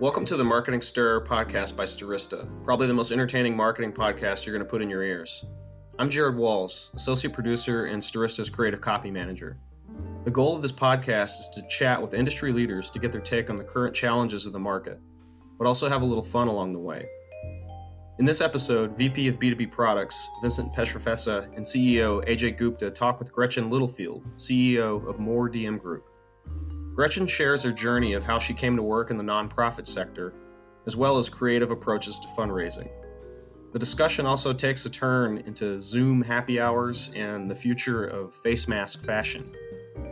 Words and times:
Welcome 0.00 0.24
to 0.26 0.36
the 0.38 0.44
Marketing 0.44 0.80
Stir 0.80 1.20
podcast 1.20 1.76
by 1.76 1.84
Stirista, 1.84 2.48
probably 2.64 2.86
the 2.86 2.94
most 2.94 3.12
entertaining 3.12 3.54
marketing 3.54 3.92
podcast 3.92 4.46
you're 4.46 4.54
going 4.54 4.66
to 4.66 4.70
put 4.70 4.80
in 4.80 4.88
your 4.88 5.02
ears. 5.02 5.44
I'm 5.98 6.08
Jared 6.08 6.36
Walls, 6.36 6.90
associate 6.94 7.34
producer 7.34 7.84
and 7.84 8.02
Stirista's 8.02 8.48
creative 8.48 8.80
copy 8.80 9.10
manager. 9.10 9.58
The 10.24 10.30
goal 10.30 10.56
of 10.56 10.62
this 10.62 10.72
podcast 10.72 11.40
is 11.40 11.50
to 11.50 11.68
chat 11.68 12.00
with 12.00 12.14
industry 12.14 12.50
leaders 12.50 12.88
to 12.88 12.98
get 12.98 13.12
their 13.12 13.20
take 13.20 13.50
on 13.50 13.56
the 13.56 13.62
current 13.62 13.94
challenges 13.94 14.46
of 14.46 14.54
the 14.54 14.58
market, 14.58 14.98
but 15.58 15.66
also 15.66 15.86
have 15.86 16.00
a 16.00 16.06
little 16.06 16.24
fun 16.24 16.48
along 16.48 16.72
the 16.72 16.78
way. 16.78 17.04
In 18.18 18.24
this 18.24 18.40
episode, 18.40 18.96
VP 18.96 19.28
of 19.28 19.38
B2B 19.38 19.70
Products, 19.70 20.30
Vincent 20.40 20.72
Pietrafesa, 20.72 21.54
and 21.56 21.62
CEO 21.62 22.26
AJ 22.26 22.56
Gupta 22.56 22.90
talk 22.90 23.18
with 23.18 23.30
Gretchen 23.30 23.68
Littlefield, 23.68 24.24
CEO 24.36 25.06
of 25.06 25.18
Moore 25.18 25.50
DM 25.50 25.78
Group. 25.78 26.09
Gretchen 26.94 27.26
shares 27.26 27.62
her 27.62 27.72
journey 27.72 28.14
of 28.14 28.24
how 28.24 28.38
she 28.38 28.52
came 28.52 28.76
to 28.76 28.82
work 28.82 29.10
in 29.10 29.16
the 29.16 29.22
nonprofit 29.22 29.86
sector, 29.86 30.34
as 30.86 30.96
well 30.96 31.18
as 31.18 31.28
creative 31.28 31.70
approaches 31.70 32.18
to 32.20 32.28
fundraising. 32.28 32.90
The 33.72 33.78
discussion 33.78 34.26
also 34.26 34.52
takes 34.52 34.84
a 34.84 34.90
turn 34.90 35.38
into 35.38 35.78
Zoom 35.78 36.20
happy 36.20 36.58
hours 36.58 37.12
and 37.14 37.48
the 37.48 37.54
future 37.54 38.04
of 38.04 38.34
face 38.34 38.66
mask 38.66 39.04
fashion. 39.04 39.52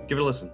Give 0.07 0.19
it 0.19 0.21
a 0.21 0.25
listen. 0.25 0.53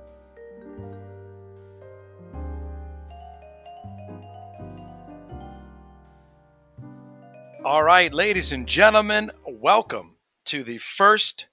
All 7.64 7.82
right, 7.82 8.12
ladies 8.12 8.52
and 8.52 8.66
gentlemen, 8.66 9.30
welcome 9.46 10.16
to 10.46 10.64
the 10.64 10.78
first 10.78 11.46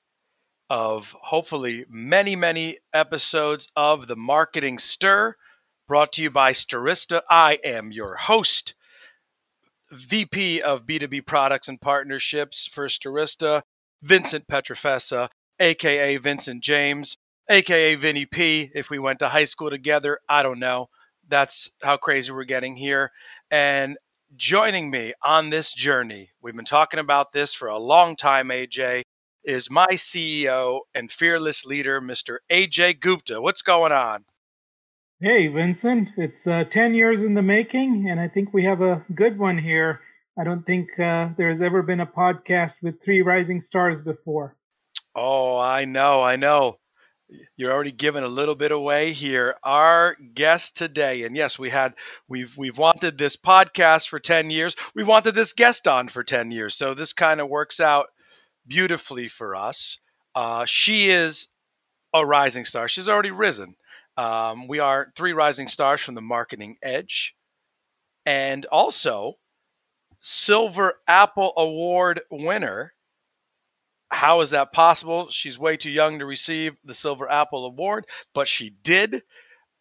of 0.72 1.14
hopefully 1.24 1.84
many, 1.90 2.34
many 2.34 2.78
episodes 2.94 3.68
of 3.76 4.08
the 4.08 4.16
Marketing 4.16 4.80
Stir 4.80 5.36
brought 5.86 6.14
to 6.14 6.24
you 6.24 6.32
by 6.32 6.54
Stirista. 6.54 7.24
I 7.30 7.60
am 7.62 7.92
your 7.92 8.16
host, 8.16 8.74
VP 9.92 10.62
of 10.62 10.86
B2B 10.86 11.26
Products 11.26 11.68
and 11.68 11.82
Partnerships 11.82 12.70
for 12.72 12.88
Stirista, 12.88 13.64
Vincent 14.02 14.48
Pietrafesa, 14.48 15.28
aka 15.60 16.16
Vincent 16.16 16.64
James, 16.64 17.18
aka 17.50 17.96
Vinny 17.96 18.26
P. 18.26 18.72
If 18.74 18.90
we 18.90 18.98
went 18.98 19.20
to 19.20 19.28
high 19.28 19.44
school 19.44 19.70
together, 19.70 20.20
I 20.30 20.42
don't 20.42 20.60
know. 20.60 20.88
That's 21.28 21.70
how 21.84 21.98
crazy 21.98 22.32
we're 22.32 22.46
getting 22.46 22.78
here. 22.78 23.12
And 23.52 23.98
joining 24.38 24.90
me 24.90 25.16
on 25.22 25.50
this 25.50 25.74
journey, 25.74 26.30
we've 26.42 26.56
been 26.56 26.64
talking 26.64 27.02
about 27.02 27.34
this 27.34 27.54
for 27.54 27.68
a 27.68 27.78
long 27.78 28.16
time, 28.16 28.48
AJ 28.48 29.04
is 29.44 29.70
my 29.70 29.88
CEO 29.88 30.82
and 30.94 31.12
fearless 31.12 31.66
leader, 31.66 32.00
Mr. 32.02 32.38
AJ 32.50 33.00
Gupta. 33.00 33.42
What's 33.42 33.62
going 33.62 33.92
on? 33.92 34.26
Hey, 35.20 35.48
Vincent. 35.48 36.12
It's 36.18 36.48
uh, 36.48 36.64
10 36.64 36.94
years 36.94 37.22
in 37.24 37.34
the 37.34 37.42
making, 37.42 38.10
and 38.10 38.20
I 38.20 38.28
think 38.28 38.54
we 38.54 38.64
have 38.66 38.82
a 38.82 39.06
good 39.14 39.38
one 39.38 39.58
here. 39.58 40.02
I 40.38 40.44
don't 40.44 40.66
think 40.66 41.00
uh, 41.00 41.30
there 41.38 41.50
has 41.50 41.62
ever 41.62 41.84
been 41.84 42.00
a 42.00 42.06
podcast 42.06 42.82
with 42.82 43.04
three 43.04 43.22
rising 43.22 43.60
stars 43.60 44.02
before. 44.02 44.56
Oh, 45.16 45.58
I 45.58 45.86
know, 45.86 46.24
I 46.24 46.38
know. 46.38 46.78
You're 47.56 47.72
already 47.72 47.92
giving 47.92 48.24
a 48.24 48.28
little 48.28 48.56
bit 48.56 48.72
away 48.72 49.14
here. 49.14 49.56
Our 49.64 50.16
guest 50.34 50.76
today, 50.76 51.24
and 51.24 51.36
yes, 51.36 51.58
we 51.58 51.70
had 51.70 51.94
we've 52.28 52.58
we've 52.58 52.78
wanted 52.78 53.18
this 53.18 53.38
podcast 53.38 54.10
for 54.10 54.20
10 54.20 54.50
years. 54.50 54.76
We 54.96 55.04
wanted 55.04 55.36
this 55.36 55.54
guest 55.54 55.88
on 55.88 56.10
for 56.10 56.24
10 56.24 56.52
years. 56.52 56.76
So 56.76 56.94
this 56.94 57.14
kind 57.14 57.40
of 57.40 57.48
works 57.48 57.80
out 57.80 58.08
beautifully 58.72 59.28
for 59.28 59.54
us. 59.54 60.00
Uh, 60.34 60.64
she 60.66 61.10
is 61.10 61.50
a 62.14 62.26
rising 62.26 62.64
star. 62.64 62.88
She's 62.88 63.10
already 63.10 63.32
risen. 63.32 63.76
Um, 64.16 64.70
we 64.70 64.80
are 64.80 65.12
three 65.18 65.34
rising 65.34 65.68
stars 65.68 66.00
from 66.00 66.16
the 66.16 66.22
Marketing 66.22 66.78
Edge, 66.82 67.36
and 68.26 68.66
also 68.68 69.36
Silver 70.22 70.94
Apple 71.06 71.52
Award 71.58 72.22
winner. 72.32 72.94
How 74.10 74.40
is 74.40 74.52
that 74.52 74.72
possible? 74.72 75.28
She's 75.32 75.60
way 75.60 75.76
too 75.76 75.92
young 75.92 76.20
to 76.20 76.26
receive 76.26 76.78
the 76.86 76.94
Silver 76.94 77.30
Apple 77.30 77.66
Award, 77.66 78.06
but 78.34 78.48
she 78.48 78.70
did. 78.84 79.24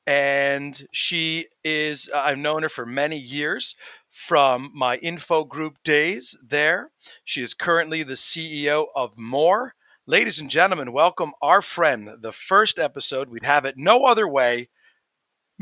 And 0.07 0.89
she 0.91 1.47
is, 1.63 2.11
I've 2.13 2.39
known 2.39 2.63
her 2.63 2.69
for 2.69 2.87
many 2.87 3.19
years 3.19 3.77
from 4.11 4.71
my 4.75 4.99
Infogroup 4.99 5.77
days 5.85 6.37
there. 6.47 6.91
She 7.25 7.43
is 7.43 7.55
currently 7.55 8.03
the 8.03 8.15
CEO 8.15 8.87
of 8.95 9.17
Moore. 9.17 9.75
Ladies 10.07 10.39
and 10.39 10.51
gentlemen, 10.51 10.93
welcome 10.93 11.33
our 11.41 11.63
friend. 11.63 12.11
The 12.21 12.33
first 12.33 12.79
episode, 12.79 13.29
we'd 13.29 13.45
have 13.45 13.65
it 13.65 13.77
no 13.77 14.05
other 14.05 14.27
way. 14.27 14.69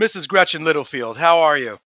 Mrs. 0.00 0.28
Gretchen 0.28 0.64
Littlefield, 0.64 1.18
how 1.18 1.40
are 1.40 1.58
you? 1.58 1.78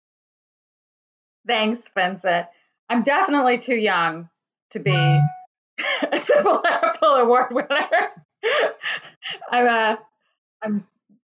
Thanks, 1.47 1.81
Vincent. 1.95 2.45
I'm 2.89 3.03
definitely 3.03 3.57
too 3.57 3.75
young 3.75 4.29
to 4.71 4.79
be 4.79 4.91
a 6.11 6.19
Silver 6.19 6.61
Apple 6.67 7.15
Award 7.15 7.53
winner. 7.53 8.09
I'm 9.51 9.67
uh, 9.67 9.95
I'm 10.61 10.87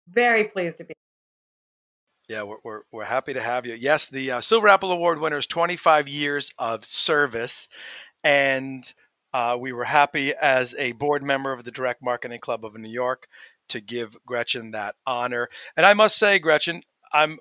very 0.08 0.44
pleased 0.44 0.78
to 0.78 0.84
be 0.84 0.94
yeah, 2.28 2.42
we're, 2.42 2.56
we're, 2.64 2.80
we're 2.90 3.04
happy 3.04 3.34
to 3.34 3.42
have 3.42 3.66
you. 3.66 3.74
Yes, 3.74 4.08
the 4.08 4.32
uh, 4.32 4.40
Silver 4.40 4.68
Apple 4.68 4.90
Award 4.90 5.20
winner 5.20 5.38
is 5.38 5.46
25 5.46 6.08
years 6.08 6.50
of 6.58 6.84
service. 6.84 7.68
And 8.24 8.92
uh, 9.32 9.56
we 9.58 9.72
were 9.72 9.84
happy 9.84 10.34
as 10.34 10.74
a 10.78 10.92
board 10.92 11.22
member 11.22 11.52
of 11.52 11.64
the 11.64 11.70
Direct 11.70 12.02
Marketing 12.02 12.40
Club 12.40 12.64
of 12.64 12.74
New 12.74 12.88
York 12.90 13.28
to 13.68 13.80
give 13.80 14.16
Gretchen 14.26 14.72
that 14.72 14.96
honor. 15.06 15.48
And 15.76 15.86
I 15.86 15.94
must 15.94 16.18
say, 16.18 16.38
Gretchen, 16.38 16.82
I'm 17.12 17.38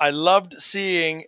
I 0.00 0.10
loved 0.10 0.54
seeing 0.58 1.24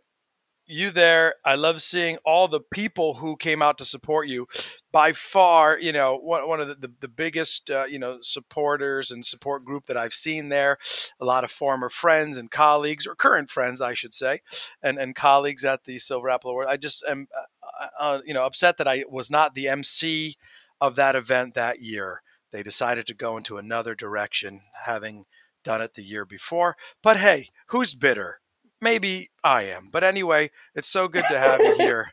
you 0.66 0.91
there. 0.91 1.34
I 1.44 1.54
love 1.56 1.82
seeing 1.82 2.16
all 2.25 2.48
the 2.48 2.60
people 2.60 3.14
who 3.14 3.36
came 3.36 3.62
out 3.62 3.78
to 3.78 3.84
support 3.84 4.28
you. 4.28 4.47
By 4.92 5.12
far, 5.12 5.78
you 5.78 5.92
know, 5.92 6.16
one, 6.16 6.48
one 6.48 6.60
of 6.60 6.69
the, 6.69 6.75
the, 6.75 6.92
the 7.00 7.08
biggest, 7.08 7.70
uh, 7.70 7.84
you 7.84 7.98
know, 7.98 8.19
supporters 8.22 9.10
and 9.10 9.26
support 9.26 9.64
group 9.64 9.86
that 9.86 9.97
I've 9.97 10.14
seen 10.14 10.48
there. 10.48 10.78
A 11.20 11.25
lot 11.25 11.44
of 11.44 11.50
former 11.50 11.91
friends 11.91 12.36
and 12.36 12.50
colleagues, 12.50 13.06
or 13.06 13.14
current 13.14 13.50
friends, 13.50 13.80
I 13.80 13.94
should 13.94 14.14
say, 14.14 14.41
and, 14.82 14.98
and 14.98 15.14
colleagues 15.14 15.64
at 15.64 15.84
the 15.84 15.98
Silver 15.98 16.30
Apple 16.30 16.50
Award. 16.50 16.69
I 16.69 16.76
just 16.76 17.04
am, 17.08 17.28
uh, 17.36 17.84
uh, 17.84 18.02
uh 18.02 18.20
you 18.25 18.34
know, 18.34 18.44
upset 18.44 18.78
that 18.78 18.88
I 18.88 19.04
was 19.08 19.31
not 19.31 19.54
the 19.54 19.69
MC 19.69 20.36
of 20.81 20.96
that 20.96 21.16
event 21.16 21.54
that 21.54 21.81
year. 21.81 22.22
They 22.52 22.62
decided 22.62 23.06
to 23.08 23.14
go 23.14 23.36
into 23.36 23.58
another 23.58 23.94
direction, 23.94 24.60
having 24.84 25.25
done 25.64 25.82
it 25.82 25.94
the 25.94 26.04
year 26.04 26.25
before. 26.25 26.76
But 27.02 27.16
hey, 27.16 27.48
who's 27.69 27.94
bitter? 27.94 28.41
Maybe 28.84 29.30
I 29.42 29.62
am. 29.62 29.88
But 29.90 30.04
anyway, 30.04 30.50
it's 30.74 30.90
so 30.90 31.08
good 31.08 31.24
to 31.30 31.38
have 31.38 31.58
you 31.58 31.74
here. 31.78 32.12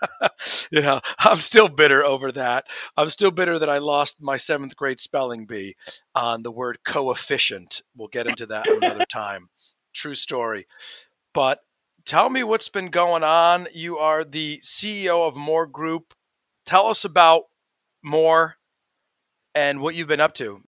you 0.72 0.82
know, 0.82 1.00
I'm 1.20 1.36
still 1.36 1.68
bitter 1.68 2.04
over 2.04 2.32
that. 2.32 2.64
I'm 2.96 3.08
still 3.10 3.30
bitter 3.30 3.56
that 3.60 3.70
I 3.70 3.78
lost 3.78 4.16
my 4.20 4.36
seventh 4.36 4.74
grade 4.74 4.98
spelling 4.98 5.46
bee 5.46 5.76
on 6.12 6.42
the 6.42 6.50
word 6.50 6.80
coefficient. 6.84 7.82
We'll 7.96 8.08
get 8.08 8.26
into 8.26 8.46
that 8.46 8.66
another 8.68 9.04
time. 9.12 9.48
True 9.94 10.16
story. 10.16 10.66
But 11.34 11.60
tell 12.04 12.28
me 12.28 12.42
what's 12.42 12.68
been 12.68 12.88
going 12.88 13.22
on. 13.22 13.68
You 13.72 13.98
are 13.98 14.24
the 14.24 14.60
CEO 14.64 15.28
of 15.28 15.36
Moore 15.36 15.68
Group. 15.68 16.14
Tell 16.66 16.88
us 16.88 17.04
about 17.04 17.44
Moore 18.02 18.56
and 19.54 19.80
what 19.80 19.94
you've 19.94 20.08
been 20.08 20.18
up 20.18 20.34
to. 20.34 20.62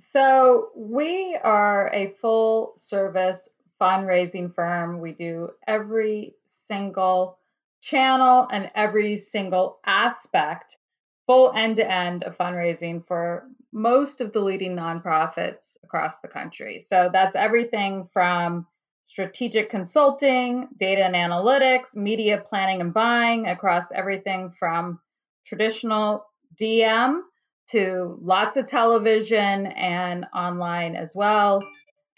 So, 0.00 0.70
we 0.74 1.38
are 1.42 1.90
a 1.92 2.14
full 2.22 2.72
service 2.76 3.50
fundraising 3.80 4.54
firm. 4.54 5.00
We 5.00 5.12
do 5.12 5.50
every 5.66 6.34
single 6.44 7.38
channel 7.80 8.48
and 8.50 8.70
every 8.74 9.16
single 9.16 9.78
aspect, 9.86 10.76
full 11.26 11.52
end 11.54 11.76
to 11.76 11.90
end 11.90 12.24
of 12.24 12.36
fundraising 12.36 13.06
for 13.06 13.48
most 13.72 14.20
of 14.20 14.32
the 14.32 14.40
leading 14.40 14.74
nonprofits 14.74 15.76
across 15.84 16.18
the 16.18 16.28
country. 16.28 16.80
So 16.80 17.10
that's 17.12 17.36
everything 17.36 18.08
from 18.12 18.66
strategic 19.02 19.70
consulting, 19.70 20.68
data 20.78 21.04
and 21.04 21.14
analytics, 21.14 21.94
media 21.94 22.42
planning 22.48 22.80
and 22.80 22.92
buying 22.92 23.46
across 23.46 23.92
everything 23.92 24.52
from 24.58 24.98
traditional 25.46 26.26
DM 26.60 27.20
to 27.70 28.18
lots 28.20 28.56
of 28.56 28.66
television 28.66 29.66
and 29.66 30.26
online 30.34 30.96
as 30.96 31.12
well 31.14 31.60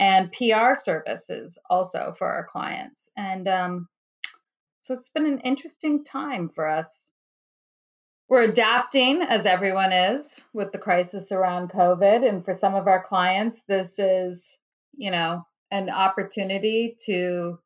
and 0.01 0.33
PR 0.33 0.75
services 0.83 1.59
also 1.69 2.15
for 2.19 2.29
our 2.29 2.47
clients. 2.51 3.11
And 3.17 3.49
um, 3.49 3.89
so 4.81 4.95
it's 4.95 5.11
been 5.11 5.27
an 5.27 5.41
interesting 5.41 6.05
time 6.05 6.49
for 6.49 6.67
us. 6.67 6.89
We're 8.29 8.43
adapting 8.43 9.23
as 9.23 9.47
everyone 9.47 9.93
is 9.93 10.41
with 10.53 10.71
the 10.73 10.79
crisis 10.79 11.33
around 11.33 11.71
COVID. 11.71 12.29
And 12.29 12.45
for 12.45 12.55
some 12.55 12.75
of 12.75 12.87
our 12.87 13.03
clients, 13.03 13.63
this 13.67 13.99
is, 13.99 14.47
you 14.97 15.11
know, 15.11 15.43
an 15.71 15.91
opportunity 15.91 16.97
to 17.07 17.59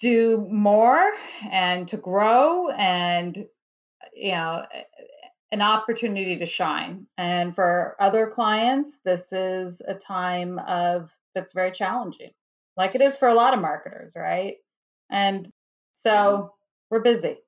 do 0.00 0.46
more 0.50 1.10
and 1.50 1.88
to 1.88 1.96
grow 1.96 2.68
and, 2.70 3.46
you 4.14 4.32
know, 4.32 4.62
an 5.52 5.62
opportunity 5.62 6.38
to 6.38 6.46
shine. 6.46 7.06
And 7.18 7.54
for 7.54 7.96
other 8.00 8.26
clients, 8.34 8.98
this 9.04 9.32
is 9.32 9.80
a 9.86 9.94
time 9.94 10.58
of 10.60 11.10
that's 11.34 11.52
very 11.52 11.70
challenging. 11.70 12.30
like 12.76 12.94
it 12.94 13.00
is 13.00 13.16
for 13.16 13.28
a 13.28 13.34
lot 13.34 13.54
of 13.54 13.60
marketers, 13.60 14.12
right? 14.16 14.56
And 15.10 15.50
so 15.92 16.52
we're 16.90 17.00
busy. 17.00 17.38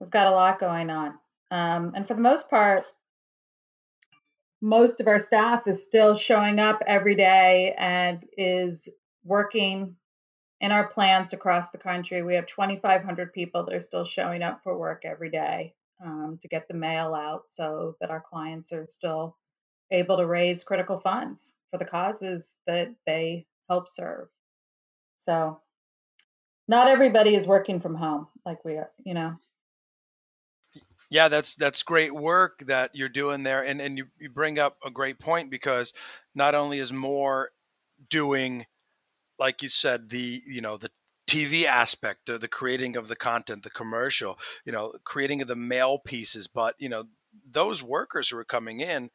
We've 0.00 0.10
got 0.10 0.26
a 0.26 0.30
lot 0.30 0.58
going 0.58 0.88
on. 0.88 1.18
Um, 1.50 1.92
and 1.94 2.08
for 2.08 2.14
the 2.14 2.22
most 2.22 2.48
part, 2.48 2.84
most 4.62 5.00
of 5.00 5.06
our 5.06 5.18
staff 5.18 5.66
is 5.66 5.82
still 5.82 6.14
showing 6.14 6.58
up 6.58 6.82
every 6.86 7.14
day 7.14 7.74
and 7.76 8.24
is 8.38 8.88
working 9.24 9.96
in 10.60 10.72
our 10.72 10.86
plants 10.88 11.32
across 11.32 11.70
the 11.70 11.78
country. 11.78 12.22
We 12.22 12.34
have 12.34 12.46
2,500 12.46 13.32
people 13.32 13.64
that 13.64 13.74
are 13.74 13.80
still 13.80 14.04
showing 14.04 14.42
up 14.42 14.62
for 14.62 14.78
work 14.78 15.02
every 15.04 15.30
day 15.30 15.74
um, 16.04 16.38
to 16.40 16.48
get 16.48 16.66
the 16.68 16.74
mail 16.74 17.14
out 17.14 17.42
so 17.46 17.96
that 18.00 18.10
our 18.10 18.22
clients 18.28 18.72
are 18.72 18.86
still 18.86 19.36
able 19.90 20.16
to 20.16 20.26
raise 20.26 20.62
critical 20.62 20.98
funds 21.00 21.54
for 21.70 21.78
the 21.78 21.84
causes 21.84 22.54
that 22.66 22.94
they 23.06 23.46
help 23.68 23.88
serve. 23.88 24.28
So, 25.18 25.60
not 26.68 26.88
everybody 26.88 27.34
is 27.34 27.46
working 27.46 27.80
from 27.80 27.94
home 27.94 28.28
like 28.46 28.64
we 28.64 28.74
are, 28.74 28.90
you 29.04 29.14
know. 29.14 29.34
Yeah, 31.10 31.28
that's 31.28 31.56
that's 31.56 31.82
great 31.82 32.14
work 32.14 32.62
that 32.66 32.92
you're 32.94 33.08
doing 33.08 33.42
there, 33.42 33.64
and 33.64 33.80
and 33.80 33.98
you, 33.98 34.06
you 34.18 34.30
bring 34.30 34.60
up 34.60 34.78
a 34.84 34.90
great 34.90 35.18
point 35.18 35.50
because 35.50 35.92
not 36.36 36.54
only 36.54 36.78
is 36.78 36.92
Moore 36.92 37.50
doing, 38.08 38.64
like 39.36 39.60
you 39.60 39.68
said, 39.68 40.08
the 40.08 40.40
you 40.46 40.60
know 40.60 40.76
the 40.76 40.90
TV 41.30 41.64
aspect, 41.64 42.26
the, 42.26 42.38
the 42.38 42.48
creating 42.48 42.96
of 42.96 43.08
the 43.08 43.16
content, 43.16 43.62
the 43.62 43.70
commercial, 43.70 44.38
you 44.64 44.72
know, 44.72 44.92
creating 45.04 45.42
of 45.42 45.48
the 45.48 45.56
mail 45.56 45.98
pieces, 45.98 46.46
but 46.46 46.74
you 46.78 46.88
know 46.88 47.04
those 47.50 47.82
workers 47.82 48.28
who 48.28 48.36
are 48.36 48.44
coming 48.44 48.80
in, 48.80 49.10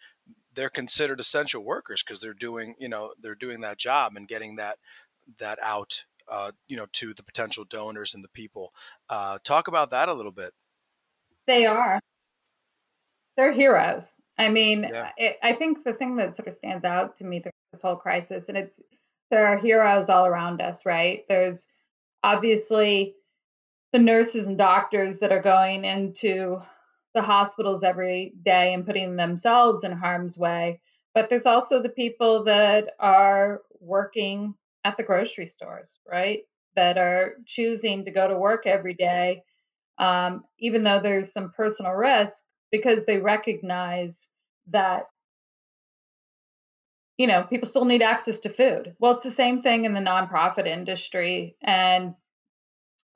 they're 0.56 0.70
considered 0.70 1.20
essential 1.20 1.64
workers 1.64 2.04
because 2.04 2.22
they're 2.22 2.34
doing 2.34 2.76
you 2.80 2.90
know 2.90 3.12
they're 3.22 3.36
doing 3.36 3.62
that 3.62 3.78
job 3.78 4.14
and 4.16 4.28
getting 4.28 4.56
that 4.56 4.78
that 5.40 5.60
out 5.62 6.02
uh, 6.32 6.52
you 6.68 6.78
know 6.78 6.86
to 6.94 7.14
the 7.14 7.24
potential 7.24 7.66
donors 7.70 8.14
and 8.14 8.24
the 8.24 8.30
people. 8.30 8.72
Uh, 9.10 9.38
talk 9.44 9.68
about 9.68 9.92
that 9.92 10.10
a 10.10 10.14
little 10.14 10.32
bit. 10.32 10.54
They 11.48 11.66
are. 11.66 12.00
They're 13.38 13.52
heroes. 13.52 14.14
I 14.38 14.50
mean, 14.50 14.84
yeah. 14.84 15.12
I, 15.20 15.36
I 15.44 15.54
think 15.54 15.84
the 15.84 15.94
thing 15.94 16.16
that 16.18 16.34
sort 16.34 16.48
of 16.48 16.54
stands 16.54 16.86
out 16.86 17.18
to 17.18 17.26
me 17.26 17.42
through 17.42 17.52
this 17.74 17.82
whole 17.82 17.96
crisis, 17.96 18.50
and 18.50 18.58
it's 18.58 18.82
there 19.32 19.48
are 19.48 19.58
heroes 19.58 20.10
all 20.10 20.26
around 20.26 20.62
us, 20.62 20.86
right? 20.86 21.26
There's 21.28 21.68
obviously 22.26 23.16
the 23.94 24.00
nurses 24.00 24.48
and 24.48 24.58
doctors 24.58 25.20
that 25.20 25.32
are 25.32 25.42
going 25.42 25.86
into 25.86 26.62
the 27.14 27.22
hospitals 27.22 27.84
every 27.84 28.34
day 28.44 28.74
and 28.74 28.86
putting 28.86 29.16
themselves 29.16 29.84
in 29.84 29.92
harm's 29.92 30.38
way. 30.38 30.82
But 31.14 31.30
there's 31.30 31.46
also 31.46 31.82
the 31.82 31.90
people 31.90 32.44
that 32.44 32.90
are 33.00 33.62
working 33.80 34.56
at 34.84 34.98
the 34.98 35.04
grocery 35.04 35.48
stores, 35.48 35.98
right? 36.12 36.42
That 36.76 36.98
are 36.98 37.36
choosing 37.46 38.04
to 38.06 38.12
go 38.12 38.28
to 38.28 38.38
work 38.38 38.68
every 38.68 38.94
day 38.96 39.44
um, 39.98 40.44
even 40.60 40.84
though 40.84 41.00
there's 41.02 41.32
some 41.32 41.52
personal 41.52 41.94
risk 41.94 42.44
because 42.72 43.06
they 43.06 43.18
recognize 43.18 44.28
that 44.68 45.06
you 47.18 47.28
know 47.28 47.44
people 47.44 47.68
still 47.68 47.86
need 47.86 48.02
access 48.02 48.40
to 48.40 48.50
food 48.50 48.94
well 49.00 49.12
it's 49.12 49.24
the 49.24 49.32
same 49.32 49.62
thing 49.62 49.86
in 49.86 49.94
the 49.94 50.00
nonprofit 50.00 50.68
industry 50.68 51.56
and 51.62 52.14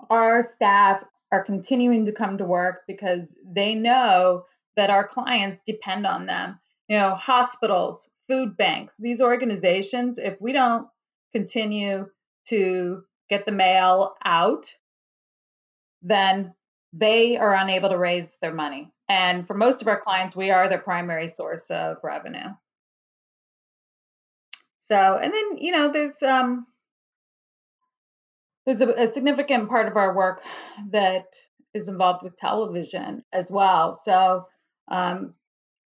our 0.09 0.43
staff 0.43 1.03
are 1.31 1.43
continuing 1.43 2.05
to 2.05 2.11
come 2.11 2.37
to 2.37 2.45
work 2.45 2.81
because 2.87 3.35
they 3.45 3.75
know 3.75 4.45
that 4.75 4.89
our 4.89 5.07
clients 5.07 5.59
depend 5.65 6.05
on 6.05 6.25
them 6.25 6.59
you 6.87 6.97
know 6.97 7.15
hospitals 7.15 8.09
food 8.27 8.55
banks 8.57 8.97
these 8.97 9.21
organizations 9.21 10.17
if 10.17 10.39
we 10.39 10.51
don't 10.51 10.87
continue 11.33 12.05
to 12.47 13.03
get 13.29 13.45
the 13.45 13.51
mail 13.51 14.15
out 14.25 14.65
then 16.01 16.53
they 16.93 17.37
are 17.37 17.53
unable 17.55 17.89
to 17.89 17.97
raise 17.97 18.37
their 18.41 18.53
money. 18.53 18.91
And 19.07 19.45
for 19.47 19.53
most 19.53 19.81
of 19.81 19.87
our 19.87 19.99
clients, 19.99 20.35
we 20.35 20.51
are 20.51 20.69
their 20.69 20.79
primary 20.79 21.29
source 21.29 21.69
of 21.69 21.97
revenue. 22.03 22.49
So, 24.89 25.19
and 25.21 25.31
then, 25.31 25.57
you 25.59 25.71
know, 25.71 25.91
there's 25.93 26.23
um 26.23 26.65
there's 28.65 28.81
a, 28.81 28.89
a 28.93 29.07
significant 29.07 29.69
part 29.69 29.87
of 29.87 29.95
our 29.95 30.15
work 30.15 30.41
that 30.89 31.25
is 31.75 31.87
involved 31.87 32.23
with 32.23 32.35
television 32.37 33.23
as 33.31 33.51
well. 33.51 33.95
So, 34.03 34.47
um, 34.89 35.35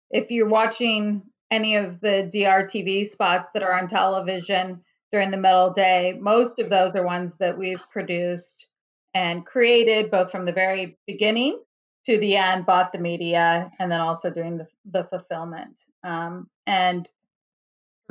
if 0.09 0.31
you're 0.31 0.47
watching 0.47 1.21
any 1.51 1.75
of 1.75 2.00
the 2.00 2.29
DRTV 2.33 3.05
spots 3.05 3.50
that 3.53 3.61
are 3.61 3.73
on 3.73 3.89
television 3.89 4.81
during 5.11 5.31
the 5.31 5.38
middle 5.38 5.73
day, 5.73 6.17
most 6.21 6.59
of 6.59 6.69
those 6.69 6.95
are 6.95 7.05
ones 7.05 7.33
that 7.39 7.57
we've 7.57 7.83
produced 7.91 8.67
and 9.13 9.45
created 9.45 10.09
both 10.09 10.31
from 10.31 10.45
the 10.45 10.53
very 10.53 10.97
beginning 11.05 11.59
to 12.05 12.17
the 12.19 12.38
end, 12.38 12.65
bought 12.65 12.94
the 12.94 13.00
media, 13.00 13.69
and 13.79 13.91
then 13.91 14.00
also 14.00 14.29
doing 14.29 14.57
the, 14.57 14.67
the 14.91 15.03
fulfillment. 15.03 15.81
Um, 16.05 16.50
and 16.65 17.07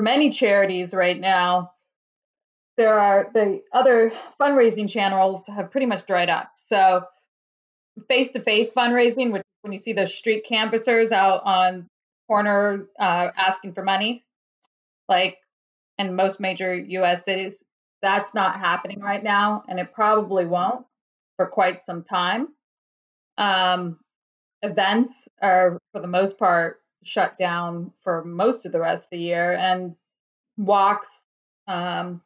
many 0.02 0.30
charities 0.30 0.92
right 0.92 1.18
now, 1.18 1.72
there 2.76 2.98
are 2.98 3.30
the 3.32 3.62
other 3.72 4.12
fundraising 4.40 4.88
channels 4.88 5.46
have 5.46 5.70
pretty 5.70 5.86
much 5.86 6.06
dried 6.06 6.28
up. 6.28 6.52
So 6.56 7.04
face 8.08 8.30
to 8.32 8.40
face 8.40 8.72
fundraising, 8.72 9.32
which 9.32 9.42
when 9.62 9.72
you 9.72 9.78
see 9.78 9.92
those 9.92 10.14
street 10.14 10.44
canvassers 10.46 11.12
out 11.12 11.42
on 11.44 11.86
corner 12.26 12.88
uh, 12.98 13.28
asking 13.36 13.74
for 13.74 13.84
money, 13.84 14.24
like 15.08 15.38
in 15.98 16.16
most 16.16 16.40
major 16.40 16.74
U.S. 16.74 17.24
cities, 17.24 17.62
that's 18.00 18.34
not 18.34 18.58
happening 18.58 19.00
right 19.00 19.22
now, 19.22 19.62
and 19.68 19.78
it 19.78 19.92
probably 19.92 20.44
won't 20.44 20.84
for 21.36 21.46
quite 21.46 21.82
some 21.82 22.02
time. 22.02 22.48
Um, 23.38 23.98
events 24.62 25.28
are, 25.40 25.78
for 25.92 26.00
the 26.00 26.08
most 26.08 26.38
part, 26.38 26.81
shut 27.02 27.38
down 27.38 27.92
for 28.02 28.24
most 28.24 28.66
of 28.66 28.72
the 28.72 28.80
rest 28.80 29.04
of 29.04 29.10
the 29.10 29.18
year, 29.18 29.52
and 29.54 29.94
walks, 30.56 31.08
um, 31.66 32.20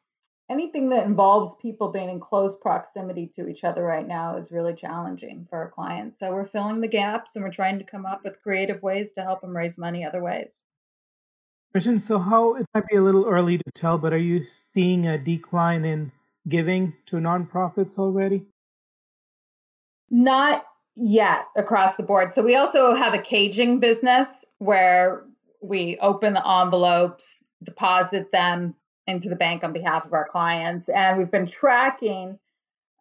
anything 0.49 0.89
that 0.89 1.05
involves 1.05 1.53
people 1.61 1.89
being 1.89 2.09
in 2.09 2.19
close 2.19 2.55
proximity 2.61 3.31
to 3.35 3.47
each 3.47 3.63
other 3.63 3.83
right 3.83 4.07
now 4.07 4.37
is 4.37 4.51
really 4.51 4.73
challenging 4.73 5.45
for 5.49 5.57
our 5.57 5.69
clients. 5.69 6.19
So 6.19 6.31
we're 6.31 6.47
filling 6.47 6.81
the 6.81 6.87
gaps 6.87 7.35
and 7.35 7.43
we're 7.43 7.51
trying 7.51 7.79
to 7.79 7.85
come 7.85 8.05
up 8.05 8.23
with 8.23 8.41
creative 8.41 8.81
ways 8.81 9.11
to 9.13 9.21
help 9.21 9.41
them 9.41 9.55
raise 9.55 9.77
money 9.77 10.05
other 10.05 10.21
ways. 10.21 10.61
Christian, 11.71 11.99
so 11.99 12.17
how 12.17 12.55
it 12.55 12.65
might 12.73 12.87
be 12.87 12.95
a 12.95 13.01
little 13.01 13.25
early 13.25 13.57
to 13.57 13.71
tell, 13.73 13.97
but 13.97 14.13
are 14.13 14.17
you 14.17 14.43
seeing 14.43 15.05
a 15.05 15.17
decline 15.17 15.83
in 15.85 16.11
giving 16.47 16.93
to 17.07 17.17
nonprofits 17.17 17.99
already? 17.99 18.45
Not 20.09 20.65
yet 20.97 21.47
across 21.55 21.95
the 21.95 22.03
board. 22.03 22.33
So 22.33 22.41
we 22.41 22.55
also 22.55 22.95
have 22.95 23.13
a 23.13 23.21
caging 23.21 23.79
business 23.79 24.43
where 24.57 25.23
we 25.61 25.97
open 26.01 26.33
the 26.33 26.47
envelopes, 26.47 27.43
deposit 27.63 28.31
them 28.31 28.73
into 29.05 29.29
the 29.29 29.35
bank 29.35 29.63
on 29.63 29.73
behalf 29.73 30.05
of 30.05 30.13
our 30.13 30.27
clients, 30.27 30.89
and 30.89 31.17
we've 31.17 31.31
been 31.31 31.45
tracking 31.45 32.37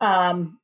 um, 0.01 0.59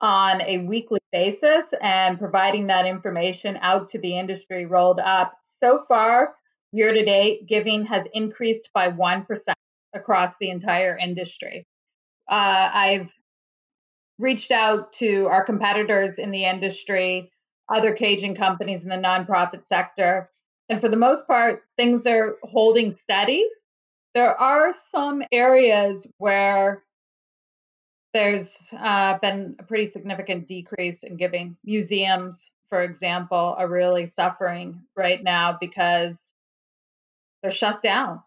on 0.00 0.40
a 0.42 0.58
weekly 0.58 1.00
basis 1.10 1.72
and 1.80 2.18
providing 2.18 2.66
that 2.68 2.86
information 2.86 3.58
out 3.62 3.88
to 3.88 3.98
the 3.98 4.16
industry 4.16 4.66
rolled 4.66 5.00
up. 5.00 5.32
So 5.58 5.84
far, 5.88 6.34
year 6.72 6.92
to 6.92 7.04
date, 7.04 7.46
giving 7.48 7.84
has 7.86 8.06
increased 8.12 8.68
by 8.74 8.90
1% 8.90 9.26
across 9.94 10.34
the 10.38 10.50
entire 10.50 10.96
industry. 10.96 11.66
Uh, 12.30 12.70
I've 12.72 13.12
reached 14.18 14.50
out 14.50 14.92
to 14.94 15.26
our 15.26 15.44
competitors 15.44 16.18
in 16.18 16.30
the 16.30 16.44
industry, 16.44 17.30
other 17.68 17.94
caging 17.94 18.34
companies 18.34 18.82
in 18.82 18.88
the 18.88 18.96
nonprofit 18.96 19.64
sector. 19.64 20.30
And 20.68 20.80
for 20.80 20.88
the 20.88 20.96
most 20.96 21.26
part, 21.26 21.62
things 21.76 22.06
are 22.06 22.36
holding 22.42 22.96
steady. 22.96 23.46
There 24.14 24.38
are 24.38 24.72
some 24.90 25.22
areas 25.32 26.06
where 26.18 26.82
there's 28.14 28.70
uh, 28.78 29.18
been 29.18 29.56
a 29.58 29.62
pretty 29.62 29.86
significant 29.86 30.46
decrease 30.46 31.02
in 31.04 31.16
giving. 31.16 31.56
Museums, 31.64 32.50
for 32.70 32.82
example, 32.82 33.54
are 33.56 33.68
really 33.68 34.06
suffering 34.06 34.82
right 34.96 35.22
now 35.22 35.56
because 35.60 36.20
they're 37.42 37.52
shut 37.52 37.82
down. 37.82 38.22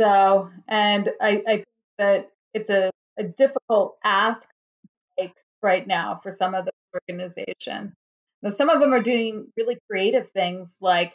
So, 0.00 0.48
and 0.68 1.10
I, 1.20 1.42
I 1.46 1.54
think 1.56 1.66
that 1.98 2.30
it's 2.54 2.70
a, 2.70 2.90
a 3.18 3.24
difficult 3.24 3.98
ask 4.04 4.48
right 5.62 5.86
now 5.86 6.20
for 6.22 6.32
some 6.32 6.54
of 6.54 6.64
the 6.64 6.72
organizations. 6.94 7.94
Now, 8.42 8.50
some 8.50 8.68
of 8.68 8.80
them 8.80 8.92
are 8.92 9.02
doing 9.02 9.46
really 9.56 9.78
creative 9.90 10.28
things 10.30 10.78
like 10.80 11.14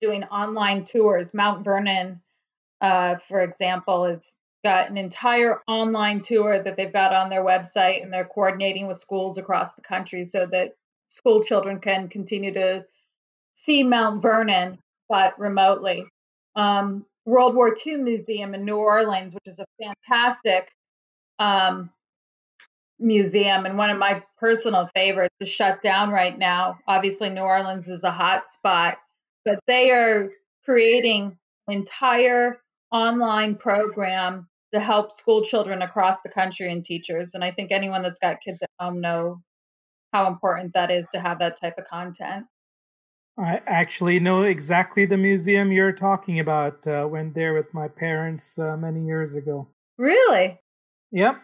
doing 0.00 0.24
online 0.24 0.84
tours. 0.84 1.32
Mount 1.34 1.64
Vernon, 1.64 2.20
uh, 2.80 3.16
for 3.28 3.40
example, 3.40 4.04
has 4.04 4.34
got 4.64 4.90
an 4.90 4.96
entire 4.96 5.60
online 5.66 6.20
tour 6.20 6.62
that 6.62 6.76
they've 6.76 6.92
got 6.92 7.14
on 7.14 7.30
their 7.30 7.44
website, 7.44 8.02
and 8.02 8.12
they're 8.12 8.24
coordinating 8.24 8.86
with 8.86 8.98
schools 8.98 9.38
across 9.38 9.74
the 9.74 9.82
country 9.82 10.24
so 10.24 10.46
that 10.46 10.74
school 11.08 11.42
children 11.42 11.78
can 11.80 12.08
continue 12.08 12.52
to 12.52 12.84
see 13.52 13.82
Mount 13.82 14.22
Vernon, 14.22 14.78
but 15.08 15.38
remotely. 15.38 16.04
Um, 16.54 17.06
World 17.24 17.54
War 17.54 17.76
II 17.86 17.96
Museum 17.96 18.54
in 18.54 18.64
New 18.64 18.76
Orleans, 18.76 19.34
which 19.34 19.46
is 19.46 19.58
a 19.58 19.66
fantastic 19.80 20.70
um, 21.38 21.90
museum, 22.98 23.66
and 23.66 23.78
one 23.78 23.90
of 23.90 23.98
my 23.98 24.22
personal 24.38 24.88
favorites 24.94 25.34
is 25.40 25.48
shut 25.48 25.82
down 25.82 26.10
right 26.10 26.38
now. 26.38 26.78
Obviously, 26.86 27.28
New 27.28 27.42
Orleans 27.42 27.88
is 27.88 28.04
a 28.04 28.10
hot 28.10 28.50
spot, 28.50 28.98
but 29.44 29.58
they 29.66 29.90
are 29.90 30.30
creating 30.64 31.36
an 31.68 31.74
entire 31.74 32.60
online 32.90 33.54
program 33.54 34.48
to 34.72 34.80
help 34.80 35.12
school 35.12 35.42
children 35.42 35.82
across 35.82 36.20
the 36.20 36.28
country 36.28 36.70
and 36.70 36.84
teachers. 36.84 37.32
And 37.34 37.42
I 37.42 37.50
think 37.50 37.72
anyone 37.72 38.02
that's 38.02 38.18
got 38.18 38.36
kids 38.44 38.62
at 38.62 38.70
home 38.78 39.00
know 39.00 39.40
how 40.12 40.26
important 40.26 40.72
that 40.74 40.90
is 40.90 41.08
to 41.14 41.20
have 41.20 41.38
that 41.38 41.60
type 41.60 41.78
of 41.78 41.86
content. 41.86 42.46
I 43.38 43.60
actually 43.66 44.18
know 44.18 44.42
exactly 44.42 45.06
the 45.06 45.16
museum 45.16 45.70
you're 45.70 45.92
talking 45.92 46.40
about. 46.40 46.84
Uh, 46.86 47.06
went 47.08 47.34
there 47.34 47.54
with 47.54 47.72
my 47.72 47.86
parents 47.86 48.58
uh, 48.58 48.76
many 48.76 49.04
years 49.04 49.36
ago. 49.36 49.68
Really? 49.96 50.58
Yep. 51.12 51.40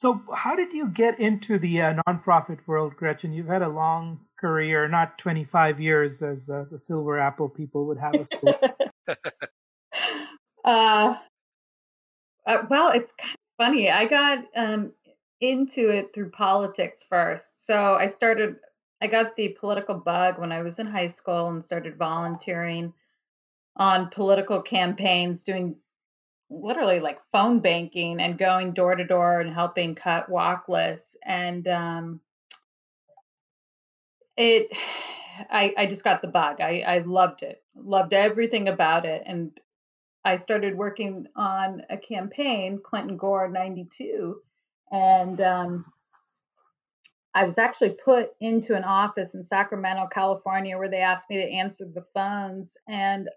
So, 0.00 0.22
how 0.34 0.56
did 0.56 0.72
you 0.72 0.88
get 0.88 1.20
into 1.20 1.58
the 1.58 1.82
uh, 1.82 1.94
nonprofit 2.08 2.60
world, 2.66 2.96
Gretchen? 2.96 3.34
You've 3.34 3.48
had 3.48 3.60
a 3.60 3.68
long 3.68 4.18
career, 4.38 4.88
not 4.88 5.18
25 5.18 5.78
years 5.78 6.22
as 6.22 6.48
uh, 6.48 6.64
the 6.70 6.78
Silver 6.78 7.18
Apple 7.18 7.50
people 7.50 7.84
would 7.84 7.98
have 7.98 8.14
us. 8.14 8.30
uh, 10.64 11.16
uh, 12.46 12.62
well, 12.70 12.88
it's 12.92 13.12
kind 13.12 13.34
of 13.34 13.38
funny. 13.58 13.90
I 13.90 14.06
got 14.06 14.38
um, 14.56 14.92
into 15.42 15.90
it 15.90 16.14
through 16.14 16.30
politics 16.30 17.04
first. 17.06 17.66
So 17.66 17.96
I 17.96 18.06
started, 18.06 18.56
I 19.02 19.06
got 19.06 19.36
the 19.36 19.48
political 19.60 19.96
bug 19.96 20.38
when 20.38 20.50
I 20.50 20.62
was 20.62 20.78
in 20.78 20.86
high 20.86 21.08
school 21.08 21.50
and 21.50 21.62
started 21.62 21.98
volunteering 21.98 22.94
on 23.76 24.08
political 24.08 24.62
campaigns, 24.62 25.42
doing 25.42 25.76
literally 26.50 27.00
like 27.00 27.18
phone 27.32 27.60
banking 27.60 28.20
and 28.20 28.36
going 28.36 28.72
door 28.72 28.94
to 28.96 29.04
door 29.04 29.40
and 29.40 29.54
helping 29.54 29.94
cut 29.94 30.28
walk 30.28 30.68
lists. 30.68 31.16
And 31.24 31.66
um, 31.68 32.20
it, 34.36 34.68
I, 35.50 35.72
I 35.78 35.86
just 35.86 36.04
got 36.04 36.20
the 36.20 36.28
bug. 36.28 36.60
I, 36.60 36.80
I 36.86 36.98
loved 36.98 37.42
it, 37.42 37.62
loved 37.74 38.12
everything 38.12 38.68
about 38.68 39.06
it. 39.06 39.22
And 39.24 39.52
I 40.24 40.36
started 40.36 40.76
working 40.76 41.26
on 41.34 41.82
a 41.88 41.96
campaign, 41.96 42.78
Clinton 42.84 43.16
Gore 43.16 43.48
92, 43.48 44.36
and 44.92 45.40
um, 45.40 45.84
I 47.34 47.44
was 47.44 47.58
actually 47.58 47.96
put 48.04 48.30
into 48.40 48.74
an 48.74 48.84
office 48.84 49.34
in 49.34 49.44
Sacramento, 49.44 50.08
California, 50.12 50.76
where 50.76 50.88
they 50.90 51.00
asked 51.00 51.30
me 51.30 51.36
to 51.36 51.50
answer 51.50 51.86
the 51.86 52.04
phones. 52.12 52.76
And 52.88 53.28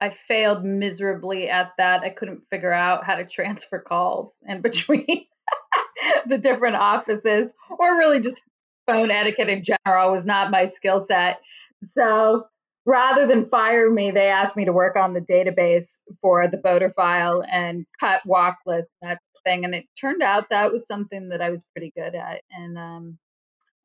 I 0.00 0.14
failed 0.28 0.64
miserably 0.64 1.48
at 1.48 1.72
that. 1.78 2.02
I 2.02 2.10
couldn't 2.10 2.42
figure 2.50 2.72
out 2.72 3.04
how 3.04 3.16
to 3.16 3.24
transfer 3.24 3.78
calls 3.78 4.38
in 4.46 4.60
between 4.62 5.24
the 6.26 6.38
different 6.38 6.76
offices, 6.76 7.52
or 7.78 7.96
really 7.96 8.20
just 8.20 8.40
phone 8.86 9.10
etiquette 9.10 9.48
in 9.48 9.64
general 9.64 10.12
was 10.12 10.26
not 10.26 10.50
my 10.50 10.66
skill 10.66 11.00
set. 11.00 11.40
So 11.82 12.46
rather 12.84 13.26
than 13.26 13.48
fire 13.48 13.90
me, 13.90 14.10
they 14.10 14.28
asked 14.28 14.56
me 14.56 14.64
to 14.64 14.72
work 14.72 14.96
on 14.96 15.12
the 15.12 15.20
database 15.20 16.00
for 16.22 16.46
the 16.48 16.60
voter 16.62 16.90
file 16.90 17.42
and 17.50 17.84
cut 17.98 18.24
walk 18.24 18.58
list 18.64 18.90
that 19.02 19.18
thing. 19.44 19.64
And 19.64 19.74
it 19.74 19.86
turned 20.00 20.22
out 20.22 20.50
that 20.50 20.72
was 20.72 20.86
something 20.86 21.28
that 21.30 21.42
I 21.42 21.50
was 21.50 21.64
pretty 21.72 21.92
good 21.96 22.14
at. 22.14 22.42
And 22.50 22.78
um, 22.78 23.18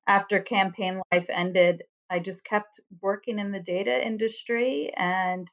after 0.08 0.40
campaign 0.40 1.02
life 1.12 1.28
ended, 1.30 1.84
I 2.10 2.20
just 2.20 2.44
kept 2.44 2.80
working 3.02 3.40
in 3.40 3.52
the 3.52 3.60
data 3.60 4.06
industry 4.06 4.92
and 4.98 5.48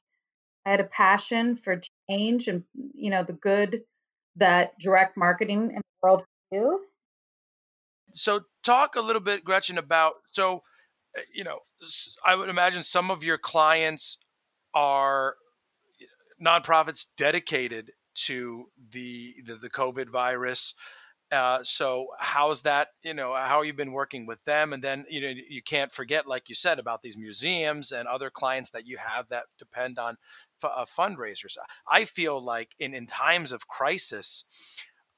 I 0.68 0.72
had 0.72 0.80
a 0.80 0.84
passion 0.84 1.56
for 1.56 1.80
change 2.10 2.46
and 2.46 2.62
you 2.94 3.10
know 3.10 3.24
the 3.24 3.32
good 3.32 3.80
that 4.36 4.78
direct 4.78 5.16
marketing 5.16 5.70
in 5.70 5.76
the 5.76 5.82
world 6.02 6.24
can 6.52 6.60
do. 6.60 6.80
So 8.12 8.40
talk 8.62 8.94
a 8.94 9.00
little 9.00 9.22
bit, 9.22 9.44
Gretchen, 9.44 9.78
about 9.78 10.14
so 10.30 10.62
eh, 11.16 11.22
you 11.34 11.42
know 11.42 11.60
I 12.26 12.34
would 12.34 12.50
imagine 12.50 12.82
some 12.82 13.10
of 13.10 13.22
your 13.22 13.38
clients 13.38 14.18
are 14.74 15.36
nonprofits 16.44 17.06
dedicated 17.16 17.92
to 18.26 18.66
the 18.92 19.36
the, 19.46 19.56
the 19.56 19.70
COVID 19.70 20.10
virus. 20.10 20.74
Uh, 21.30 21.58
so 21.62 22.06
how's 22.18 22.62
that? 22.62 22.88
You 23.02 23.14
know, 23.14 23.34
how 23.34 23.62
you've 23.62 23.76
been 23.76 23.92
working 23.92 24.26
with 24.26 24.42
them? 24.44 24.72
And 24.72 24.82
then 24.82 25.04
you 25.08 25.20
know, 25.20 25.32
you 25.48 25.62
can't 25.62 25.92
forget, 25.92 26.26
like 26.26 26.48
you 26.48 26.54
said, 26.54 26.78
about 26.78 27.02
these 27.02 27.16
museums 27.16 27.92
and 27.92 28.08
other 28.08 28.30
clients 28.30 28.70
that 28.70 28.86
you 28.86 28.98
have 28.98 29.28
that 29.28 29.44
depend 29.58 29.98
on 29.98 30.16
f- 30.62 30.70
uh, 30.74 30.84
fundraisers. 30.98 31.56
I 31.90 32.04
feel 32.04 32.42
like 32.42 32.70
in 32.78 32.94
in 32.94 33.06
times 33.06 33.52
of 33.52 33.68
crisis, 33.68 34.44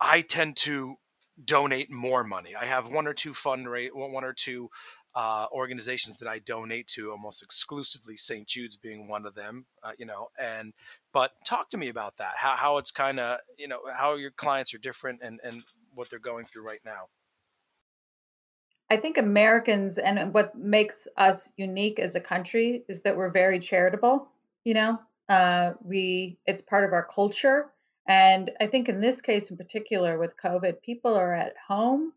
I 0.01 0.23
tend 0.23 0.57
to 0.59 0.97
donate 1.45 1.91
more 1.91 2.25
money. 2.25 2.55
I 2.61 2.67
have 2.67 2.89
one 2.89 3.07
or 3.07 3.15
two 3.15 3.33
fundraise, 3.33 3.91
one 3.93 4.25
or 4.25 4.33
two 4.33 4.69
uh, 5.15 5.47
organizations 5.53 6.19
that 6.19 6.29
I 6.29 6.39
donate 6.39 6.87
to 6.89 7.11
almost 7.11 7.43
exclusively, 7.43 8.17
St. 8.17 8.47
Jude's 8.47 8.77
being 8.77 9.09
one 9.09 9.27
of 9.27 9.35
them, 9.35 9.67
uh, 9.83 9.93
you 9.99 10.07
know, 10.07 10.29
and, 10.39 10.73
but 11.13 11.33
talk 11.45 11.71
to 11.71 11.77
me 11.77 11.89
about 11.89 12.17
that, 12.19 12.35
how, 12.37 12.55
how 12.57 12.79
it's 12.79 12.91
kind 12.91 13.19
of, 13.19 13.39
you 13.59 13.67
know, 13.67 13.81
how 13.97 14.15
your 14.15 14.31
clients 14.31 14.73
are 14.73 14.79
different 14.79 15.21
and, 15.23 15.41
and 15.43 15.63
what 15.95 16.11
they're 16.11 16.19
going 16.19 16.45
through 16.45 16.63
right 16.63 16.81
now. 16.85 17.09
I 18.91 18.97
think 18.97 19.19
Americans 19.19 19.99
and 19.99 20.35
what 20.35 20.57
makes 20.57 21.07
us 21.17 21.49
unique 21.57 22.01
as 22.01 22.17
a 22.17 22.21
country 22.21 22.83
is 22.89 23.03
that 23.03 23.17
we're 23.17 23.31
very 23.31 23.61
charitable, 23.61 24.27
you 24.65 24.75
know, 24.75 24.99
uh, 25.29 25.75
we, 25.85 26.39
it's 26.47 26.61
part 26.61 26.85
of 26.85 26.93
our 26.93 27.07
culture. 27.15 27.67
And 28.09 28.51
I 28.61 28.67
think 28.67 28.89
in 28.89 29.01
this 29.01 29.21
case 29.21 29.51
in 29.51 29.57
particular 29.57 30.19
with 30.19 30.33
COVID, 30.43 30.83
people 30.83 31.15
are 31.15 31.33
at 31.33 31.55
home. 31.69 32.13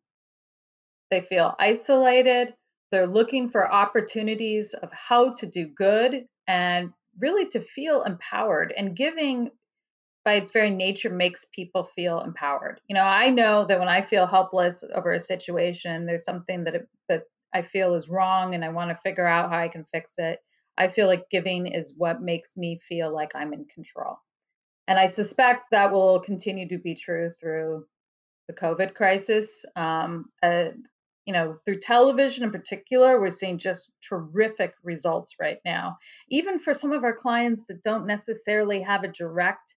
They 1.11 1.21
feel 1.21 1.53
isolated 1.59 2.55
they're 2.93 3.07
looking 3.07 3.49
for 3.49 3.73
opportunities 3.73 4.75
of 4.75 4.91
how 4.91 5.33
to 5.33 5.47
do 5.47 5.65
good 5.65 6.27
and 6.47 6.93
really 7.17 7.49
to 7.49 7.59
feel 7.59 8.03
empowered. 8.03 8.71
And 8.77 8.95
giving, 8.95 9.49
by 10.25 10.33
its 10.33 10.51
very 10.51 10.69
nature, 10.69 11.09
makes 11.09 11.45
people 11.53 11.83
feel 11.95 12.21
empowered. 12.21 12.79
You 12.87 12.95
know, 12.95 13.03
I 13.03 13.29
know 13.29 13.65
that 13.67 13.79
when 13.79 13.89
I 13.89 14.01
feel 14.01 14.25
helpless 14.25 14.83
over 14.95 15.11
a 15.11 15.19
situation, 15.19 16.05
there's 16.05 16.23
something 16.23 16.63
that 16.63 16.75
it, 16.75 16.87
that 17.09 17.23
I 17.53 17.61
feel 17.61 17.95
is 17.95 18.09
wrong, 18.09 18.55
and 18.55 18.63
I 18.63 18.69
want 18.69 18.89
to 18.91 19.01
figure 19.03 19.27
out 19.27 19.49
how 19.49 19.59
I 19.59 19.67
can 19.67 19.85
fix 19.93 20.13
it. 20.17 20.39
I 20.77 20.87
feel 20.87 21.07
like 21.07 21.29
giving 21.29 21.67
is 21.67 21.93
what 21.97 22.21
makes 22.21 22.57
me 22.57 22.79
feel 22.87 23.13
like 23.13 23.31
I'm 23.35 23.53
in 23.53 23.65
control. 23.65 24.17
And 24.87 24.99
I 24.99 25.07
suspect 25.07 25.65
that 25.71 25.91
will 25.91 26.19
continue 26.19 26.67
to 26.69 26.77
be 26.77 26.95
true 26.95 27.31
through 27.39 27.85
the 28.47 28.53
COVID 28.53 28.95
crisis. 28.95 29.63
Um, 29.75 30.25
uh, 30.41 30.69
you 31.25 31.33
know, 31.33 31.57
through 31.63 31.79
television 31.79 32.43
in 32.43 32.51
particular, 32.51 33.19
we're 33.19 33.31
seeing 33.31 33.57
just 33.57 33.89
terrific 34.07 34.73
results 34.83 35.35
right 35.39 35.59
now. 35.63 35.97
Even 36.29 36.59
for 36.59 36.73
some 36.73 36.91
of 36.91 37.03
our 37.05 37.15
clients 37.15 37.61
that 37.69 37.83
don't 37.83 38.05
necessarily 38.05 38.81
have 38.81 39.03
a 39.03 39.07
direct 39.07 39.73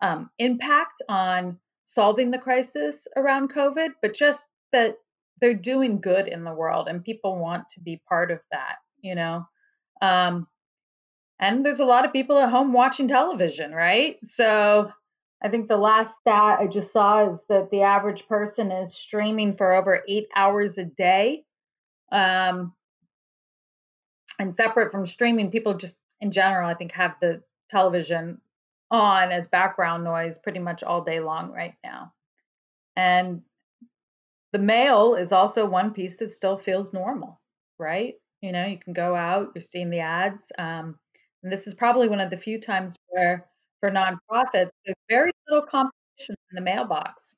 um, 0.00 0.30
impact 0.38 1.02
on 1.08 1.58
solving 1.84 2.30
the 2.30 2.38
crisis 2.38 3.06
around 3.16 3.52
COVID, 3.52 3.90
but 4.02 4.14
just 4.14 4.46
that 4.72 4.96
they're 5.40 5.54
doing 5.54 6.00
good 6.00 6.28
in 6.28 6.44
the 6.44 6.52
world 6.52 6.88
and 6.88 7.04
people 7.04 7.38
want 7.38 7.68
to 7.74 7.80
be 7.80 8.02
part 8.08 8.30
of 8.30 8.40
that, 8.50 8.76
you 9.00 9.14
know. 9.14 9.46
Um, 10.02 10.46
and 11.38 11.64
there's 11.64 11.80
a 11.80 11.84
lot 11.84 12.04
of 12.04 12.12
people 12.12 12.38
at 12.38 12.50
home 12.50 12.72
watching 12.72 13.08
television, 13.08 13.72
right? 13.72 14.16
So 14.24 14.90
I 15.42 15.48
think 15.48 15.68
the 15.68 15.76
last 15.76 16.16
stat 16.18 16.58
I 16.60 16.66
just 16.66 16.92
saw 16.92 17.32
is 17.32 17.44
that 17.48 17.70
the 17.70 17.82
average 17.82 18.26
person 18.26 18.72
is 18.72 18.96
streaming 18.96 19.56
for 19.56 19.74
over 19.74 20.02
eight 20.08 20.28
hours 20.34 20.78
a 20.78 20.84
day. 20.84 21.44
Um, 22.10 22.72
and 24.38 24.54
separate 24.54 24.92
from 24.92 25.06
streaming, 25.06 25.50
people 25.50 25.74
just 25.74 25.96
in 26.20 26.32
general, 26.32 26.68
I 26.68 26.74
think, 26.74 26.92
have 26.92 27.14
the 27.20 27.42
television 27.70 28.40
on 28.90 29.32
as 29.32 29.46
background 29.46 30.04
noise 30.04 30.38
pretty 30.38 30.58
much 30.60 30.82
all 30.82 31.02
day 31.02 31.20
long 31.20 31.52
right 31.52 31.74
now. 31.84 32.12
And 32.96 33.42
the 34.52 34.58
mail 34.58 35.14
is 35.14 35.32
also 35.32 35.66
one 35.66 35.92
piece 35.92 36.16
that 36.16 36.30
still 36.30 36.56
feels 36.58 36.92
normal, 36.92 37.40
right? 37.78 38.14
You 38.40 38.52
know, 38.52 38.66
you 38.66 38.78
can 38.78 38.92
go 38.92 39.14
out, 39.14 39.52
you're 39.54 39.62
seeing 39.62 39.90
the 39.90 40.00
ads. 40.00 40.50
Um, 40.58 40.98
and 41.42 41.52
this 41.52 41.66
is 41.66 41.74
probably 41.74 42.08
one 42.08 42.20
of 42.20 42.30
the 42.30 42.36
few 42.36 42.60
times 42.60 42.96
where 43.08 43.46
for 43.80 43.90
nonprofits, 43.90 44.70
there's 44.84 44.96
very 45.08 45.30
little 45.48 45.66
competition 45.66 46.34
in 46.50 46.54
the 46.54 46.60
mailbox. 46.60 47.36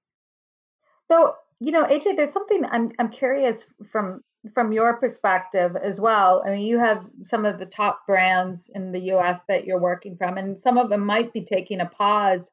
So, 1.10 1.34
you 1.60 1.72
know, 1.72 1.84
AJ, 1.84 2.16
there's 2.16 2.32
something 2.32 2.64
I'm 2.70 2.92
I'm 2.98 3.10
curious 3.10 3.64
from 3.90 4.22
from 4.54 4.72
your 4.72 4.94
perspective 4.94 5.76
as 5.76 6.00
well. 6.00 6.42
I 6.46 6.50
mean, 6.50 6.66
you 6.66 6.78
have 6.78 7.08
some 7.22 7.44
of 7.44 7.58
the 7.58 7.66
top 7.66 8.06
brands 8.06 8.70
in 8.74 8.92
the 8.92 9.00
US 9.12 9.40
that 9.48 9.64
you're 9.66 9.80
working 9.80 10.16
from, 10.16 10.38
and 10.38 10.58
some 10.58 10.78
of 10.78 10.90
them 10.90 11.04
might 11.04 11.32
be 11.32 11.44
taking 11.44 11.80
a 11.80 11.86
pause 11.86 12.50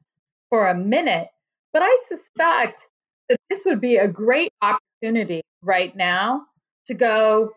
for 0.50 0.68
a 0.68 0.76
minute. 0.76 1.28
But 1.74 1.84
I 1.84 1.98
suspect 2.08 2.88
that 3.30 3.40
this 3.50 3.66
would 3.66 3.82
be 3.82 3.98
a 3.98 4.08
great 4.08 4.52
opportunity 4.62 5.42
right 5.62 5.96
now 5.96 6.44
to 6.88 6.94
go 6.94 7.52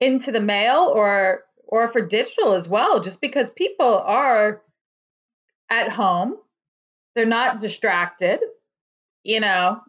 into 0.00 0.32
the 0.32 0.40
mail 0.40 0.92
or 0.94 1.42
or 1.66 1.88
for 1.92 2.00
digital 2.00 2.54
as 2.54 2.68
well, 2.68 3.00
just 3.00 3.20
because 3.20 3.50
people 3.50 3.98
are 3.98 4.62
at 5.70 5.90
home. 5.90 6.36
they're 7.14 7.26
not 7.26 7.60
distracted, 7.60 8.40
you 9.24 9.40
know, 9.40 9.80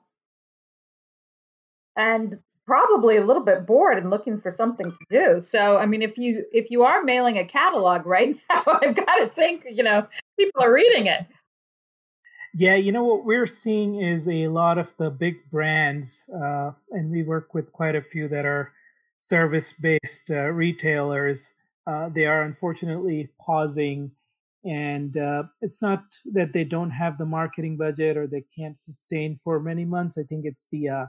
and 1.95 2.39
probably 2.71 3.17
a 3.17 3.25
little 3.25 3.43
bit 3.43 3.65
bored 3.65 3.97
and 3.97 4.09
looking 4.09 4.39
for 4.39 4.49
something 4.49 4.93
to 4.93 5.05
do. 5.09 5.41
So, 5.41 5.75
I 5.75 5.85
mean, 5.85 6.01
if 6.01 6.17
you 6.17 6.45
if 6.53 6.71
you 6.71 6.83
are 6.83 7.03
mailing 7.03 7.37
a 7.37 7.43
catalog 7.43 8.05
right 8.05 8.33
now, 8.49 8.63
I've 8.65 8.95
got 8.95 9.15
to 9.17 9.27
think, 9.27 9.65
you 9.69 9.83
know, 9.83 10.07
people 10.39 10.63
are 10.63 10.71
reading 10.73 11.07
it. 11.07 11.27
Yeah, 12.53 12.75
you 12.75 12.93
know 12.93 13.03
what 13.03 13.25
we're 13.25 13.45
seeing 13.45 13.95
is 13.95 14.25
a 14.25 14.47
lot 14.47 14.77
of 14.77 14.95
the 14.95 15.09
big 15.09 15.35
brands, 15.51 16.29
uh, 16.33 16.71
and 16.91 17.11
we 17.11 17.23
work 17.23 17.53
with 17.53 17.73
quite 17.73 17.97
a 17.97 18.01
few 18.01 18.29
that 18.29 18.45
are 18.45 18.71
service-based 19.19 20.31
uh, 20.31 20.47
retailers. 20.51 21.53
Uh, 21.85 22.07
they 22.07 22.25
are 22.25 22.43
unfortunately 22.43 23.29
pausing, 23.37 24.11
and 24.63 25.17
uh, 25.17 25.43
it's 25.61 25.81
not 25.81 26.03
that 26.31 26.53
they 26.53 26.63
don't 26.63 26.91
have 26.91 27.17
the 27.17 27.25
marketing 27.25 27.75
budget 27.75 28.15
or 28.15 28.27
they 28.27 28.45
can't 28.55 28.77
sustain 28.77 29.35
for 29.35 29.59
many 29.59 29.83
months. 29.83 30.17
I 30.17 30.23
think 30.23 30.45
it's 30.45 30.67
the 30.71 30.87
uh, 30.87 31.05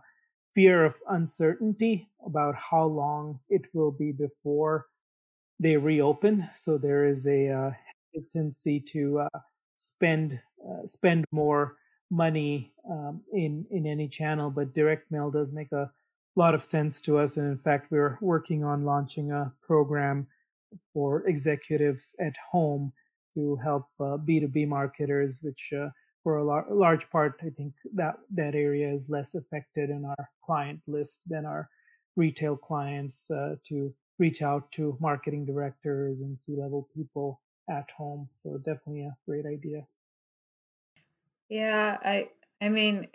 fear 0.55 0.85
of 0.85 1.01
uncertainty 1.09 2.09
about 2.25 2.55
how 2.55 2.85
long 2.85 3.41
it 3.49 3.67
will 3.75 3.91
be 3.91 4.13
before 4.13 4.87
they 5.59 5.77
reopen. 5.77 6.49
So 6.55 6.79
there 6.79 7.07
is 7.07 7.27
a 7.27 7.49
uh, 7.49 7.71
hesitancy 8.15 8.79
to 8.79 9.21
uh, 9.21 9.39
spend 9.77 10.41
uh, 10.69 10.87
spend 10.87 11.25
more 11.33 11.77
money 12.11 12.73
um, 12.89 13.23
in 13.33 13.67
in 13.71 13.87
any 13.87 14.09
channel. 14.09 14.51
But 14.51 14.75
direct 14.75 15.11
mail 15.11 15.31
does 15.31 15.53
make 15.53 15.73
a 15.73 15.91
lot 16.37 16.55
of 16.55 16.65
sense 16.65 17.01
to 17.03 17.19
us, 17.19 17.37
and 17.37 17.47
in 17.47 17.59
fact, 17.59 17.91
we're 17.91 18.19
working 18.21 18.65
on 18.65 18.85
launching 18.85 19.33
a 19.33 19.53
program 19.63 20.27
for 20.93 21.27
executives 21.29 22.15
at 22.21 22.35
home 22.51 22.93
to 23.35 23.57
help 23.57 23.87
B2B 24.01 24.65
uh, 24.65 24.69
marketers, 24.69 25.41
which 25.43 25.73
uh, 25.77 25.89
for 26.23 26.39
a 26.39 26.45
lar- 26.45 26.67
large 26.71 27.11
part, 27.11 27.41
I 27.43 27.51
think 27.51 27.75
that 27.95 28.17
that 28.35 28.55
area 28.55 28.91
is 28.91 29.11
less 29.11 29.35
affected 29.35 29.91
in 29.91 30.05
our 30.05 30.31
client 30.45 30.81
list 30.87 31.29
than 31.29 31.45
our 31.47 31.69
retail 32.17 32.57
clients 32.57 33.31
uh, 33.31 33.57
to 33.65 33.95
reach 34.19 34.43
out 34.43 34.71
to 34.73 34.97
marketing 35.01 35.45
directors 35.45 36.21
and 36.21 36.39
C-level 36.39 36.89
people 36.95 37.41
at 37.69 37.91
home. 37.91 38.29
So 38.33 38.59
definitely 38.59 39.03
a 39.03 39.17
great 39.27 39.47
idea. 39.47 39.87
Yeah, 41.49 41.99
I 42.03 42.29
I 42.61 42.69
mean, 42.69 43.09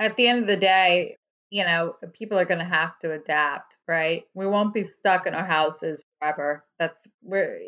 at 0.00 0.16
the 0.16 0.26
end 0.26 0.40
of 0.40 0.46
the 0.46 0.56
day, 0.56 1.16
you 1.50 1.64
know, 1.64 1.96
people 2.12 2.38
are 2.38 2.44
going 2.44 2.58
to 2.58 2.64
have 2.64 2.98
to 2.98 3.12
adapt, 3.12 3.76
right? 3.86 4.24
We 4.34 4.46
won't 4.46 4.74
be 4.74 4.82
stuck 4.82 5.26
in 5.26 5.34
our 5.34 5.46
houses 5.46 6.04
forever. 6.18 6.64
That's 6.78 7.06
we're 7.22 7.60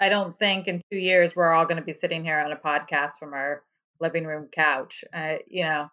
I 0.00 0.08
don't 0.08 0.38
think 0.38 0.68
in 0.68 0.82
two 0.90 0.98
years 0.98 1.34
we're 1.34 1.52
all 1.52 1.64
going 1.64 1.78
to 1.78 1.82
be 1.82 1.92
sitting 1.92 2.22
here 2.22 2.38
on 2.38 2.52
a 2.52 2.56
podcast 2.56 3.12
from 3.18 3.32
our 3.32 3.62
living 4.00 4.24
room 4.24 4.48
couch. 4.52 5.04
Uh, 5.12 5.36
you 5.48 5.62
know, 5.64 5.88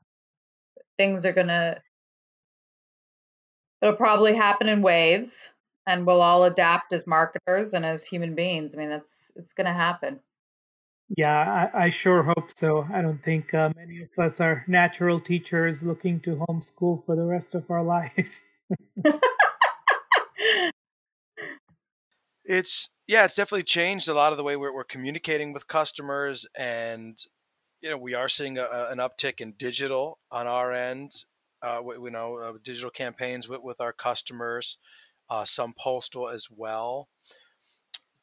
things 0.97 1.25
are 1.25 1.33
going 1.33 1.47
to, 1.47 1.79
it'll 3.81 3.95
probably 3.95 4.35
happen 4.35 4.67
in 4.67 4.81
waves 4.81 5.47
and 5.87 6.05
we'll 6.05 6.21
all 6.21 6.43
adapt 6.43 6.91
as 6.93 7.07
marketers 7.07 7.73
and 7.73 7.85
as 7.85 8.03
human 8.03 8.35
beings. 8.35 8.75
I 8.75 8.77
mean, 8.77 8.89
that's, 8.89 9.31
it's 9.35 9.53
going 9.53 9.67
to 9.67 9.73
happen. 9.73 10.19
Yeah, 11.15 11.69
I, 11.73 11.85
I, 11.85 11.89
sure 11.89 12.23
hope 12.23 12.49
so. 12.55 12.87
I 12.91 13.01
don't 13.01 13.23
think 13.23 13.53
uh, 13.53 13.71
many 13.75 14.01
of 14.01 14.09
us 14.17 14.41
are 14.41 14.63
natural 14.67 15.19
teachers 15.19 15.83
looking 15.83 16.19
to 16.21 16.43
homeschool 16.49 17.05
for 17.05 17.15
the 17.15 17.25
rest 17.25 17.55
of 17.55 17.69
our 17.69 17.83
life. 17.97 18.41
it's 22.45 22.89
yeah, 23.07 23.25
it's 23.25 23.35
definitely 23.35 23.63
changed 23.63 24.07
a 24.07 24.13
lot 24.13 24.31
of 24.31 24.37
the 24.37 24.43
way 24.43 24.55
we're, 24.55 24.73
we're 24.73 24.83
communicating 24.83 25.53
with 25.53 25.67
customers, 25.67 26.45
and 26.55 27.17
you 27.81 27.89
know 27.89 27.97
we 27.97 28.13
are 28.13 28.29
seeing 28.29 28.57
a, 28.57 28.87
an 28.89 28.99
uptick 28.99 29.41
in 29.41 29.53
digital 29.57 30.19
on 30.31 30.47
our 30.47 30.71
end. 30.71 31.11
Uh, 31.61 31.79
we, 31.83 31.97
we 31.97 32.09
know 32.09 32.37
uh, 32.37 32.53
digital 32.63 32.89
campaigns 32.89 33.47
with, 33.47 33.61
with 33.61 33.79
our 33.81 33.93
customers, 33.93 34.77
uh, 35.29 35.45
some 35.45 35.73
postal 35.77 36.29
as 36.29 36.47
well. 36.49 37.07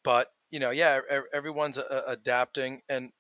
But 0.05 0.29
you 0.51 0.61
know, 0.61 0.71
yeah, 0.71 1.01
everyone's 1.33 1.79
uh, 1.79 2.03
adapting, 2.07 2.83
and 2.89 3.11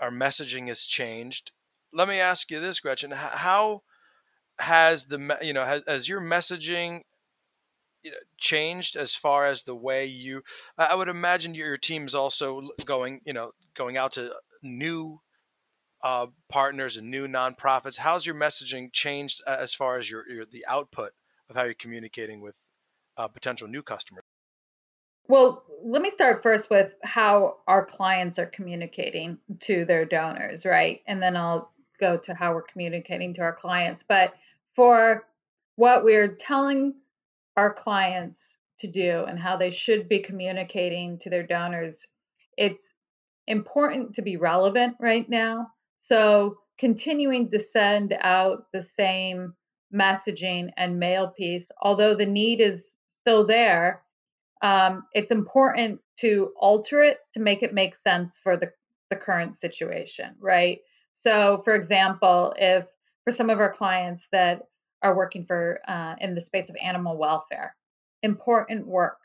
our 0.00 0.10
messaging 0.10 0.68
has 0.68 0.82
changed. 0.82 1.52
Let 1.92 2.08
me 2.08 2.20
ask 2.20 2.50
you 2.50 2.60
this, 2.60 2.80
Gretchen: 2.80 3.10
How 3.12 3.82
has 4.58 5.06
the 5.06 5.38
you 5.42 5.52
know 5.52 5.64
has, 5.64 5.82
has 5.86 6.08
your 6.08 6.20
messaging 6.20 7.02
changed 8.38 8.96
as 8.96 9.14
far 9.14 9.46
as 9.46 9.62
the 9.62 9.74
way 9.74 10.04
you 10.04 10.42
i 10.76 10.94
would 10.94 11.08
imagine 11.08 11.54
your 11.54 11.78
team 11.78 12.04
is 12.04 12.14
also 12.14 12.68
going 12.84 13.20
you 13.24 13.32
know 13.32 13.52
going 13.76 13.96
out 13.96 14.12
to 14.12 14.30
new 14.62 15.20
uh, 16.02 16.26
partners 16.48 16.96
and 16.96 17.10
new 17.10 17.28
nonprofits. 17.28 17.96
How's 17.96 18.26
your 18.26 18.34
messaging 18.34 18.92
changed 18.92 19.40
as 19.46 19.72
far 19.72 19.98
as 19.98 20.10
your, 20.10 20.28
your 20.28 20.44
the 20.46 20.66
output 20.66 21.12
of 21.48 21.56
how 21.56 21.62
you're 21.64 21.74
communicating 21.74 22.40
with 22.40 22.54
uh, 23.16 23.28
potential 23.28 23.68
new 23.68 23.82
customers? 23.82 24.24
Well 25.28 25.62
let 25.84 26.02
me 26.02 26.10
start 26.10 26.42
first 26.42 26.70
with 26.70 26.92
how 27.02 27.58
our 27.68 27.84
clients 27.84 28.38
are 28.38 28.46
communicating 28.46 29.38
to 29.60 29.84
their 29.84 30.04
donors 30.04 30.64
right? 30.64 31.00
And 31.06 31.22
then 31.22 31.36
i'll 31.36 31.70
go 32.00 32.16
to 32.16 32.34
how 32.34 32.52
we're 32.52 32.62
communicating 32.62 33.32
to 33.34 33.42
our 33.42 33.54
clients. 33.54 34.02
But 34.02 34.34
for 34.74 35.28
what 35.76 36.02
we're 36.04 36.34
telling 36.34 36.94
our 37.56 37.72
clients 37.72 38.54
to 38.80 38.86
do 38.86 39.24
and 39.28 39.38
how 39.38 39.56
they 39.56 39.70
should 39.70 40.08
be 40.08 40.18
communicating 40.18 41.18
to 41.20 41.30
their 41.30 41.46
donors, 41.46 42.06
it's 42.56 42.92
important 43.46 44.14
to 44.14 44.22
be 44.22 44.36
relevant 44.36 44.96
right 45.00 45.28
now. 45.28 45.68
So, 46.00 46.58
continuing 46.78 47.50
to 47.50 47.60
send 47.60 48.14
out 48.20 48.66
the 48.72 48.82
same 48.82 49.54
messaging 49.94 50.70
and 50.76 50.98
mail 50.98 51.28
piece, 51.28 51.70
although 51.82 52.14
the 52.14 52.26
need 52.26 52.60
is 52.60 52.92
still 53.20 53.46
there, 53.46 54.02
um, 54.62 55.04
it's 55.12 55.30
important 55.30 56.00
to 56.20 56.52
alter 56.58 57.02
it 57.02 57.18
to 57.34 57.40
make 57.40 57.62
it 57.62 57.74
make 57.74 57.94
sense 57.96 58.38
for 58.42 58.56
the, 58.56 58.70
the 59.10 59.16
current 59.16 59.54
situation, 59.54 60.34
right? 60.40 60.78
So, 61.12 61.62
for 61.64 61.74
example, 61.74 62.54
if 62.58 62.86
for 63.24 63.32
some 63.32 63.50
of 63.50 63.60
our 63.60 63.72
clients 63.72 64.26
that 64.32 64.62
are 65.02 65.16
working 65.16 65.44
for 65.44 65.80
uh, 65.88 66.14
in 66.20 66.34
the 66.34 66.40
space 66.40 66.68
of 66.68 66.76
animal 66.76 67.16
welfare. 67.16 67.74
Important 68.22 68.86
work. 68.86 69.18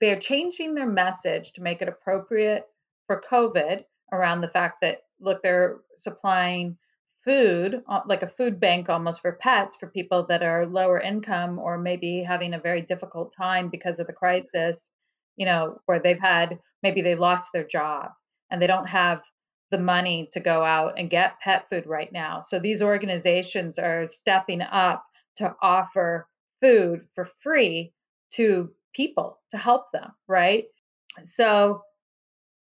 They 0.00 0.10
are 0.10 0.20
changing 0.20 0.74
their 0.74 0.86
message 0.86 1.52
to 1.54 1.62
make 1.62 1.82
it 1.82 1.88
appropriate 1.88 2.64
for 3.06 3.22
COVID 3.30 3.84
around 4.12 4.40
the 4.40 4.48
fact 4.48 4.78
that 4.82 5.02
look, 5.20 5.42
they're 5.42 5.78
supplying 5.96 6.76
food 7.24 7.82
uh, 7.88 8.00
like 8.06 8.22
a 8.22 8.32
food 8.38 8.60
bank 8.60 8.88
almost 8.88 9.20
for 9.20 9.32
pets 9.32 9.76
for 9.78 9.88
people 9.88 10.24
that 10.28 10.42
are 10.42 10.66
lower 10.66 11.00
income 11.00 11.58
or 11.58 11.76
maybe 11.76 12.22
having 12.26 12.54
a 12.54 12.58
very 12.58 12.80
difficult 12.80 13.34
time 13.36 13.68
because 13.68 13.98
of 13.98 14.06
the 14.06 14.12
crisis 14.12 14.88
you 15.36 15.44
know 15.44 15.78
where 15.86 16.00
they've 16.00 16.20
had 16.20 16.58
maybe 16.82 17.02
they 17.02 17.14
lost 17.14 17.48
their 17.52 17.66
job 17.66 18.10
and 18.50 18.62
they 18.62 18.66
don't 18.66 18.86
have 18.86 19.20
the 19.70 19.78
money 19.78 20.28
to 20.32 20.40
go 20.40 20.62
out 20.62 20.94
and 20.98 21.10
get 21.10 21.40
pet 21.40 21.66
food 21.68 21.86
right 21.86 22.12
now. 22.12 22.40
So 22.40 22.58
these 22.58 22.82
organizations 22.82 23.78
are 23.78 24.06
stepping 24.06 24.62
up 24.62 25.04
to 25.36 25.54
offer 25.62 26.26
food 26.60 27.06
for 27.14 27.28
free 27.42 27.92
to 28.34 28.70
people 28.94 29.38
to 29.52 29.58
help 29.58 29.92
them, 29.92 30.10
right? 30.26 30.64
So 31.24 31.82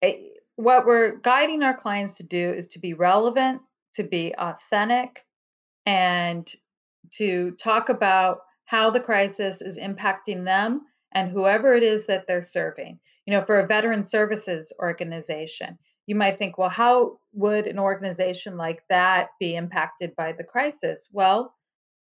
it, 0.01 0.15
eh, 0.19 0.37
what 0.55 0.85
we're 0.85 1.17
guiding 1.17 1.63
our 1.63 1.75
clients 1.75 2.15
to 2.15 2.23
do 2.23 2.53
is 2.53 2.67
to 2.67 2.79
be 2.79 2.93
relevant, 2.93 3.61
to 3.95 4.03
be 4.03 4.33
authentic, 4.37 5.25
and 5.85 6.49
to 7.13 7.51
talk 7.51 7.89
about 7.89 8.41
how 8.65 8.89
the 8.89 8.99
crisis 8.99 9.61
is 9.61 9.77
impacting 9.77 10.45
them 10.45 10.81
and 11.13 11.31
whoever 11.31 11.73
it 11.73 11.83
is 11.83 12.05
that 12.07 12.25
they're 12.27 12.41
serving. 12.41 12.99
You 13.25 13.33
know, 13.33 13.43
for 13.43 13.59
a 13.59 13.67
veteran 13.67 14.03
services 14.03 14.71
organization, 14.79 15.77
you 16.07 16.15
might 16.15 16.37
think, 16.37 16.57
well, 16.57 16.69
how 16.69 17.19
would 17.33 17.67
an 17.67 17.79
organization 17.79 18.57
like 18.57 18.83
that 18.89 19.29
be 19.39 19.55
impacted 19.55 20.15
by 20.15 20.33
the 20.33 20.43
crisis? 20.43 21.07
Well, 21.11 21.53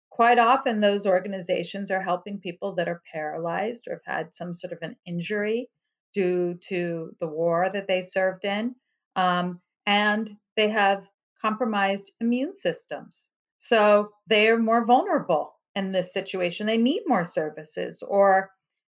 quite 0.09 0.39
often 0.39 0.79
those 0.81 1.05
organizations 1.05 1.91
are 1.91 2.01
helping 2.01 2.39
people 2.39 2.75
that 2.75 2.87
are 2.87 3.01
paralyzed 3.11 3.87
or 3.87 4.01
have 4.05 4.15
had 4.17 4.33
some 4.33 4.53
sort 4.53 4.73
of 4.73 4.79
an 4.81 4.95
injury 5.05 5.69
due 6.13 6.55
to 6.67 7.15
the 7.19 7.27
war 7.27 7.69
that 7.71 7.87
they 7.87 8.01
served 8.01 8.45
in. 8.45 8.75
Um, 9.15 9.61
and 9.85 10.31
they 10.55 10.69
have 10.69 11.03
compromised 11.41 12.11
immune 12.19 12.53
systems. 12.53 13.29
So 13.59 14.09
they 14.27 14.47
are 14.49 14.57
more 14.57 14.85
vulnerable 14.85 15.53
in 15.75 15.91
this 15.91 16.13
situation. 16.13 16.67
They 16.67 16.77
need 16.77 17.03
more 17.05 17.25
services, 17.25 18.01
or, 18.05 18.51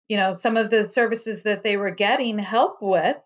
you 0.07 0.17
know, 0.17 0.33
some 0.33 0.57
of 0.57 0.69
the 0.69 0.85
services 0.85 1.43
that 1.43 1.63
they 1.63 1.77
were 1.77 1.91
getting 1.91 2.37
help 2.37 2.77
with 2.81 3.17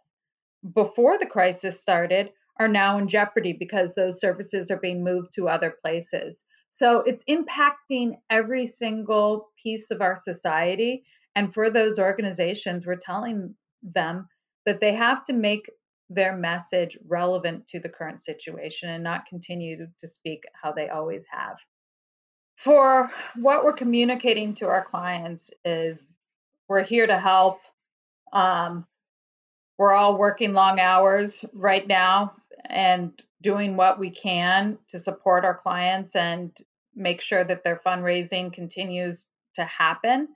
before 0.74 1.18
the 1.18 1.26
crisis 1.26 1.82
started 1.82 2.32
are 2.60 2.68
now 2.68 2.98
in 2.98 3.08
jeopardy 3.08 3.54
because 3.54 3.96
those 3.96 4.20
services 4.20 4.70
are 4.70 4.78
being 4.78 5.04
moved 5.04 5.34
to 5.34 5.48
other 5.48 5.76
places. 5.82 6.44
So 6.70 7.00
it's 7.02 7.24
impacting 7.30 8.18
every 8.30 8.68
single 8.68 9.50
piece 9.62 9.92
of 9.92 10.02
our 10.02 10.16
society. 10.16 11.04
And 11.36 11.54
for 11.54 11.70
those 11.70 11.98
organizations, 11.98 12.86
we're 12.86 12.98
telling 12.98 13.56
them 13.82 14.28
that 14.66 14.82
they 14.82 14.94
have 14.94 15.26
to 15.26 15.34
make 15.34 15.70
their 16.10 16.36
message 16.36 16.98
relevant 17.08 17.68
to 17.68 17.80
the 17.80 17.90
current 17.90 18.20
situation 18.20 18.90
and 18.90 19.04
not 19.04 19.26
continue 19.28 19.88
to 20.00 20.08
speak 20.08 20.44
how 20.62 20.72
they 20.72 20.90
always 20.90 21.26
have. 21.32 21.56
For 22.58 23.10
what 23.36 23.64
we're 23.64 23.74
communicating 23.74 24.54
to 24.56 24.68
our 24.68 24.84
clients 24.84 25.50
is 25.64 26.16
we're 26.68 26.84
here 26.84 27.08
to 27.08 27.18
help. 27.18 27.60
Um, 28.34 28.86
we're 29.80 29.94
all 29.94 30.18
working 30.18 30.54
long 30.54 30.80
hours 30.80 31.44
right 31.54 31.88
now 31.88 32.34
and 32.70 33.20
doing 33.42 33.76
what 33.76 33.98
we 33.98 34.12
can 34.12 34.78
to 34.90 35.00
support 35.00 35.44
our 35.44 35.58
clients 35.58 36.16
and 36.16 36.56
make 36.96 37.22
sure 37.22 37.44
that 37.44 37.64
their 37.64 37.82
fundraising 37.84 38.54
continues 38.54 39.26
to 39.56 39.66
happen. 39.66 40.28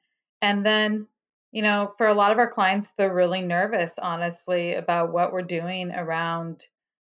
And 0.41 0.65
then 0.65 1.07
you 1.53 1.61
know, 1.61 1.93
for 1.99 2.07
a 2.07 2.15
lot 2.15 2.31
of 2.31 2.39
our 2.39 2.51
clients, 2.51 2.91
they're 2.97 3.13
really 3.13 3.41
nervous, 3.41 3.93
honestly, 4.01 4.73
about 4.73 5.13
what 5.13 5.31
we're 5.31 5.43
doing 5.43 5.91
around 5.91 6.65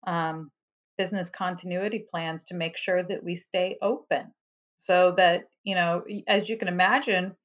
um, 0.08 0.50
business 0.98 1.30
continuity 1.30 2.04
plans 2.10 2.44
to 2.46 2.56
make 2.56 2.76
sure 2.76 3.04
that 3.04 3.24
we 3.24 3.36
stay 3.36 3.78
open. 3.84 4.34
So 4.78 5.13
that, 5.15 5.44
you 5.63 5.76
know, 5.76 6.04
as 6.28 6.50
you 6.50 6.58
can 6.58 6.70
imagine, 6.70 7.36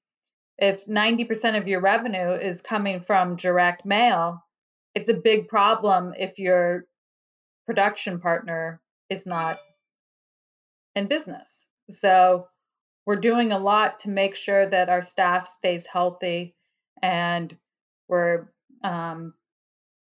if 0.57 0.87
90% 0.87 1.59
of 1.59 1.69
your 1.69 1.83
revenue 1.83 2.33
is 2.33 2.63
coming 2.63 3.03
from 3.03 3.37
direct 3.37 3.85
mail, 3.85 4.43
it's 4.97 5.11
a 5.11 5.15
big 5.15 5.47
problem 5.47 6.15
if 6.19 6.39
your 6.39 6.87
production 7.67 8.19
partner 8.19 8.81
is 9.11 9.27
not 9.27 9.59
in 10.95 11.07
business. 11.07 11.67
So 11.91 12.49
we're 13.05 13.17
doing 13.17 13.53
a 13.53 13.59
lot 13.59 14.01
to 14.01 14.09
make 14.09 14.35
sure 14.35 14.67
that 14.67 14.89
our 14.89 15.03
staff 15.03 15.49
stays 15.49 15.85
healthy 15.87 16.55
and 17.03 17.55
we're 18.09 18.49
um, 18.83 19.35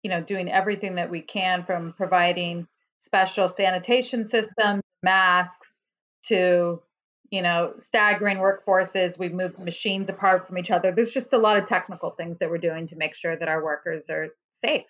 you 0.03 0.11
know 0.11 0.21
doing 0.21 0.51
everything 0.53 0.97
that 0.97 1.11
we 1.11 1.23
can 1.23 1.65
from 1.65 1.95
providing 1.95 2.67
special 2.99 3.49
sanitation 3.49 4.27
systems 4.27 4.83
masks 5.03 5.75
to 6.27 6.83
you 7.31 7.41
know 7.41 7.73
staggering 7.79 8.37
workforces 8.37 9.19
we've 9.19 9.33
moved 9.33 9.59
machines 9.59 10.09
apart 10.09 10.47
from 10.47 10.59
each 10.59 10.71
other 10.71 10.93
there's 10.93 11.11
just 11.11 11.33
a 11.33 11.39
lot 11.39 11.57
of 11.57 11.67
technical 11.67 12.11
things 12.11 12.39
that 12.39 12.51
we're 12.51 12.59
doing 12.59 12.87
to 12.87 12.97
make 12.97 13.15
sure 13.15 13.37
that 13.37 13.49
our 13.49 13.65
workers 13.65 14.11
are 14.11 14.29
safe 14.53 14.87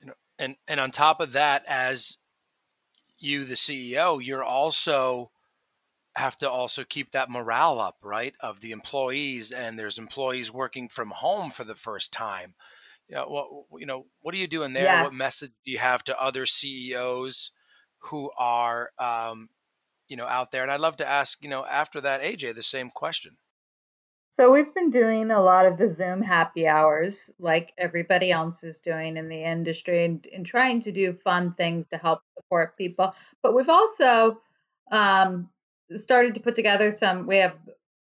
you 0.00 0.06
know, 0.06 0.14
and 0.38 0.56
and 0.68 0.80
on 0.80 0.90
top 0.90 1.20
of 1.20 1.32
that 1.32 1.64
as 1.68 2.16
you 3.18 3.44
the 3.44 3.54
ceo 3.54 4.18
you're 4.22 4.44
also 4.44 5.30
have 6.16 6.38
to 6.38 6.50
also 6.50 6.82
keep 6.84 7.12
that 7.12 7.30
morale 7.30 7.78
up, 7.78 7.96
right? 8.02 8.34
Of 8.40 8.60
the 8.60 8.72
employees, 8.72 9.52
and 9.52 9.78
there's 9.78 9.98
employees 9.98 10.50
working 10.50 10.88
from 10.88 11.10
home 11.10 11.50
for 11.50 11.64
the 11.64 11.74
first 11.74 12.10
time. 12.10 12.54
You 13.08 13.16
know, 13.16 13.26
what 13.68 13.80
you 13.80 13.86
know, 13.86 14.06
what 14.22 14.34
are 14.34 14.38
you 14.38 14.48
doing 14.48 14.72
there? 14.72 14.84
Yes. 14.84 15.04
What 15.04 15.14
message 15.14 15.52
do 15.64 15.70
you 15.70 15.78
have 15.78 16.02
to 16.04 16.20
other 16.20 16.46
CEOs 16.46 17.52
who 17.98 18.30
are, 18.38 18.90
um, 18.98 19.50
you 20.08 20.16
know, 20.16 20.26
out 20.26 20.50
there? 20.50 20.62
And 20.62 20.70
I'd 20.72 20.80
love 20.80 20.96
to 20.98 21.08
ask, 21.08 21.38
you 21.42 21.50
know, 21.50 21.64
after 21.64 22.00
that, 22.00 22.22
AJ, 22.22 22.54
the 22.54 22.62
same 22.62 22.90
question. 22.90 23.36
So 24.36 24.52
we've 24.52 24.74
been 24.74 24.90
doing 24.90 25.30
a 25.30 25.40
lot 25.40 25.64
of 25.64 25.78
the 25.78 25.88
Zoom 25.88 26.20
happy 26.20 26.68
hours, 26.68 27.30
like 27.38 27.72
everybody 27.78 28.30
else 28.30 28.62
is 28.62 28.80
doing 28.80 29.16
in 29.16 29.30
the 29.30 29.42
industry, 29.42 30.04
and, 30.04 30.26
and 30.30 30.44
trying 30.44 30.82
to 30.82 30.92
do 30.92 31.14
fun 31.14 31.54
things 31.54 31.86
to 31.86 31.96
help 31.96 32.20
support 32.36 32.76
people. 32.76 33.14
But 33.42 33.54
we've 33.54 33.70
also 33.70 34.38
um, 34.92 35.48
started 35.94 36.34
to 36.34 36.40
put 36.40 36.54
together 36.54 36.90
some 36.90 37.26
we 37.26 37.38
have 37.38 37.56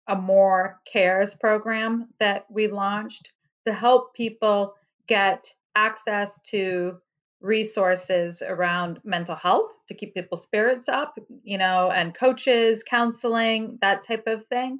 a 0.08 0.16
Moore 0.16 0.80
cares 0.90 1.34
program 1.34 2.08
that 2.22 2.46
we 2.50 2.70
launched 2.70 3.34
to 3.68 3.74
help 3.74 4.16
people 4.16 4.76
get 5.10 5.52
access 5.76 6.40
to 6.52 6.98
resources 7.42 8.42
around 8.42 9.02
mental 9.04 9.36
health 9.36 9.72
to 9.90 9.94
keep 9.94 10.14
people's 10.14 10.44
spirits 10.44 10.88
up 10.88 11.18
you 11.44 11.58
know 11.58 11.90
and 11.92 12.16
coaches 12.16 12.84
counseling 12.88 13.80
that 13.82 14.06
type 14.06 14.28
of 14.28 14.46
thing 14.46 14.80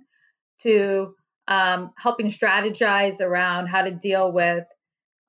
to 0.60 1.16
um, 1.48 1.92
helping 1.98 2.28
strategize 2.28 3.20
around 3.22 3.68
how 3.68 3.82
to 3.82 3.92
deal 3.92 4.32
with 4.32 4.66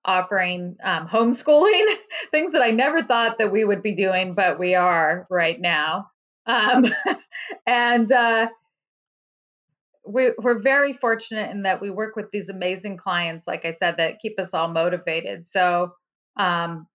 offering 0.05 0.77
um, 0.83 1.07
homeschooling 1.07 1.95
things 2.31 2.53
that 2.53 2.63
i 2.63 2.71
never 2.71 3.03
thought 3.03 3.39
that 3.39 3.53
we 3.53 3.65
would 3.65 3.83
be 3.83 3.95
doing 3.95 4.35
but 4.35 4.59
we 4.59 4.75
are 4.75 5.27
right 5.31 5.61
now 5.61 6.09
um, 6.47 6.87
and 7.67 8.11
uh, 8.11 8.49
we, 10.07 10.33
we're 10.39 10.59
very 10.59 10.93
fortunate 10.93 11.51
in 11.51 11.63
that 11.63 11.81
we 11.81 11.91
work 11.91 12.17
with 12.17 12.31
these 12.33 12.49
amazing 12.49 12.97
clients, 12.97 13.47
like 13.47 13.65
I 13.65 13.71
said, 13.71 13.97
that 13.99 14.21
keep 14.21 14.39
us 14.39 14.55
all 14.55 14.69
motivated. 14.69 15.47
So 15.47 15.95
um, 16.37 16.87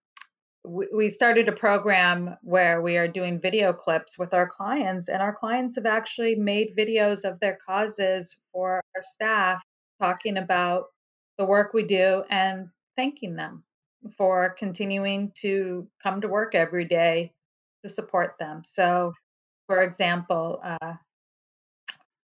we, 0.65 1.09
started 1.09 1.47
a 1.47 1.53
program 1.53 2.35
where 2.41 2.81
we 2.81 2.97
are 2.97 3.07
doing 3.07 3.39
video 3.39 3.71
clips 3.71 4.17
with 4.17 4.33
our 4.33 4.47
clients, 4.47 5.07
and 5.07 5.21
our 5.21 5.33
clients 5.33 5.75
have 5.75 5.85
actually 5.85 6.35
made 6.35 6.75
videos 6.77 7.23
of 7.23 7.39
their 7.39 7.57
causes 7.65 8.35
for 8.51 8.81
our 8.95 9.03
staff, 9.03 9.61
talking 10.01 10.37
about 10.37 10.85
the 11.37 11.45
work 11.45 11.73
we 11.73 11.83
do 11.83 12.23
and 12.29 12.67
thanking 12.95 13.35
them 13.35 13.63
for 14.17 14.55
continuing 14.57 15.31
to 15.41 15.87
come 16.01 16.21
to 16.21 16.27
work 16.27 16.55
every 16.55 16.85
day 16.85 17.31
to 17.83 17.89
support 17.89 18.35
them. 18.39 18.61
So 18.65 19.13
for 19.67 19.81
example, 19.81 20.61
uh, 20.63 20.93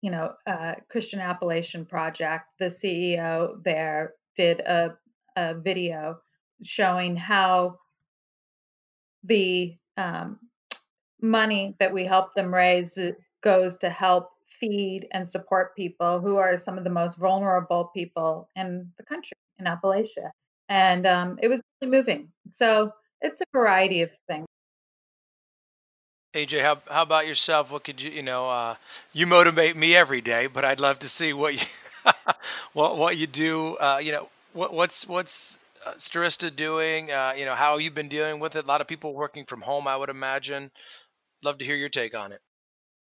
you 0.02 0.12
know, 0.12 0.34
uh, 0.48 0.76
Christian 0.90 1.20
Appalachian 1.20 1.86
Project, 1.86 2.46
the 2.60 2.66
CEO 2.66 3.64
there 3.64 4.14
did 4.36 4.60
a, 4.62 4.98
a 5.36 5.56
video 5.56 6.18
showing 6.64 7.16
how 7.16 7.78
the 9.26 9.76
um, 9.98 10.40
money 11.22 11.76
that 11.80 11.94
we 11.94 12.06
help 12.06 12.34
them 12.36 12.54
raise 12.54 12.98
goes 13.44 13.78
to 13.80 13.90
help 13.90 14.30
feed 14.60 15.08
and 15.12 15.28
support 15.28 15.76
people 15.76 16.20
who 16.20 16.38
are 16.38 16.58
some 16.58 16.78
of 16.78 16.84
the 16.84 16.90
most 16.90 17.18
vulnerable 17.18 17.92
people 17.94 18.50
in 18.56 18.90
the 18.98 19.04
country 19.04 19.38
in 19.60 19.66
Appalachia. 19.66 20.32
And 20.70 21.06
um, 21.06 21.38
it 21.42 21.48
was 21.48 21.62
really 21.82 21.92
moving. 21.92 22.30
So 22.50 22.92
it's 23.22 23.42
a 23.42 23.46
variety 23.54 24.02
of 24.02 24.12
things. 24.28 24.46
AJ, 26.34 26.62
how 26.64 26.82
how 26.90 27.04
about 27.04 27.28
yourself? 27.28 27.72
What 27.72 27.86
could 27.86 28.02
you 28.02 28.12
you 28.12 28.22
know? 28.22 28.50
Uh, 28.50 28.76
you 29.14 29.26
motivate 29.26 29.78
me 29.78 29.96
every 29.96 30.20
day, 30.20 30.48
but 30.48 30.66
I'd 30.66 30.82
love 30.82 31.00
to 31.00 31.08
see 31.08 31.32
what 31.32 31.54
you 31.54 31.66
what 32.74 32.98
what 32.98 33.16
you 33.16 33.26
do. 33.26 33.78
Uh, 33.78 34.00
you 34.04 34.12
know, 34.12 34.28
what 34.52 34.74
what's 34.74 35.08
what's 35.08 35.58
uh, 35.86 35.94
Stirista 35.94 36.54
doing? 36.56 37.12
Uh, 37.12 37.34
you 37.38 37.46
know, 37.46 37.56
how 37.56 37.78
you've 37.78 37.96
been 37.96 38.10
dealing 38.10 38.40
with 38.40 38.56
it. 38.56 38.66
A 38.66 38.68
lot 38.68 38.82
of 38.82 38.88
people 38.88 39.14
working 39.14 39.46
from 39.46 39.62
home, 39.62 39.88
I 39.88 39.96
would 39.96 40.10
imagine. 40.10 40.72
Love 41.44 41.58
to 41.60 41.66
hear 41.66 41.76
your 41.76 41.90
take 41.90 42.16
on 42.16 42.32
it. 42.32 42.42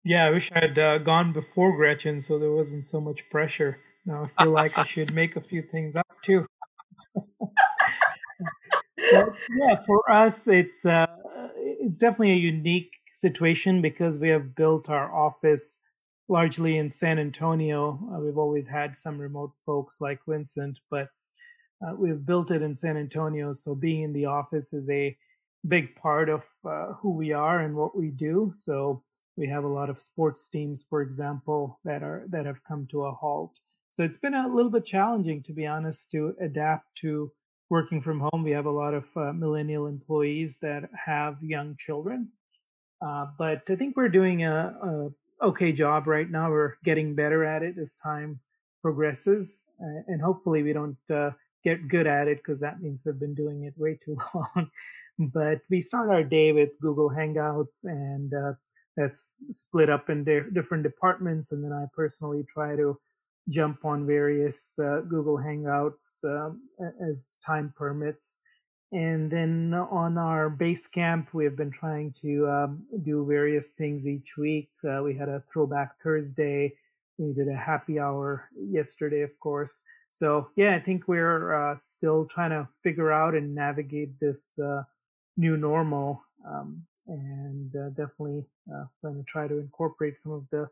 Yeah, 0.03 0.25
I 0.25 0.29
wish 0.29 0.51
I 0.51 0.59
had 0.59 0.77
uh, 0.77 0.97
gone 0.99 1.33
before 1.33 1.75
Gretchen, 1.75 2.21
so 2.21 2.37
there 2.37 2.51
wasn't 2.51 2.85
so 2.85 3.01
much 3.01 3.27
pressure. 3.31 3.79
Now 4.05 4.23
I 4.23 4.43
feel 4.43 4.51
like 4.51 4.77
I 4.77 4.83
should 4.87 5.13
make 5.13 5.35
a 5.35 5.41
few 5.41 5.63
things 5.63 5.95
up 5.95 6.07
too. 6.23 6.45
but 9.11 9.29
yeah, 9.57 9.81
for 9.85 10.11
us, 10.11 10.47
it's 10.47 10.85
uh, 10.85 11.07
it's 11.57 11.97
definitely 11.97 12.33
a 12.33 12.35
unique 12.35 12.91
situation 13.13 13.81
because 13.81 14.19
we 14.19 14.29
have 14.29 14.55
built 14.55 14.89
our 14.89 15.13
office 15.13 15.79
largely 16.27 16.77
in 16.77 16.89
San 16.89 17.17
Antonio. 17.17 17.99
Uh, 18.13 18.19
we've 18.19 18.37
always 18.37 18.67
had 18.67 18.95
some 18.95 19.19
remote 19.19 19.53
folks 19.65 20.01
like 20.01 20.19
Vincent, 20.27 20.79
but 20.91 21.07
uh, 21.81 21.93
we've 21.95 22.25
built 22.25 22.51
it 22.51 22.61
in 22.61 22.73
San 22.73 22.97
Antonio. 22.97 23.51
So 23.51 23.75
being 23.75 24.03
in 24.03 24.13
the 24.13 24.25
office 24.25 24.73
is 24.73 24.89
a 24.89 25.17
big 25.67 25.95
part 25.95 26.29
of 26.29 26.45
uh, 26.67 26.93
who 26.93 27.11
we 27.11 27.33
are 27.33 27.59
and 27.59 27.75
what 27.75 27.97
we 27.97 28.11
do. 28.11 28.49
So 28.53 29.03
we 29.37 29.47
have 29.47 29.63
a 29.63 29.69
lot 29.69 29.89
of 29.89 29.99
sports 29.99 30.49
teams, 30.49 30.85
for 30.89 31.01
example, 31.01 31.79
that 31.83 32.03
are 32.03 32.25
that 32.29 32.45
have 32.45 32.63
come 32.63 32.87
to 32.91 33.05
a 33.05 33.11
halt. 33.11 33.59
So 33.91 34.03
it's 34.03 34.17
been 34.17 34.33
a 34.33 34.47
little 34.47 34.71
bit 34.71 34.85
challenging, 34.85 35.41
to 35.43 35.53
be 35.53 35.65
honest, 35.65 36.11
to 36.11 36.35
adapt 36.39 36.95
to 36.97 37.31
working 37.69 38.01
from 38.01 38.19
home. 38.19 38.43
We 38.43 38.51
have 38.51 38.65
a 38.65 38.71
lot 38.71 38.93
of 38.93 39.09
uh, 39.17 39.33
millennial 39.33 39.87
employees 39.87 40.57
that 40.61 40.89
have 40.93 41.37
young 41.41 41.75
children, 41.77 42.29
uh, 43.01 43.27
but 43.37 43.69
I 43.69 43.75
think 43.75 43.97
we're 43.97 44.09
doing 44.09 44.43
a, 44.43 44.75
a, 45.41 45.45
okay 45.47 45.73
job 45.73 46.07
right 46.07 46.29
now. 46.29 46.49
We're 46.49 46.75
getting 46.83 47.15
better 47.15 47.43
at 47.43 47.63
it 47.63 47.77
as 47.77 47.95
time 47.95 48.39
progresses, 48.81 49.63
and 49.79 50.21
hopefully 50.21 50.63
we 50.63 50.73
don't 50.73 50.97
uh, 51.09 51.31
get 51.65 51.89
good 51.89 52.07
at 52.07 52.29
it 52.29 52.37
because 52.37 52.61
that 52.61 52.81
means 52.81 53.03
we've 53.05 53.19
been 53.19 53.35
doing 53.35 53.63
it 53.63 53.73
way 53.77 53.97
too 54.01 54.15
long. 54.33 54.69
but 55.33 55.59
we 55.69 55.81
start 55.81 56.09
our 56.09 56.23
day 56.23 56.53
with 56.53 56.69
Google 56.81 57.09
Hangouts, 57.09 57.83
and 57.83 58.33
uh, 58.33 58.53
that's 58.95 59.33
split 59.51 59.89
up 59.89 60.09
in 60.09 60.23
di- 60.23 60.49
different 60.53 60.83
departments, 60.83 61.51
and 61.51 61.63
then 61.63 61.73
I 61.73 61.85
personally 61.93 62.45
try 62.47 62.77
to 62.77 62.97
jump 63.49 63.83
on 63.83 64.07
various 64.07 64.79
uh, 64.79 65.01
Google 65.01 65.37
Hangouts 65.37 66.23
um, 66.23 66.61
as 67.09 67.37
time 67.45 67.73
permits 67.75 68.39
and 68.91 69.29
then 69.29 69.73
on 69.73 70.17
our 70.17 70.49
base 70.49 70.87
camp, 70.87 71.33
we 71.33 71.43
have 71.43 71.57
been 71.57 71.71
trying 71.71 72.13
to 72.21 72.47
um, 72.47 72.85
do 73.03 73.25
various 73.27 73.71
things 73.71 74.07
each 74.07 74.37
week. 74.37 74.69
Uh, 74.87 75.01
we 75.03 75.13
had 75.13 75.27
a 75.27 75.43
throwback 75.51 75.99
Thursday 76.01 76.73
we 77.17 77.33
did 77.33 77.47
a 77.47 77.55
happy 77.55 77.99
hour 77.99 78.49
yesterday, 78.55 79.21
of 79.21 79.37
course. 79.39 79.83
So 80.17 80.47
yeah, 80.55 80.73
I 80.75 80.79
think 80.79 81.09
we're 81.09 81.53
uh, 81.53 81.75
still 81.75 82.25
trying 82.25 82.51
to 82.51 82.69
figure 82.81 83.11
out 83.11 83.35
and 83.35 83.53
navigate 83.53 84.17
this 84.17 84.57
uh, 84.57 84.83
new 85.35 85.57
normal, 85.57 86.23
um, 86.47 86.85
and 87.05 87.75
uh, 87.75 87.89
definitely 87.89 88.45
uh, 88.73 88.85
going 89.01 89.17
to 89.17 89.23
try 89.23 89.49
to 89.49 89.59
incorporate 89.59 90.17
some 90.17 90.31
of 90.31 90.47
the 90.51 90.69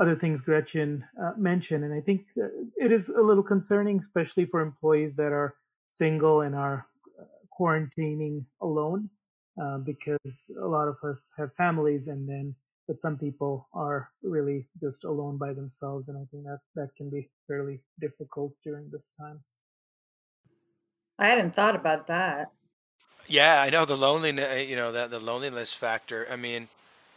other 0.00 0.16
things 0.16 0.42
Gretchen 0.42 1.04
uh, 1.22 1.34
mentioned. 1.36 1.84
And 1.84 1.94
I 1.94 2.00
think 2.00 2.26
uh, 2.36 2.48
it 2.76 2.90
is 2.90 3.08
a 3.10 3.22
little 3.22 3.44
concerning, 3.44 4.00
especially 4.00 4.44
for 4.44 4.60
employees 4.60 5.14
that 5.14 5.30
are 5.30 5.54
single 5.86 6.40
and 6.40 6.56
are 6.56 6.88
quarantining 7.56 8.44
alone, 8.60 9.08
because 9.84 10.50
a 10.60 10.66
lot 10.66 10.88
of 10.88 10.96
us 11.04 11.32
have 11.38 11.54
families, 11.54 12.08
and 12.08 12.28
then 12.28 12.56
but 12.90 13.00
some 13.00 13.16
people 13.16 13.68
are 13.72 14.10
really 14.20 14.66
just 14.80 15.04
alone 15.04 15.38
by 15.38 15.52
themselves 15.52 16.08
and 16.08 16.18
i 16.18 16.26
think 16.32 16.42
that 16.42 16.58
that 16.74 16.88
can 16.96 17.08
be 17.08 17.30
fairly 17.46 17.80
difficult 18.00 18.52
during 18.64 18.90
this 18.90 19.10
time. 19.16 19.38
I 21.16 21.28
hadn't 21.28 21.54
thought 21.54 21.76
about 21.76 22.08
that. 22.08 22.50
Yeah 23.28 23.62
i 23.62 23.70
know 23.70 23.84
the 23.84 23.96
loneliness 23.96 24.68
you 24.68 24.74
know 24.74 24.90
that 24.90 25.10
the 25.10 25.20
loneliness 25.20 25.72
factor 25.72 26.26
i 26.32 26.34
mean 26.34 26.66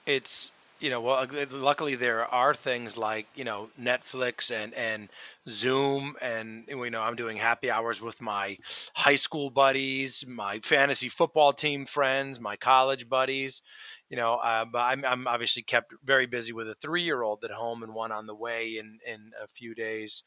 it's 0.06 0.52
you 0.84 0.90
know, 0.90 1.00
well, 1.00 1.26
luckily 1.52 1.96
there 1.96 2.26
are 2.26 2.54
things 2.54 2.98
like 2.98 3.26
you 3.36 3.46
know 3.46 3.70
Netflix 3.80 4.52
and 4.52 4.74
and 4.74 5.08
Zoom, 5.50 6.18
and 6.22 6.66
you 6.68 6.90
know 6.90 7.02
I'm 7.02 7.16
doing 7.16 7.38
happy 7.38 7.72
hours 7.72 8.02
with 8.02 8.20
my 8.20 8.58
high 8.94 9.16
school 9.16 9.50
buddies, 9.50 10.26
my 10.28 10.60
fantasy 10.60 11.08
football 11.08 11.54
team 11.54 11.86
friends, 11.86 12.38
my 12.38 12.58
college 12.58 13.08
buddies. 13.08 13.62
You 14.10 14.18
know, 14.18 14.34
uh, 14.34 14.66
I'm 14.76 15.06
I'm 15.06 15.26
obviously 15.26 15.62
kept 15.62 15.94
very 16.04 16.26
busy 16.26 16.52
with 16.52 16.68
a 16.68 16.76
three 16.76 17.04
year 17.04 17.22
old 17.22 17.46
at 17.46 17.52
home 17.52 17.82
and 17.82 17.94
one 17.94 18.12
on 18.12 18.28
the 18.28 18.36
way 18.36 18.78
in 18.78 19.00
in 19.08 19.32
a 19.42 19.48
few 19.48 19.74
days, 19.74 20.24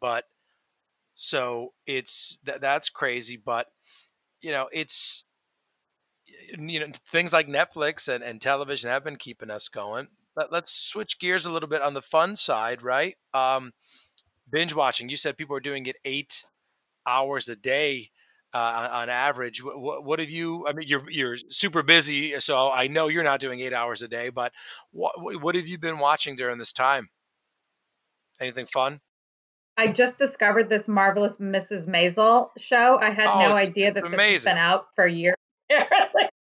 but 0.00 0.24
so 1.14 1.72
it's 1.86 2.36
that 2.42 2.60
that's 2.60 2.88
crazy, 2.88 3.36
but 3.36 3.68
you 4.40 4.50
know 4.50 4.68
it's 4.72 5.22
you 6.58 6.80
know 6.80 6.86
things 7.10 7.32
like 7.32 7.48
Netflix 7.48 8.08
and, 8.08 8.22
and 8.22 8.40
television 8.40 8.90
have 8.90 9.04
been 9.04 9.16
keeping 9.16 9.50
us 9.50 9.68
going. 9.68 10.08
Let, 10.36 10.52
let's 10.52 10.72
switch 10.72 11.18
gears 11.18 11.46
a 11.46 11.52
little 11.52 11.68
bit 11.68 11.82
on 11.82 11.94
the 11.94 12.02
fun 12.02 12.36
side, 12.36 12.82
right? 12.82 13.16
Um, 13.32 13.72
binge 14.50 14.74
watching. 14.74 15.08
You 15.08 15.16
said 15.16 15.36
people 15.36 15.56
are 15.56 15.60
doing 15.60 15.86
it 15.86 15.96
eight 16.04 16.44
hours 17.06 17.48
a 17.48 17.56
day 17.56 18.10
uh, 18.52 18.58
on, 18.58 18.90
on, 18.90 19.08
average. 19.10 19.62
What, 19.62 20.04
what, 20.04 20.18
have 20.20 20.30
you? 20.30 20.66
I 20.68 20.72
mean, 20.72 20.88
you're 20.88 21.10
you're 21.10 21.36
super 21.50 21.82
busy, 21.82 22.38
so 22.40 22.70
I 22.70 22.86
know 22.86 23.08
you're 23.08 23.24
not 23.24 23.40
doing 23.40 23.60
eight 23.60 23.72
hours 23.72 24.02
a 24.02 24.08
day. 24.08 24.28
But 24.30 24.52
what 24.92 25.42
what 25.42 25.54
have 25.54 25.66
you 25.66 25.78
been 25.78 25.98
watching 25.98 26.36
during 26.36 26.58
this 26.58 26.72
time? 26.72 27.08
Anything 28.40 28.66
fun? 28.66 29.00
I 29.76 29.88
just 29.88 30.18
discovered 30.18 30.68
this 30.68 30.86
marvelous 30.86 31.38
Mrs. 31.38 31.88
Maisel 31.88 32.50
show. 32.56 32.98
I 33.00 33.10
had 33.10 33.26
oh, 33.26 33.40
no 33.40 33.56
idea 33.56 33.92
that 33.92 34.04
amazing. 34.04 34.18
this 34.18 34.32
has 34.32 34.44
been 34.44 34.58
out 34.58 34.86
for 34.94 35.06
years. 35.06 35.34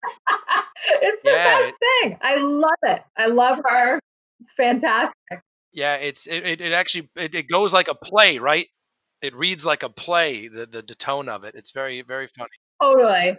it's 1.03 1.21
the 1.21 1.29
yeah, 1.31 1.59
best 1.59 1.77
thing. 1.79 2.17
I 2.21 2.35
love 2.37 2.71
it. 2.83 3.03
I 3.17 3.27
love 3.27 3.59
her. 3.65 3.99
It's 4.39 4.51
fantastic. 4.53 5.13
Yeah, 5.71 5.95
it's 5.95 6.27
it, 6.27 6.45
it, 6.45 6.61
it 6.61 6.71
actually 6.71 7.09
it, 7.15 7.35
it 7.35 7.49
goes 7.49 7.73
like 7.73 7.87
a 7.87 7.95
play, 7.95 8.37
right? 8.37 8.67
It 9.21 9.35
reads 9.35 9.65
like 9.65 9.83
a 9.83 9.89
play, 9.89 10.47
the, 10.47 10.65
the 10.65 10.81
the 10.81 10.95
tone 10.95 11.29
of 11.29 11.43
it. 11.43 11.55
It's 11.55 11.71
very 11.71 12.01
very 12.01 12.27
funny. 12.27 12.49
Totally. 12.81 13.37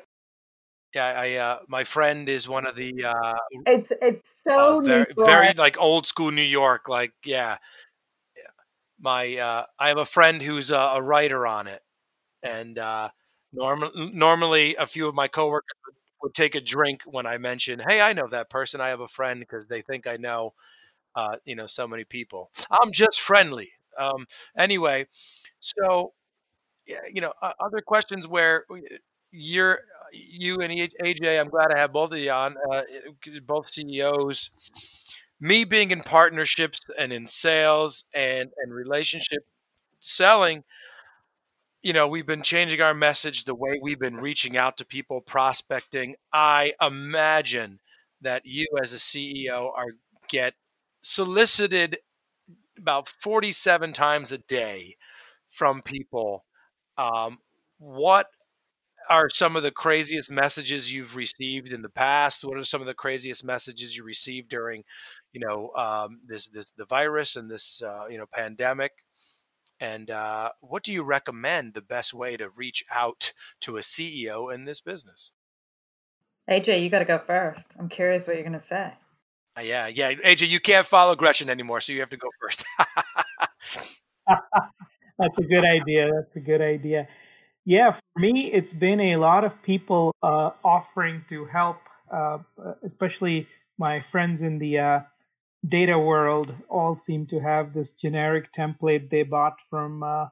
Yeah, 0.94 1.06
I 1.06 1.34
uh 1.34 1.58
my 1.68 1.84
friend 1.84 2.28
is 2.28 2.48
one 2.48 2.66
of 2.66 2.76
the 2.76 2.92
uh 3.04 3.34
It's 3.66 3.92
it's 4.00 4.28
so 4.42 4.80
uh, 4.80 4.82
very, 4.84 5.06
very 5.16 5.54
like 5.54 5.76
old 5.78 6.06
school 6.06 6.30
New 6.30 6.42
York 6.42 6.88
like 6.88 7.12
yeah. 7.24 7.58
My 9.00 9.36
uh 9.36 9.64
I 9.78 9.88
have 9.88 9.98
a 9.98 10.06
friend 10.06 10.40
who's 10.40 10.70
a, 10.70 10.76
a 10.76 11.02
writer 11.02 11.46
on 11.46 11.66
it 11.66 11.82
and 12.42 12.78
uh 12.78 13.08
Norm- 13.54 13.90
normally, 13.94 14.74
a 14.76 14.86
few 14.86 15.06
of 15.06 15.14
my 15.14 15.28
coworkers 15.28 15.70
would, 16.24 16.34
take 16.34 16.56
a 16.56 16.62
drink 16.62 17.02
when 17.06 17.26
I 17.26 17.38
mention, 17.38 17.80
"Hey, 17.86 18.00
I 18.02 18.14
know 18.14 18.28
that 18.28 18.50
person. 18.50 18.80
I 18.80 18.88
have 18.88 19.00
a 19.00 19.08
friend," 19.08 19.40
because 19.40 19.66
they 19.68 19.82
think 19.82 20.06
I 20.08 20.16
know, 20.18 20.54
uh, 21.16 21.36
you 21.46 21.56
know, 21.56 21.66
so 21.68 21.88
many 21.88 22.04
people. 22.04 22.50
I'm 22.70 22.92
just 22.92 23.20
friendly. 23.20 23.72
Um, 23.98 24.26
anyway, 24.58 25.06
so 25.60 26.14
you 26.86 27.20
know, 27.20 27.32
uh, 27.42 27.52
other 27.60 27.80
questions 27.80 28.26
where 28.26 28.64
you're 29.30 29.80
you 30.12 30.60
and 30.60 30.72
AJ. 30.72 31.40
I'm 31.40 31.48
glad 31.48 31.68
to 31.68 31.76
have 31.78 31.92
both 31.92 32.12
of 32.12 32.18
you 32.18 32.30
on, 32.30 32.56
uh, 32.72 32.82
both 33.46 33.68
CEOs. 33.68 34.50
Me 35.40 35.64
being 35.64 35.90
in 35.90 36.02
partnerships 36.02 36.80
and 36.98 37.12
in 37.12 37.26
sales 37.26 38.04
and 38.14 38.50
and 38.58 38.72
relationship 38.74 39.44
selling 40.00 40.64
you 41.84 41.92
know, 41.92 42.08
we've 42.08 42.26
been 42.26 42.42
changing 42.42 42.80
our 42.80 42.94
message, 42.94 43.44
the 43.44 43.54
way 43.54 43.78
we've 43.80 44.00
been 44.00 44.16
reaching 44.16 44.56
out 44.56 44.78
to 44.78 44.86
people, 44.86 45.20
prospecting. 45.20 46.16
I 46.32 46.72
imagine 46.80 47.78
that 48.22 48.42
you 48.46 48.66
as 48.82 48.94
a 48.94 48.96
CEO 48.96 49.70
are 49.76 49.92
get 50.30 50.54
solicited 51.02 51.98
about 52.78 53.10
47 53.22 53.92
times 53.92 54.32
a 54.32 54.38
day 54.38 54.96
from 55.50 55.82
people. 55.82 56.46
Um, 56.96 57.36
what 57.78 58.28
are 59.10 59.28
some 59.28 59.54
of 59.54 59.62
the 59.62 59.70
craziest 59.70 60.30
messages 60.30 60.90
you've 60.90 61.14
received 61.14 61.70
in 61.70 61.82
the 61.82 61.90
past? 61.90 62.44
What 62.44 62.56
are 62.56 62.64
some 62.64 62.80
of 62.80 62.86
the 62.86 62.94
craziest 62.94 63.44
messages 63.44 63.94
you 63.94 64.04
received 64.04 64.48
during, 64.48 64.84
you 65.34 65.40
know, 65.46 65.70
um, 65.74 66.20
this 66.26 66.48
this 66.48 66.72
the 66.78 66.86
virus 66.86 67.36
and 67.36 67.50
this 67.50 67.82
uh, 67.86 68.06
you 68.08 68.16
know 68.16 68.26
pandemic? 68.32 68.92
And 69.80 70.10
uh, 70.10 70.50
what 70.60 70.82
do 70.82 70.92
you 70.92 71.02
recommend 71.02 71.74
the 71.74 71.80
best 71.80 72.14
way 72.14 72.36
to 72.36 72.48
reach 72.50 72.84
out 72.94 73.32
to 73.62 73.76
a 73.76 73.80
CEO 73.80 74.54
in 74.54 74.64
this 74.64 74.80
business? 74.80 75.30
AJ, 76.48 76.82
you 76.82 76.90
got 76.90 77.00
to 77.00 77.04
go 77.04 77.18
first. 77.18 77.66
I'm 77.78 77.88
curious 77.88 78.26
what 78.26 78.36
you're 78.36 78.44
going 78.44 78.52
to 78.52 78.60
say. 78.60 78.92
Uh, 79.56 79.62
yeah, 79.62 79.86
yeah. 79.86 80.12
AJ, 80.12 80.48
you 80.48 80.60
can't 80.60 80.86
follow 80.86 81.14
Gretchen 81.14 81.48
anymore, 81.48 81.80
so 81.80 81.92
you 81.92 82.00
have 82.00 82.10
to 82.10 82.16
go 82.16 82.28
first. 82.40 82.64
That's 85.18 85.38
a 85.38 85.42
good 85.42 85.64
idea. 85.64 86.10
That's 86.12 86.36
a 86.36 86.40
good 86.40 86.60
idea. 86.60 87.08
Yeah, 87.64 87.90
for 87.92 88.02
me, 88.16 88.52
it's 88.52 88.74
been 88.74 89.00
a 89.00 89.16
lot 89.16 89.44
of 89.44 89.62
people 89.62 90.14
uh, 90.22 90.50
offering 90.64 91.24
to 91.28 91.46
help, 91.46 91.78
uh, 92.10 92.38
especially 92.82 93.48
my 93.78 94.00
friends 94.00 94.42
in 94.42 94.58
the 94.58 94.78
uh, 94.78 95.00
data 95.66 95.98
world 95.98 96.54
all 96.68 96.96
seem 96.96 97.26
to 97.26 97.40
have 97.40 97.72
this 97.72 97.94
generic 97.94 98.52
template 98.52 99.08
they 99.10 99.22
bought 99.22 99.60
from 99.70 100.02
uh, 100.02 100.26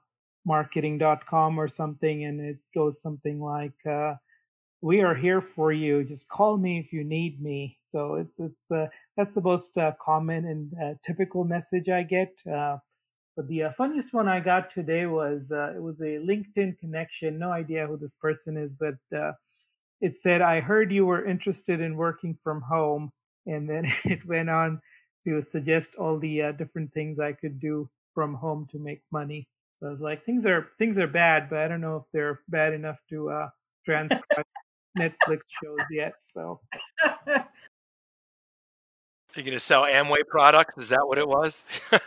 marketing.com 0.44 1.58
or 1.58 1.68
something 1.68 2.24
and 2.24 2.40
it 2.40 2.58
goes 2.74 3.00
something 3.00 3.40
like 3.40 3.86
uh, 3.86 4.14
we 4.82 5.00
are 5.00 5.14
here 5.14 5.40
for 5.40 5.70
you. 5.72 6.04
Just 6.04 6.28
call 6.28 6.58
me 6.58 6.78
if 6.80 6.92
you 6.92 7.04
need 7.04 7.40
me. 7.40 7.78
So 7.86 8.16
it's 8.16 8.40
it's 8.40 8.70
uh, 8.70 8.88
that's 9.16 9.34
the 9.34 9.40
most 9.40 9.78
uh, 9.78 9.92
common 10.00 10.44
and 10.44 10.72
uh, 10.82 10.94
typical 11.06 11.44
message 11.44 11.88
i 11.88 12.02
get 12.02 12.32
uh, 12.52 12.78
but 13.36 13.48
the 13.48 13.64
funniest 13.76 14.12
one 14.12 14.28
i 14.28 14.40
got 14.40 14.70
today 14.70 15.06
was 15.06 15.50
it 15.52 15.82
was 15.82 16.00
a 16.02 16.18
linkedin 16.18 16.76
connection. 16.78 17.38
No 17.38 17.50
idea 17.50 17.86
who 17.86 17.96
this 17.96 18.14
person 18.14 18.56
is 18.56 18.74
but 18.74 18.94
it 20.00 20.18
said 20.18 20.42
i 20.42 20.60
heard 20.60 20.92
you 20.92 21.06
were 21.06 21.24
interested 21.24 21.80
in 21.80 21.96
working 21.96 22.34
from 22.34 22.60
home 22.60 23.12
and 23.46 23.68
then 23.70 23.84
it 24.04 24.26
went 24.26 24.50
on 24.50 24.80
to 25.24 25.40
suggest 25.40 25.96
all 25.96 26.18
the 26.18 26.42
uh, 26.42 26.52
different 26.52 26.92
things 26.92 27.20
I 27.20 27.32
could 27.32 27.58
do 27.58 27.88
from 28.14 28.34
home 28.34 28.66
to 28.70 28.78
make 28.78 29.02
money. 29.12 29.46
So 29.74 29.86
I 29.86 29.90
was 29.90 30.02
like, 30.02 30.24
things 30.24 30.46
are 30.46 30.68
things 30.78 30.98
are 30.98 31.06
bad, 31.06 31.48
but 31.48 31.60
I 31.60 31.68
don't 31.68 31.80
know 31.80 31.96
if 31.96 32.04
they're 32.12 32.40
bad 32.48 32.72
enough 32.72 33.00
to 33.10 33.30
uh, 33.30 33.48
transcribe 33.84 34.44
Netflix 34.98 35.42
shows 35.62 35.86
yet. 35.90 36.14
So. 36.20 36.60
You're 39.34 39.44
going 39.44 39.56
to 39.56 39.60
sell 39.60 39.84
Amway 39.84 40.26
products? 40.28 40.76
Is 40.76 40.90
that 40.90 41.06
what 41.06 41.16
it 41.18 41.26
was? 41.26 41.64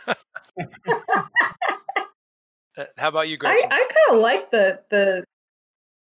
Uh, 2.78 2.84
how 2.98 3.08
about 3.08 3.26
you, 3.28 3.38
Gretchen? 3.38 3.70
I, 3.70 3.74
I 3.74 3.78
kind 3.78 4.16
of 4.16 4.22
like 4.22 4.50
the 4.50 4.80
the 4.90 5.24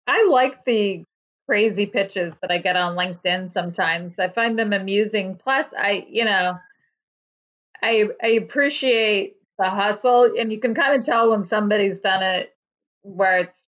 I 0.07 0.27
like 0.31 0.65
the 0.65 1.05
crazy 1.47 1.85
pitches 1.85 2.35
that 2.41 2.51
I 2.51 2.59
get 2.59 2.77
on 2.77 2.97
LinkedIn 2.97 3.51
sometimes. 3.51 4.19
I 4.19 4.29
find 4.29 4.59
them 4.59 4.73
amusing. 4.73 5.37
Plus, 5.37 5.75
I 5.77 6.07
you 6.09 6.25
know 6.25 6.59
I 7.85 8.09
I 8.23 8.29
appreciate 8.29 9.35
the 9.59 9.71
hustle, 9.71 10.33
and 10.39 10.53
you 10.53 10.61
can 10.61 10.75
kind 10.75 10.99
of 10.99 11.07
tell 11.07 11.31
when 11.31 11.45
somebody's 11.45 12.01
done 12.01 12.23
it 12.23 12.51
where 13.03 13.39
it's 13.39 13.63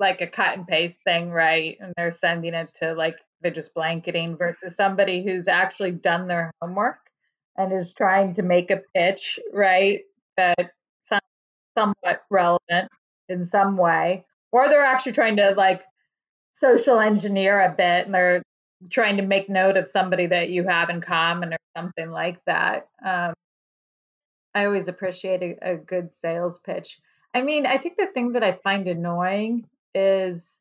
like 0.00 0.20
a 0.20 0.26
cut 0.26 0.56
and 0.56 0.66
paste 0.66 1.02
thing, 1.04 1.30
right? 1.30 1.76
And 1.80 1.92
they're 1.96 2.12
sending 2.12 2.54
it 2.54 2.70
to 2.80 2.94
like 2.94 3.16
they're 3.42 3.52
just 3.52 3.74
blanketing 3.74 4.36
versus 4.36 4.76
somebody 4.76 5.22
who's 5.24 5.48
actually 5.48 5.92
done 5.92 6.28
their 6.28 6.50
homework 6.60 6.98
and 7.56 7.72
is 7.72 7.92
trying 7.92 8.34
to 8.34 8.42
make 8.42 8.70
a 8.70 8.82
pitch, 8.94 9.38
right? 9.52 10.00
That 10.36 10.70
somewhat 11.78 12.22
relevant 12.30 12.90
in 13.28 13.46
some 13.46 13.76
way, 13.76 14.24
or 14.52 14.68
they're 14.68 14.82
actually 14.82 15.12
trying 15.12 15.36
to 15.36 15.54
like 15.56 15.82
social 16.52 16.98
engineer 16.98 17.60
a 17.60 17.70
bit 17.70 18.06
and 18.06 18.14
they're 18.14 18.42
trying 18.90 19.16
to 19.16 19.22
make 19.22 19.48
note 19.48 19.76
of 19.76 19.88
somebody 19.88 20.26
that 20.26 20.50
you 20.50 20.64
have 20.64 20.90
in 20.90 21.00
common 21.00 21.52
or 21.52 21.58
something 21.76 22.10
like 22.10 22.38
that. 22.46 22.88
Um, 23.04 23.34
I 24.54 24.64
always 24.64 24.88
appreciate 24.88 25.42
a, 25.42 25.72
a 25.72 25.76
good 25.76 26.12
sales 26.12 26.58
pitch. 26.58 26.98
I 27.34 27.42
mean, 27.42 27.66
I 27.66 27.78
think 27.78 27.96
the 27.96 28.06
thing 28.06 28.32
that 28.32 28.42
I 28.42 28.58
find 28.62 28.88
annoying 28.88 29.66
is 29.94 30.56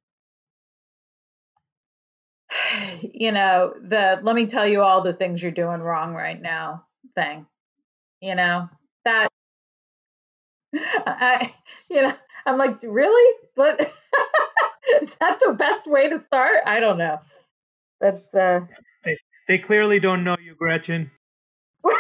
you 3.02 3.32
know, 3.32 3.74
the 3.82 4.20
let 4.22 4.36
me 4.36 4.48
tell 4.48 4.68
you 4.68 4.82
all 4.82 5.02
the 5.02 5.14
things 5.14 5.42
you're 5.42 5.52
doing 5.52 5.82
wrong 5.82 6.14
right 6.14 6.42
now 6.42 6.86
thing. 7.16 7.46
You 8.22 8.36
know, 8.36 8.70
that 9.06 9.30
I, 10.76 11.54
you 11.90 12.02
know, 12.02 12.14
I'm 12.46 12.58
like, 12.58 12.82
really? 12.84 13.36
But 13.56 13.80
is 15.02 15.16
that 15.16 15.40
the 15.46 15.54
best 15.54 15.88
way 15.88 16.10
to 16.10 16.22
start? 16.24 16.58
I 16.66 16.80
don't 16.80 16.98
know. 16.98 17.20
That's 18.00 18.34
uh 18.34 18.62
they, 19.04 19.18
they 19.48 19.58
clearly 19.58 20.00
don't 20.00 20.24
know 20.24 20.38
you, 20.42 20.56
Gretchen. 20.56 21.12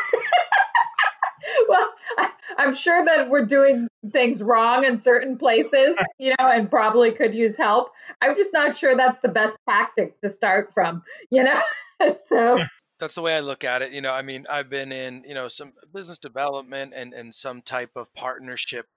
well, 2.57 2.65
I, 2.65 2.67
I'm 2.67 2.73
sure 2.73 3.05
that 3.05 3.29
we're 3.29 3.45
doing 3.45 3.87
things 4.11 4.41
wrong 4.41 4.83
in 4.83 4.97
certain 4.97 5.37
places, 5.37 5.97
you 6.19 6.33
know, 6.39 6.47
and 6.47 6.69
probably 6.69 7.11
could 7.11 7.33
use 7.33 7.57
help. 7.57 7.91
I'm 8.21 8.35
just 8.35 8.53
not 8.53 8.75
sure 8.75 8.95
that's 8.95 9.19
the 9.19 9.29
best 9.29 9.57
tactic 9.67 10.19
to 10.21 10.29
start 10.29 10.73
from, 10.73 11.03
you 11.29 11.43
know. 11.43 11.61
so 12.27 12.59
that's 12.99 13.15
the 13.15 13.21
way 13.21 13.35
I 13.35 13.39
look 13.39 13.63
at 13.63 13.81
it. 13.81 13.91
You 13.91 14.01
know, 14.01 14.13
I 14.13 14.21
mean, 14.21 14.45
I've 14.49 14.69
been 14.69 14.91
in, 14.91 15.23
you 15.27 15.33
know, 15.33 15.47
some 15.47 15.73
business 15.93 16.17
development 16.17 16.93
and 16.95 17.13
and 17.13 17.33
some 17.33 17.61
type 17.61 17.91
of 17.95 18.13
partnership 18.13 18.87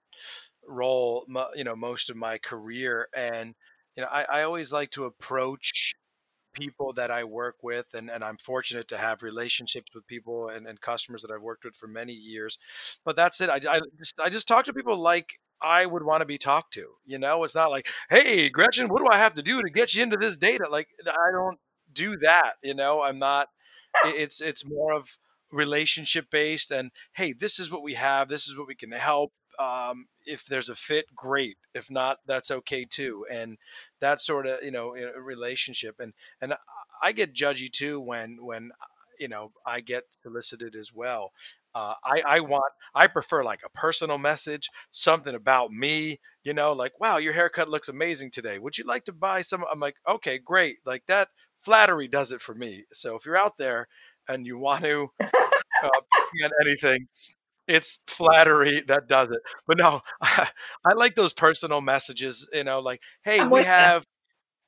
role, 0.67 1.25
you 1.55 1.63
know, 1.63 1.75
most 1.75 2.09
of 2.09 2.15
my 2.15 2.37
career, 2.37 3.07
and 3.15 3.55
you 3.95 4.03
know, 4.03 4.09
I, 4.09 4.23
I 4.23 4.43
always 4.43 4.71
like 4.71 4.91
to 4.91 5.05
approach 5.05 5.93
people 6.53 6.93
that 6.93 7.11
I 7.11 7.23
work 7.23 7.55
with, 7.63 7.85
and, 7.93 8.09
and 8.09 8.23
I'm 8.23 8.37
fortunate 8.37 8.87
to 8.89 8.97
have 8.97 9.23
relationships 9.23 9.91
with 9.93 10.07
people 10.07 10.49
and, 10.49 10.67
and 10.67 10.79
customers 10.81 11.21
that 11.21 11.31
I've 11.31 11.41
worked 11.41 11.65
with 11.65 11.75
for 11.75 11.87
many 11.87 12.13
years. 12.13 12.57
But 13.05 13.15
that's 13.15 13.41
it. 13.41 13.49
I, 13.49 13.59
I 13.69 13.79
just 13.97 14.19
I 14.19 14.29
just 14.29 14.47
talk 14.47 14.65
to 14.65 14.73
people 14.73 14.97
like 14.97 15.27
I 15.61 15.85
would 15.85 16.03
want 16.03 16.21
to 16.21 16.25
be 16.25 16.37
talked 16.37 16.73
to. 16.73 16.87
You 17.05 17.19
know, 17.19 17.43
it's 17.43 17.55
not 17.55 17.71
like, 17.71 17.87
hey, 18.09 18.49
Gretchen, 18.49 18.87
what 18.87 18.99
do 18.99 19.07
I 19.11 19.17
have 19.17 19.35
to 19.35 19.43
do 19.43 19.61
to 19.61 19.69
get 19.69 19.93
you 19.93 20.03
into 20.03 20.17
this 20.17 20.37
data? 20.37 20.65
Like, 20.69 20.87
I 21.07 21.31
don't 21.31 21.59
do 21.93 22.17
that. 22.17 22.53
You 22.63 22.73
know, 22.73 23.01
I'm 23.01 23.19
not. 23.19 23.47
It's 24.05 24.41
it's 24.41 24.65
more 24.65 24.93
of 24.93 25.17
relationship 25.51 26.25
based, 26.31 26.71
and 26.71 26.91
hey, 27.13 27.33
this 27.33 27.59
is 27.59 27.69
what 27.69 27.83
we 27.83 27.93
have. 27.95 28.29
This 28.29 28.47
is 28.47 28.57
what 28.57 28.67
we 28.67 28.75
can 28.75 28.91
help. 28.91 29.33
Um, 29.59 30.05
if 30.25 30.45
there's 30.45 30.69
a 30.69 30.75
fit, 30.75 31.05
great. 31.15 31.57
If 31.75 31.91
not, 31.91 32.17
that's 32.25 32.51
okay 32.51 32.85
too. 32.89 33.25
And 33.31 33.57
that 34.01 34.21
sort 34.21 34.47
of 34.47 34.63
you 34.63 34.71
know 34.71 34.91
relationship. 35.19 35.95
And 35.99 36.13
and 36.41 36.53
I 37.01 37.11
get 37.11 37.33
judgy 37.33 37.71
too 37.71 37.99
when 37.99 38.37
when 38.41 38.71
you 39.19 39.27
know 39.27 39.51
I 39.65 39.81
get 39.81 40.03
solicited 40.23 40.75
as 40.75 40.91
well. 40.93 41.31
Uh, 41.73 41.93
I, 42.03 42.21
I 42.27 42.39
want 42.41 42.65
I 42.93 43.07
prefer 43.07 43.43
like 43.43 43.61
a 43.65 43.69
personal 43.69 44.17
message, 44.17 44.69
something 44.91 45.33
about 45.35 45.71
me, 45.71 46.19
you 46.43 46.53
know, 46.53 46.73
like 46.73 46.93
wow, 46.99 47.17
your 47.17 47.33
haircut 47.33 47.69
looks 47.69 47.87
amazing 47.89 48.31
today. 48.31 48.59
Would 48.59 48.77
you 48.77 48.83
like 48.85 49.05
to 49.05 49.13
buy 49.13 49.41
some? 49.41 49.63
I'm 49.71 49.79
like, 49.79 49.95
okay, 50.07 50.37
great. 50.37 50.77
Like 50.85 51.03
that 51.07 51.29
flattery 51.61 52.07
does 52.09 52.31
it 52.31 52.41
for 52.41 52.53
me. 52.55 52.83
So 52.91 53.15
if 53.15 53.25
you're 53.25 53.37
out 53.37 53.57
there 53.57 53.87
and 54.27 54.45
you 54.45 54.57
want 54.57 54.83
to 54.83 55.07
uh, 55.83 55.89
anything, 56.65 57.07
it's 57.67 57.99
flattery 58.07 58.83
that 58.87 59.07
does 59.07 59.29
it. 59.29 59.39
But 59.67 59.77
no, 59.77 60.01
I, 60.21 60.49
I 60.85 60.93
like 60.93 61.15
those 61.15 61.33
personal 61.33 61.81
messages. 61.81 62.47
You 62.53 62.63
know, 62.63 62.79
like, 62.79 63.01
hey, 63.23 63.45
we 63.45 63.63
have, 63.63 64.05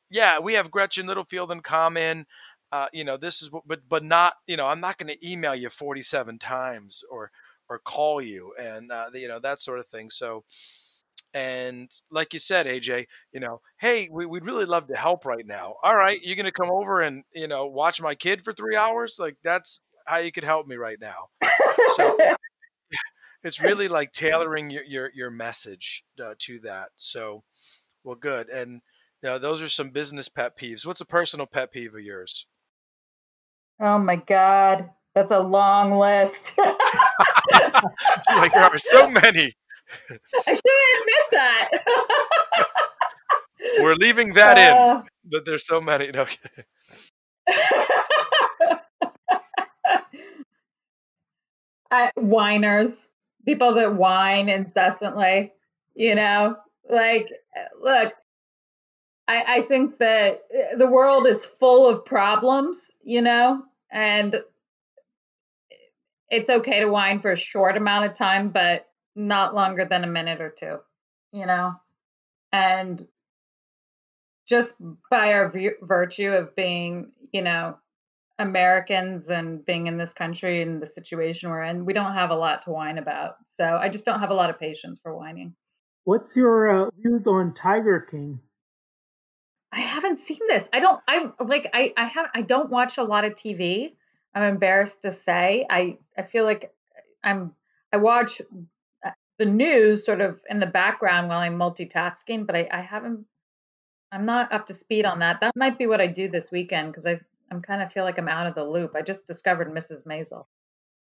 yeah, 0.09 0.39
we 0.39 0.53
have 0.53 0.71
Gretchen 0.71 1.07
Littlefield 1.07 1.51
in 1.51 1.61
common. 1.61 2.25
Uh, 2.71 2.87
you 2.91 3.03
know, 3.03 3.17
this 3.17 3.41
is 3.41 3.51
what, 3.51 3.63
but 3.67 3.81
but 3.87 4.03
not, 4.03 4.33
you 4.47 4.57
know, 4.57 4.67
I'm 4.67 4.79
not 4.79 4.97
going 4.97 5.13
to 5.15 5.29
email 5.29 5.55
you 5.55 5.69
47 5.69 6.39
times 6.39 7.03
or 7.11 7.31
or 7.69 7.79
call 7.79 8.21
you 8.21 8.53
and 8.59 8.91
uh, 8.91 9.05
you 9.13 9.27
know 9.27 9.39
that 9.39 9.61
sort 9.61 9.79
of 9.79 9.87
thing. 9.87 10.09
So, 10.09 10.43
and 11.33 11.91
like 12.11 12.33
you 12.33 12.39
said, 12.39 12.67
AJ, 12.67 13.07
you 13.31 13.39
know, 13.39 13.61
hey, 13.77 14.09
we, 14.11 14.25
would 14.25 14.45
really 14.45 14.65
love 14.65 14.87
to 14.87 14.95
help 14.95 15.25
right 15.25 15.45
now. 15.45 15.75
All 15.83 15.95
right, 15.95 16.19
you're 16.21 16.35
going 16.35 16.45
to 16.45 16.51
come 16.51 16.71
over 16.71 17.01
and 17.01 17.23
you 17.33 17.47
know 17.47 17.65
watch 17.67 18.01
my 18.01 18.15
kid 18.15 18.43
for 18.43 18.53
three 18.53 18.75
hours. 18.75 19.15
Like 19.19 19.37
that's 19.43 19.81
how 20.05 20.17
you 20.17 20.31
could 20.31 20.43
help 20.43 20.67
me 20.67 20.75
right 20.75 20.97
now. 20.99 21.29
So 21.95 22.17
it's 23.43 23.61
really 23.61 23.87
like 23.87 24.11
tailoring 24.11 24.69
your 24.69 24.83
your, 24.83 25.11
your 25.13 25.29
message 25.29 26.03
uh, 26.23 26.33
to 26.39 26.59
that. 26.61 26.89
So, 26.97 27.43
well, 28.03 28.15
good. 28.15 28.49
And 28.49 28.81
you 29.21 29.29
know, 29.29 29.39
those 29.39 29.61
are 29.61 29.69
some 29.69 29.89
business 29.89 30.29
pet 30.29 30.57
peeves. 30.57 30.85
What's 30.85 31.01
a 31.01 31.05
personal 31.05 31.45
pet 31.45 31.71
peeve 31.71 31.93
of 31.93 32.01
yours? 32.01 32.45
Oh 33.81 33.97
my 33.97 34.17
God, 34.17 34.89
that's 35.15 35.31
a 35.31 35.39
long 35.39 35.97
list. 35.97 36.53
like 38.29 38.53
there 38.53 38.63
are 38.63 38.77
so 38.77 39.09
many. 39.09 39.53
I 40.09 40.53
should 40.53 40.61
admit 40.99 41.25
that. 41.31 41.69
We're 43.79 43.95
leaving 43.95 44.33
that 44.33 44.57
uh, 44.57 45.01
in, 45.01 45.03
but 45.31 45.45
there's 45.45 45.65
so 45.65 45.81
many. 45.81 46.09
Okay. 46.15 46.37
Uh, 51.93 52.09
whiners 52.15 53.09
people 53.45 53.75
that 53.75 53.93
whine 53.93 54.49
incessantly, 54.49 55.51
you 55.95 56.15
know, 56.15 56.55
like, 56.89 57.29
look, 57.81 58.13
I, 59.27 59.57
I 59.57 59.61
think 59.63 59.99
that 59.99 60.41
the 60.77 60.87
world 60.87 61.27
is 61.27 61.45
full 61.45 61.87
of 61.87 62.05
problems, 62.05 62.89
you 63.03 63.21
know, 63.21 63.61
and 63.91 64.35
it's 66.29 66.49
okay 66.49 66.79
to 66.79 66.87
whine 66.87 67.19
for 67.19 67.31
a 67.31 67.37
short 67.37 67.77
amount 67.77 68.05
of 68.05 68.17
time, 68.17 68.49
but 68.49 68.87
not 69.15 69.53
longer 69.53 69.85
than 69.85 70.03
a 70.03 70.07
minute 70.07 70.41
or 70.41 70.49
two, 70.49 70.77
you 71.31 71.45
know, 71.45 71.73
and 72.51 73.05
just 74.47 74.73
by 75.11 75.33
our 75.33 75.53
virtue 75.81 76.31
of 76.31 76.55
being, 76.55 77.11
you 77.31 77.43
know, 77.43 77.77
Americans 78.43 79.29
and 79.29 79.65
being 79.65 79.87
in 79.87 79.97
this 79.97 80.13
country 80.13 80.61
and 80.61 80.81
the 80.81 80.87
situation 80.87 81.49
we're 81.49 81.63
in, 81.63 81.85
we 81.85 81.93
don't 81.93 82.13
have 82.13 82.29
a 82.29 82.35
lot 82.35 82.61
to 82.63 82.69
whine 82.69 82.97
about. 82.97 83.35
So 83.47 83.63
I 83.63 83.89
just 83.89 84.05
don't 84.05 84.19
have 84.19 84.29
a 84.29 84.35
lot 84.35 84.49
of 84.49 84.59
patience 84.59 84.99
for 85.01 85.15
whining. 85.15 85.55
What's 86.03 86.35
your 86.35 86.87
uh, 86.87 86.89
views 86.99 87.25
on 87.27 87.53
Tiger 87.53 88.01
King? 88.01 88.39
I 89.71 89.79
haven't 89.79 90.19
seen 90.19 90.39
this. 90.47 90.67
I 90.71 90.79
don't. 90.79 91.01
I 91.07 91.29
like. 91.43 91.69
I. 91.73 91.93
I 91.97 92.07
have. 92.07 92.27
I 92.35 92.41
don't 92.41 92.69
watch 92.69 92.97
a 92.97 93.03
lot 93.03 93.25
of 93.25 93.33
TV. 93.33 93.93
I'm 94.35 94.43
embarrassed 94.43 95.01
to 95.03 95.11
say. 95.11 95.65
I. 95.69 95.97
I 96.17 96.23
feel 96.23 96.43
like 96.43 96.71
I'm. 97.23 97.53
I 97.91 97.97
watch 97.97 98.41
uh, 99.05 99.11
the 99.39 99.45
news 99.45 100.05
sort 100.05 100.21
of 100.21 100.39
in 100.49 100.59
the 100.59 100.65
background 100.65 101.29
while 101.29 101.39
I'm 101.39 101.57
multitasking, 101.57 102.45
but 102.45 102.55
I. 102.55 102.67
I 102.71 102.81
haven't. 102.81 103.25
I'm 104.11 104.25
not 104.25 104.53
up 104.53 104.67
to 104.67 104.73
speed 104.75 105.05
on 105.05 105.19
that. 105.19 105.39
That 105.41 105.55
might 105.55 105.79
be 105.79 105.87
what 105.87 106.01
I 106.01 106.07
do 106.07 106.29
this 106.29 106.51
weekend 106.51 106.91
because 106.91 107.07
I've 107.07 107.23
I'm 107.53 107.61
kind 107.61 107.81
of 107.81 107.91
feel 107.91 108.03
like 108.03 108.17
I'm 108.17 108.27
out 108.27 108.47
of 108.47 108.55
the 108.55 108.63
loop. 108.63 108.93
I 108.95 109.01
just 109.01 109.27
discovered 109.27 109.71
Mrs. 109.71 110.05
Maisel. 110.05 110.45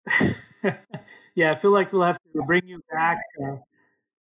yeah, 1.34 1.52
I 1.52 1.54
feel 1.54 1.72
like 1.72 1.92
we'll 1.92 2.02
have 2.02 2.18
to 2.34 2.42
bring 2.46 2.66
you 2.66 2.80
back 2.90 3.18
uh, 3.42 3.56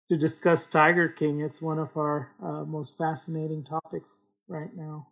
to 0.10 0.17
discuss 0.17 0.65
Tiger 0.65 1.08
King. 1.08 1.41
It's 1.41 1.62
one 1.62 1.79
of 1.79 1.95
our 1.95 2.32
uh, 2.43 2.65
most 2.65 2.97
fascinating 2.97 3.63
topics 3.63 4.29
right 4.47 4.75
now. 4.75 5.08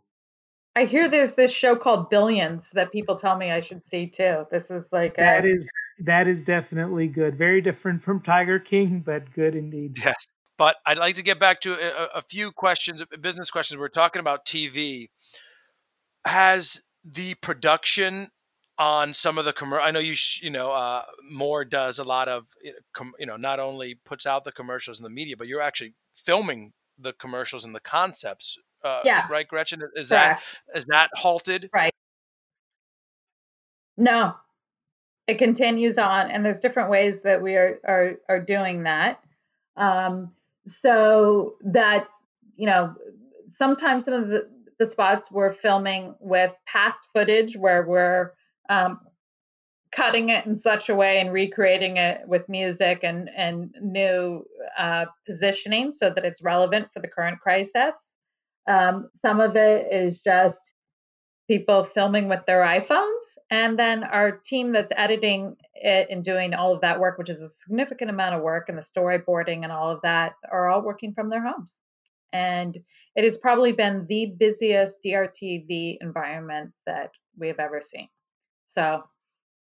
I 0.75 0.85
hear 0.85 1.09
there's 1.09 1.33
this 1.33 1.51
show 1.51 1.75
called 1.75 2.09
Billions 2.09 2.69
that 2.71 2.91
people 2.91 3.15
tell 3.15 3.35
me 3.35 3.51
I 3.51 3.61
should 3.61 3.83
see 3.83 4.05
too. 4.05 4.45
This 4.51 4.69
is 4.69 4.93
like 4.93 5.15
that 5.15 5.43
a- 5.43 5.47
is 5.47 5.71
that 5.99 6.27
is 6.27 6.43
definitely 6.43 7.07
good. 7.07 7.35
Very 7.35 7.61
different 7.61 8.03
from 8.03 8.21
Tiger 8.21 8.59
King, 8.59 8.99
but 8.99 9.33
good 9.33 9.55
indeed. 9.55 9.97
Yes. 9.97 10.27
But 10.57 10.75
I'd 10.85 10.97
like 10.97 11.15
to 11.15 11.23
get 11.23 11.39
back 11.39 11.61
to 11.61 11.73
a, 11.73 12.19
a 12.19 12.21
few 12.21 12.51
questions, 12.51 13.01
business 13.21 13.49
questions. 13.49 13.79
We're 13.79 13.89
talking 13.89 14.19
about 14.19 14.45
TV. 14.45 15.09
Has 16.25 16.81
the 17.13 17.35
production 17.35 18.29
on 18.77 19.13
some 19.13 19.37
of 19.37 19.45
the 19.45 19.53
commercial. 19.53 19.85
I 19.85 19.91
know 19.91 19.99
you 19.99 20.15
sh- 20.15 20.41
you 20.41 20.49
know 20.49 20.71
uh, 20.71 21.03
Moore 21.29 21.65
does 21.65 21.99
a 21.99 22.03
lot 22.03 22.27
of 22.27 22.45
com- 22.93 23.13
you 23.19 23.25
know 23.25 23.37
not 23.37 23.59
only 23.59 23.95
puts 24.05 24.25
out 24.25 24.43
the 24.43 24.51
commercials 24.51 24.99
in 24.99 25.03
the 25.03 25.09
media, 25.09 25.35
but 25.37 25.47
you're 25.47 25.61
actually 25.61 25.93
filming 26.15 26.73
the 26.99 27.13
commercials 27.13 27.65
and 27.65 27.73
the 27.73 27.79
concepts. 27.79 28.57
Uh, 28.83 29.01
yeah. 29.03 29.25
Right, 29.29 29.47
Gretchen. 29.47 29.81
Is 29.95 30.09
Correct. 30.09 30.41
that 30.73 30.77
is 30.77 30.85
that 30.85 31.09
halted? 31.15 31.69
Right. 31.73 31.93
No, 33.97 34.35
it 35.27 35.39
continues 35.39 35.97
on, 35.97 36.29
and 36.29 36.45
there's 36.45 36.59
different 36.59 36.89
ways 36.89 37.21
that 37.23 37.41
we 37.41 37.55
are 37.55 37.79
are 37.87 38.13
are 38.29 38.39
doing 38.39 38.83
that. 38.83 39.19
Um, 39.75 40.31
so 40.67 41.55
that's 41.61 42.13
you 42.55 42.67
know 42.67 42.93
sometimes 43.47 44.05
some 44.05 44.13
of 44.13 44.27
the 44.27 44.47
the 44.79 44.85
spots 44.85 45.31
we're 45.31 45.53
filming 45.53 46.15
with 46.19 46.51
past 46.65 46.99
footage 47.13 47.55
where 47.55 47.83
we're 47.85 48.33
um, 48.69 48.99
cutting 49.91 50.29
it 50.29 50.45
in 50.45 50.57
such 50.57 50.89
a 50.89 50.95
way 50.95 51.19
and 51.19 51.31
recreating 51.31 51.97
it 51.97 52.21
with 52.27 52.47
music 52.49 52.99
and 53.03 53.29
and 53.35 53.73
new 53.81 54.43
uh, 54.77 55.05
positioning 55.25 55.93
so 55.93 56.09
that 56.09 56.25
it's 56.25 56.41
relevant 56.41 56.87
for 56.93 56.99
the 56.99 57.07
current 57.07 57.39
crisis. 57.39 58.15
Um, 58.67 59.09
some 59.13 59.39
of 59.39 59.55
it 59.55 59.87
is 59.91 60.21
just 60.21 60.73
people 61.47 61.85
filming 61.85 62.27
with 62.27 62.45
their 62.45 62.61
iPhones. 62.61 63.21
And 63.49 63.79
then 63.79 64.03
our 64.03 64.31
team 64.31 64.73
that's 64.73 64.91
editing 64.95 65.55
it 65.75 66.07
and 66.09 66.23
doing 66.23 66.53
all 66.53 66.73
of 66.73 66.81
that 66.81 66.99
work, 66.99 67.17
which 67.17 67.29
is 67.29 67.41
a 67.41 67.49
significant 67.49 68.09
amount 68.09 68.35
of 68.35 68.41
work, 68.41 68.67
and 68.67 68.77
the 68.77 68.81
storyboarding 68.81 69.63
and 69.63 69.71
all 69.71 69.89
of 69.89 70.01
that, 70.01 70.33
are 70.51 70.69
all 70.69 70.81
working 70.81 71.13
from 71.13 71.29
their 71.29 71.41
homes. 71.41 71.73
And 72.33 72.77
it 73.17 73.23
has 73.23 73.35
probably 73.35 73.71
been 73.71 74.05
the 74.07 74.27
busiest 74.27 75.03
DRTV 75.03 75.97
environment 76.01 76.71
that 76.85 77.09
we 77.35 77.47
have 77.47 77.59
ever 77.59 77.81
seen. 77.81 78.07
So, 78.67 79.03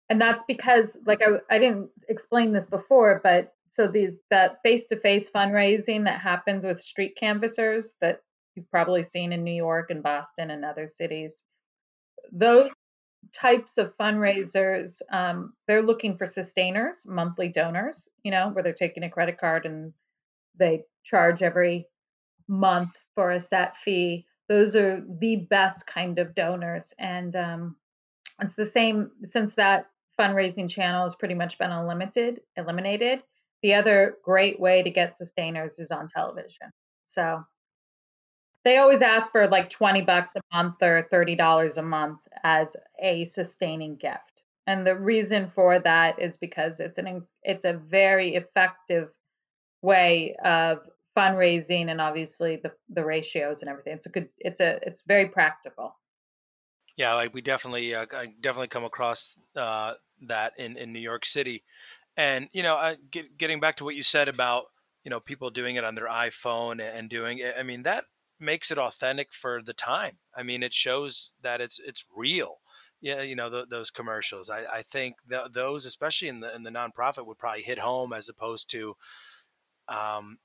and 0.10 0.20
that's 0.20 0.44
because, 0.48 0.98
like 1.06 1.22
I, 1.22 1.56
I 1.56 1.60
didn't 1.60 1.90
explain 2.10 2.52
this 2.52 2.66
before, 2.66 3.22
but 3.24 3.54
so 3.70 3.88
these 3.88 4.18
that 4.32 4.58
face-to-face 4.64 5.30
fundraising 5.30 6.04
that 6.06 6.22
happens 6.22 6.66
with 6.66 6.82
street 6.82 7.16
canvassers 7.20 7.94
that 8.02 8.22
you've 8.56 8.70
probably 8.72 9.04
seen 9.04 9.32
in 9.32 9.44
New 9.44 9.54
York 9.54 9.92
and 9.92 10.02
Boston 10.02 10.50
and 10.50 10.66
other 10.66 10.88
cities, 10.88 11.44
those 12.32 12.72
types 13.32 13.78
of 13.78 13.96
fundraisers, 13.98 15.02
um, 15.12 15.54
they're 15.68 15.84
looking 15.84 16.18
for 16.18 16.26
sustainers, 16.26 17.06
monthly 17.06 17.50
donors, 17.50 18.10
you 18.24 18.32
know, 18.32 18.50
where 18.50 18.64
they're 18.64 18.74
taking 18.74 19.04
a 19.04 19.10
credit 19.10 19.40
card 19.40 19.68
and 19.68 19.94
they 20.58 20.84
charge 21.04 21.44
every 21.44 21.88
month 22.48 22.92
for 23.16 23.32
a 23.32 23.42
set 23.42 23.78
fee. 23.78 24.26
Those 24.48 24.76
are 24.76 25.04
the 25.20 25.38
best 25.38 25.88
kind 25.88 26.20
of 26.20 26.36
donors. 26.36 26.94
And 27.00 27.36
um, 27.36 27.76
it's 28.42 28.54
the 28.54 28.66
same 28.66 29.12
since 29.26 29.56
that 29.56 29.88
fundraising 30.20 30.70
channel 30.70 31.04
has 31.04 31.16
pretty 31.16 31.34
much 31.34 31.58
been 31.58 31.72
unlimited, 31.72 32.42
eliminated. 32.56 33.24
The 33.64 33.74
other 33.74 34.18
great 34.24 34.60
way 34.60 34.84
to 34.84 34.90
get 34.90 35.18
sustainers 35.18 35.80
is 35.80 35.92
on 35.92 36.10
television. 36.10 36.72
So 37.08 37.44
they 38.64 38.78
always 38.78 39.02
ask 39.02 39.32
for 39.32 39.48
like 39.48 39.70
20 39.70 40.02
bucks 40.02 40.36
a 40.36 40.42
month 40.56 40.82
or 40.82 41.08
$30 41.12 41.78
a 41.78 41.82
month 41.82 42.20
as 42.44 42.76
a 43.02 43.26
sustaining 43.26 43.96
gift. 43.96 44.42
And 44.68 44.86
the 44.86 44.96
reason 44.96 45.52
for 45.54 45.80
that 45.80 46.20
is 46.20 46.38
because 46.38 46.80
it's 46.80 46.98
an 46.98 47.24
it's 47.44 47.66
a 47.66 47.74
very 47.74 48.36
effective 48.36 49.10
way 49.84 50.36
of 50.44 50.80
fundraising 51.16 51.90
and 51.90 52.02
obviously 52.02 52.60
the 52.62 52.72
the 52.90 53.04
ratios 53.04 53.62
and 53.62 53.70
everything. 53.70 53.94
It's 53.94 54.06
a 54.06 54.10
good 54.10 54.30
it's 54.40 54.60
a 54.60 54.80
it's 54.84 55.02
very 55.08 55.28
practical. 55.28 55.96
Yeah, 56.98 57.14
like 57.14 57.34
we 57.34 57.42
definitely 57.42 57.94
uh, 57.94 58.06
I 58.14 58.28
definitely 58.42 58.68
come 58.68 58.86
across 58.86 59.30
uh, 59.56 59.94
that 60.28 60.54
in 60.58 60.78
in 60.78 60.94
New 60.94 61.00
York 61.00 61.26
City. 61.26 61.64
And 62.18 62.48
you 62.54 62.64
know, 62.64 62.76
uh, 62.76 62.96
get, 63.12 63.38
getting 63.38 63.60
back 63.60 63.78
to 63.78 63.84
what 63.84 63.96
you 63.96 64.04
said 64.04 64.28
about 64.28 64.66
you 65.04 65.10
know 65.12 65.20
people 65.20 65.50
doing 65.50 65.76
it 65.76 65.84
on 65.84 65.96
their 65.96 66.08
iPhone 66.08 66.82
and 66.82 67.10
doing 67.10 67.40
it. 67.40 67.56
I 67.58 67.64
mean 67.64 67.84
that 67.84 68.06
makes 68.40 68.72
it 68.72 68.78
authentic 68.78 69.34
for 69.34 69.62
the 69.62 69.74
time. 69.74 70.18
I 70.36 70.44
mean, 70.44 70.64
it 70.64 70.74
shows 70.74 71.32
that 71.42 71.62
it's 71.62 71.80
it's 71.86 72.06
real. 72.16 72.60
Yeah, 73.02 73.22
you 73.22 73.36
know 73.36 73.50
th- 73.50 73.70
those 73.70 73.92
commercials. 73.92 74.50
I, 74.50 74.66
I 74.66 74.82
think 74.82 75.16
th- 75.30 75.52
those, 75.54 75.86
especially 75.86 76.30
in 76.30 76.40
the 76.40 76.56
in 76.56 76.64
the 76.64 76.72
nonprofit, 76.72 77.26
would 77.26 77.38
probably 77.38 77.62
hit 77.62 77.78
home 77.78 78.14
as 78.14 78.30
opposed 78.30 78.70
to, 78.72 78.96
um, 79.88 80.38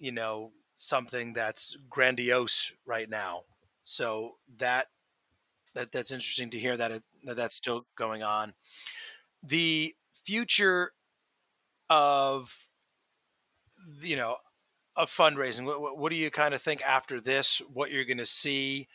you 0.00 0.10
know, 0.10 0.50
something 0.74 1.32
that's 1.32 1.76
grandiose 1.88 2.72
right 2.86 3.08
now. 3.08 3.42
So 3.84 4.32
that 4.58 4.88
that 5.74 5.92
that's 5.92 6.10
interesting 6.10 6.50
to 6.50 6.58
hear 6.58 6.76
that, 6.76 6.90
it, 6.90 7.02
that 7.24 7.36
that's 7.36 7.54
still 7.54 7.86
going 7.96 8.24
on. 8.24 8.52
The 9.44 9.94
future 10.24 10.92
of 11.88 12.54
you 14.00 14.16
know 14.16 14.36
of 14.96 15.10
fundraising 15.10 15.64
what, 15.64 15.98
what 15.98 16.10
do 16.10 16.16
you 16.16 16.30
kind 16.30 16.54
of 16.54 16.62
think 16.62 16.82
after 16.82 17.20
this 17.20 17.60
what 17.72 17.90
you're 17.90 18.04
going 18.04 18.18
to 18.18 18.26
see 18.26 18.86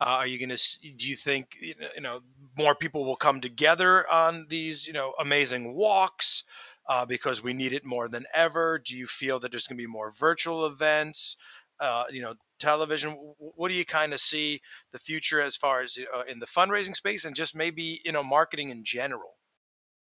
uh, 0.00 0.04
are 0.04 0.26
you 0.26 0.38
going 0.38 0.54
to 0.54 0.92
do 0.96 1.08
you 1.08 1.16
think 1.16 1.48
you 1.60 2.00
know 2.00 2.20
more 2.58 2.74
people 2.74 3.04
will 3.04 3.16
come 3.16 3.40
together 3.40 4.06
on 4.10 4.46
these 4.48 4.86
you 4.86 4.92
know 4.92 5.12
amazing 5.20 5.74
walks 5.74 6.44
uh, 6.88 7.04
because 7.04 7.42
we 7.42 7.52
need 7.52 7.72
it 7.72 7.84
more 7.84 8.08
than 8.08 8.24
ever 8.34 8.78
do 8.78 8.96
you 8.96 9.06
feel 9.06 9.40
that 9.40 9.50
there's 9.50 9.66
going 9.66 9.76
to 9.76 9.82
be 9.82 9.86
more 9.86 10.12
virtual 10.12 10.66
events 10.66 11.36
uh, 11.80 12.04
you 12.10 12.22
know 12.22 12.34
television 12.58 13.12
what 13.38 13.68
do 13.68 13.74
you 13.74 13.84
kind 13.84 14.14
of 14.14 14.20
see 14.20 14.60
the 14.92 14.98
future 14.98 15.42
as 15.42 15.56
far 15.56 15.82
as 15.82 15.98
uh, 16.14 16.22
in 16.30 16.38
the 16.38 16.46
fundraising 16.46 16.96
space 16.96 17.24
and 17.24 17.36
just 17.36 17.54
maybe 17.54 18.00
you 18.04 18.12
know 18.12 18.22
marketing 18.22 18.70
in 18.70 18.82
general 18.84 19.36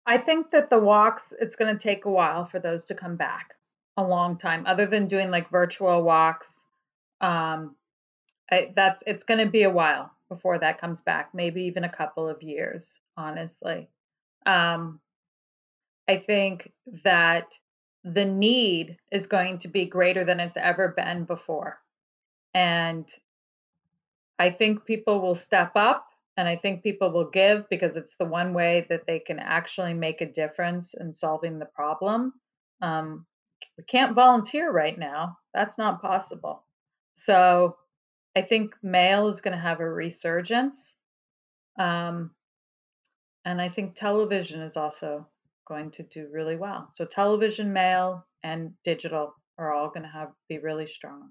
I 0.06 0.18
think 0.18 0.50
that 0.50 0.70
the 0.70 0.78
walks, 0.78 1.32
it's 1.40 1.54
going 1.54 1.76
to 1.76 1.80
take 1.80 2.04
a 2.04 2.10
while 2.10 2.44
for 2.44 2.58
those 2.58 2.84
to 2.86 2.94
come 2.94 3.16
back, 3.16 3.54
a 3.96 4.02
long 4.02 4.36
time. 4.36 4.64
Other 4.66 4.86
than 4.86 5.06
doing 5.06 5.30
like 5.30 5.50
virtual 5.50 6.02
walks, 6.02 6.64
um, 7.20 7.76
I, 8.50 8.72
that's 8.74 9.02
it's 9.06 9.22
going 9.22 9.38
to 9.38 9.50
be 9.50 9.62
a 9.62 9.70
while 9.70 10.10
before 10.28 10.58
that 10.58 10.80
comes 10.80 11.00
back. 11.00 11.30
Maybe 11.34 11.62
even 11.62 11.84
a 11.84 11.88
couple 11.88 12.28
of 12.28 12.42
years, 12.42 12.92
honestly. 13.16 13.88
Um, 14.46 15.00
I 16.10 16.18
think 16.18 16.72
that 17.04 17.46
the 18.02 18.24
need 18.24 18.96
is 19.12 19.26
going 19.26 19.58
to 19.58 19.68
be 19.68 19.84
greater 19.84 20.24
than 20.24 20.40
it's 20.40 20.56
ever 20.56 20.88
been 20.88 21.24
before, 21.24 21.78
and 22.52 23.06
I 24.40 24.50
think 24.50 24.84
people 24.84 25.20
will 25.20 25.36
step 25.36 25.72
up 25.76 26.06
and 26.36 26.48
I 26.48 26.56
think 26.56 26.82
people 26.82 27.12
will 27.12 27.30
give 27.30 27.68
because 27.68 27.96
it's 27.96 28.16
the 28.16 28.24
one 28.24 28.54
way 28.54 28.86
that 28.88 29.06
they 29.06 29.18
can 29.18 29.38
actually 29.38 29.92
make 29.92 30.22
a 30.22 30.32
difference 30.32 30.94
in 30.98 31.12
solving 31.12 31.58
the 31.58 31.66
problem. 31.66 32.32
Um, 32.80 33.26
we 33.76 33.84
can't 33.84 34.14
volunteer 34.14 34.72
right 34.72 34.98
now. 34.98 35.36
That's 35.52 35.76
not 35.76 36.00
possible. 36.00 36.64
So 37.14 37.76
I 38.34 38.42
think 38.42 38.74
mail 38.82 39.28
is 39.28 39.42
going 39.42 39.54
to 39.54 39.62
have 39.62 39.80
a 39.80 39.88
resurgence. 39.88 40.94
Um, 41.78 42.30
and 43.44 43.60
I 43.60 43.68
think 43.68 43.94
television 43.94 44.62
is 44.62 44.76
also 44.76 45.26
going 45.70 45.92
to 45.92 46.02
do 46.02 46.28
really 46.32 46.56
well. 46.56 46.88
So 46.92 47.04
television, 47.04 47.72
mail, 47.72 48.26
and 48.42 48.72
digital 48.84 49.32
are 49.56 49.72
all 49.72 49.88
going 49.88 50.02
to 50.02 50.08
have 50.08 50.30
be 50.48 50.58
really 50.58 50.88
strong. 50.88 51.30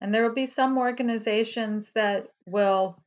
And 0.00 0.14
there 0.14 0.22
will 0.22 0.34
be 0.34 0.46
some 0.46 0.78
organizations 0.78 1.90
that 1.94 2.28
will 2.46 3.02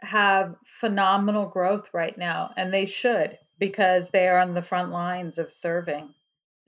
have 0.00 0.56
phenomenal 0.80 1.46
growth 1.46 1.88
right 1.92 2.16
now, 2.18 2.50
and 2.56 2.72
they 2.72 2.86
should 2.86 3.38
because 3.58 4.08
they 4.08 4.26
are 4.26 4.40
on 4.40 4.54
the 4.54 4.62
front 4.62 4.90
lines 4.90 5.38
of 5.38 5.52
serving 5.52 6.12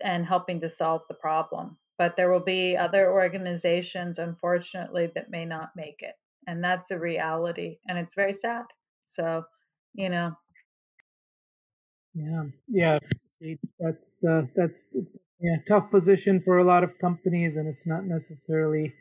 and 0.04 0.24
helping 0.24 0.60
to 0.60 0.68
solve 0.68 1.02
the 1.08 1.14
problem. 1.14 1.76
But 1.98 2.16
there 2.16 2.30
will 2.30 2.44
be 2.44 2.76
other 2.76 3.10
organizations, 3.10 4.18
unfortunately, 4.18 5.10
that 5.14 5.30
may 5.30 5.44
not 5.44 5.70
make 5.74 6.00
it. 6.00 6.14
And 6.46 6.62
that's 6.62 6.90
a 6.90 6.98
reality. 6.98 7.78
And 7.88 7.98
it's 7.98 8.14
very 8.14 8.34
sad. 8.34 8.64
So, 9.06 9.44
you 9.94 10.10
know. 10.10 10.36
Yeah. 12.14 12.44
Yeah. 12.68 12.98
That's, 13.80 14.24
uh, 14.24 14.42
that's, 14.54 14.86
yeah, 15.40 15.56
tough 15.66 15.90
position 15.90 16.40
for 16.40 16.58
a 16.58 16.64
lot 16.64 16.84
of 16.84 16.98
companies. 16.98 17.56
And 17.56 17.68
it's 17.68 17.86
not 17.86 18.04
necessarily, 18.04 18.94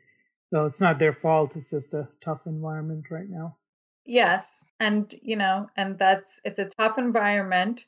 well, 0.51 0.65
it's 0.65 0.81
not 0.81 0.99
their 0.99 1.13
fault. 1.13 1.55
It's 1.55 1.69
just 1.69 1.93
a 1.93 2.07
tough 2.21 2.47
environment 2.47 3.05
right 3.11 3.29
now. 3.29 3.57
Yes, 4.03 4.63
and 4.79 5.13
you 5.21 5.35
know, 5.35 5.69
and 5.77 5.97
that's 5.97 6.39
it's 6.43 6.57
a 6.57 6.65
tough 6.65 6.97
environment, 6.97 7.85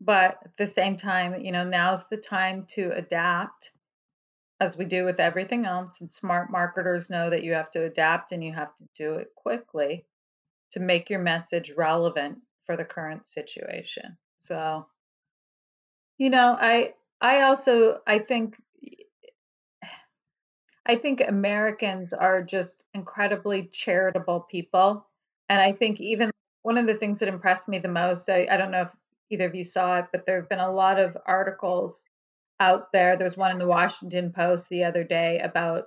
but 0.00 0.38
at 0.44 0.56
the 0.58 0.66
same 0.66 0.96
time, 0.96 1.40
you 1.40 1.50
know, 1.50 1.64
now's 1.64 2.04
the 2.08 2.16
time 2.16 2.66
to 2.74 2.92
adapt 2.92 3.70
as 4.60 4.76
we 4.76 4.84
do 4.84 5.04
with 5.04 5.18
everything 5.18 5.66
else. 5.66 6.00
And 6.00 6.10
smart 6.10 6.50
marketers 6.52 7.10
know 7.10 7.30
that 7.30 7.42
you 7.42 7.52
have 7.54 7.70
to 7.72 7.84
adapt 7.84 8.30
and 8.30 8.44
you 8.44 8.52
have 8.52 8.76
to 8.76 8.84
do 8.96 9.14
it 9.14 9.34
quickly 9.34 10.06
to 10.72 10.80
make 10.80 11.10
your 11.10 11.20
message 11.20 11.72
relevant 11.76 12.38
for 12.64 12.76
the 12.76 12.84
current 12.84 13.26
situation. 13.26 14.16
So, 14.50 14.86
you 16.18 16.28
know, 16.28 16.56
I 16.60 16.94
I 17.20 17.42
also 17.42 18.00
I 18.04 18.18
think 18.18 18.56
I 20.86 20.96
think 20.96 21.22
Americans 21.26 22.12
are 22.12 22.42
just 22.42 22.82
incredibly 22.94 23.68
charitable 23.72 24.40
people 24.50 25.06
and 25.48 25.60
I 25.60 25.72
think 25.72 26.00
even 26.00 26.32
one 26.62 26.78
of 26.78 26.86
the 26.86 26.94
things 26.94 27.20
that 27.20 27.28
impressed 27.28 27.68
me 27.68 27.78
the 27.78 27.88
most, 27.88 28.28
I, 28.28 28.46
I 28.50 28.56
don't 28.56 28.72
know 28.72 28.82
if 28.82 28.88
either 29.30 29.46
of 29.46 29.54
you 29.54 29.64
saw 29.64 29.98
it, 29.98 30.06
but 30.12 30.26
there 30.26 30.40
have 30.40 30.48
been 30.48 30.58
a 30.58 30.72
lot 30.72 30.98
of 30.98 31.16
articles 31.26 32.04
out 32.58 32.92
there. 32.92 33.16
There 33.16 33.24
was 33.24 33.36
one 33.36 33.52
in 33.52 33.58
the 33.58 33.66
Washington 33.66 34.32
Post 34.32 34.68
the 34.68 34.84
other 34.84 35.04
day 35.04 35.38
about 35.38 35.84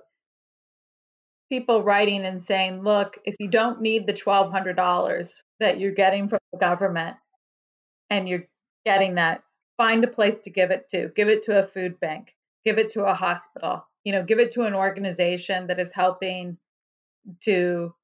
people 1.50 1.82
writing 1.82 2.24
and 2.24 2.42
saying, 2.42 2.82
look, 2.82 3.18
if 3.24 3.36
you 3.38 3.48
don't 3.48 3.82
need 3.82 4.06
the 4.06 4.14
$1,200 4.14 5.34
that 5.60 5.78
you're 5.78 5.92
getting 5.92 6.28
from 6.28 6.38
the 6.52 6.58
government 6.58 7.16
and 8.10 8.28
you're 8.28 8.44
getting 8.84 9.14
that, 9.16 9.42
find 9.76 10.04
a 10.04 10.08
place 10.08 10.38
to 10.40 10.50
give 10.50 10.70
it 10.70 10.88
to. 10.90 11.10
Give 11.16 11.28
it 11.28 11.42
to 11.44 11.58
a 11.58 11.66
food 11.66 11.98
bank, 12.00 12.34
give 12.64 12.78
it 12.78 12.90
to 12.90 13.04
a 13.04 13.14
hospital, 13.14 13.86
you 14.04 14.12
know, 14.12 14.22
give 14.22 14.38
it 14.38 14.52
to 14.52 14.62
an 14.62 14.74
organization 14.74 15.66
that 15.68 15.80
is 15.80 15.92
helping 15.92 16.58
to 17.42 17.94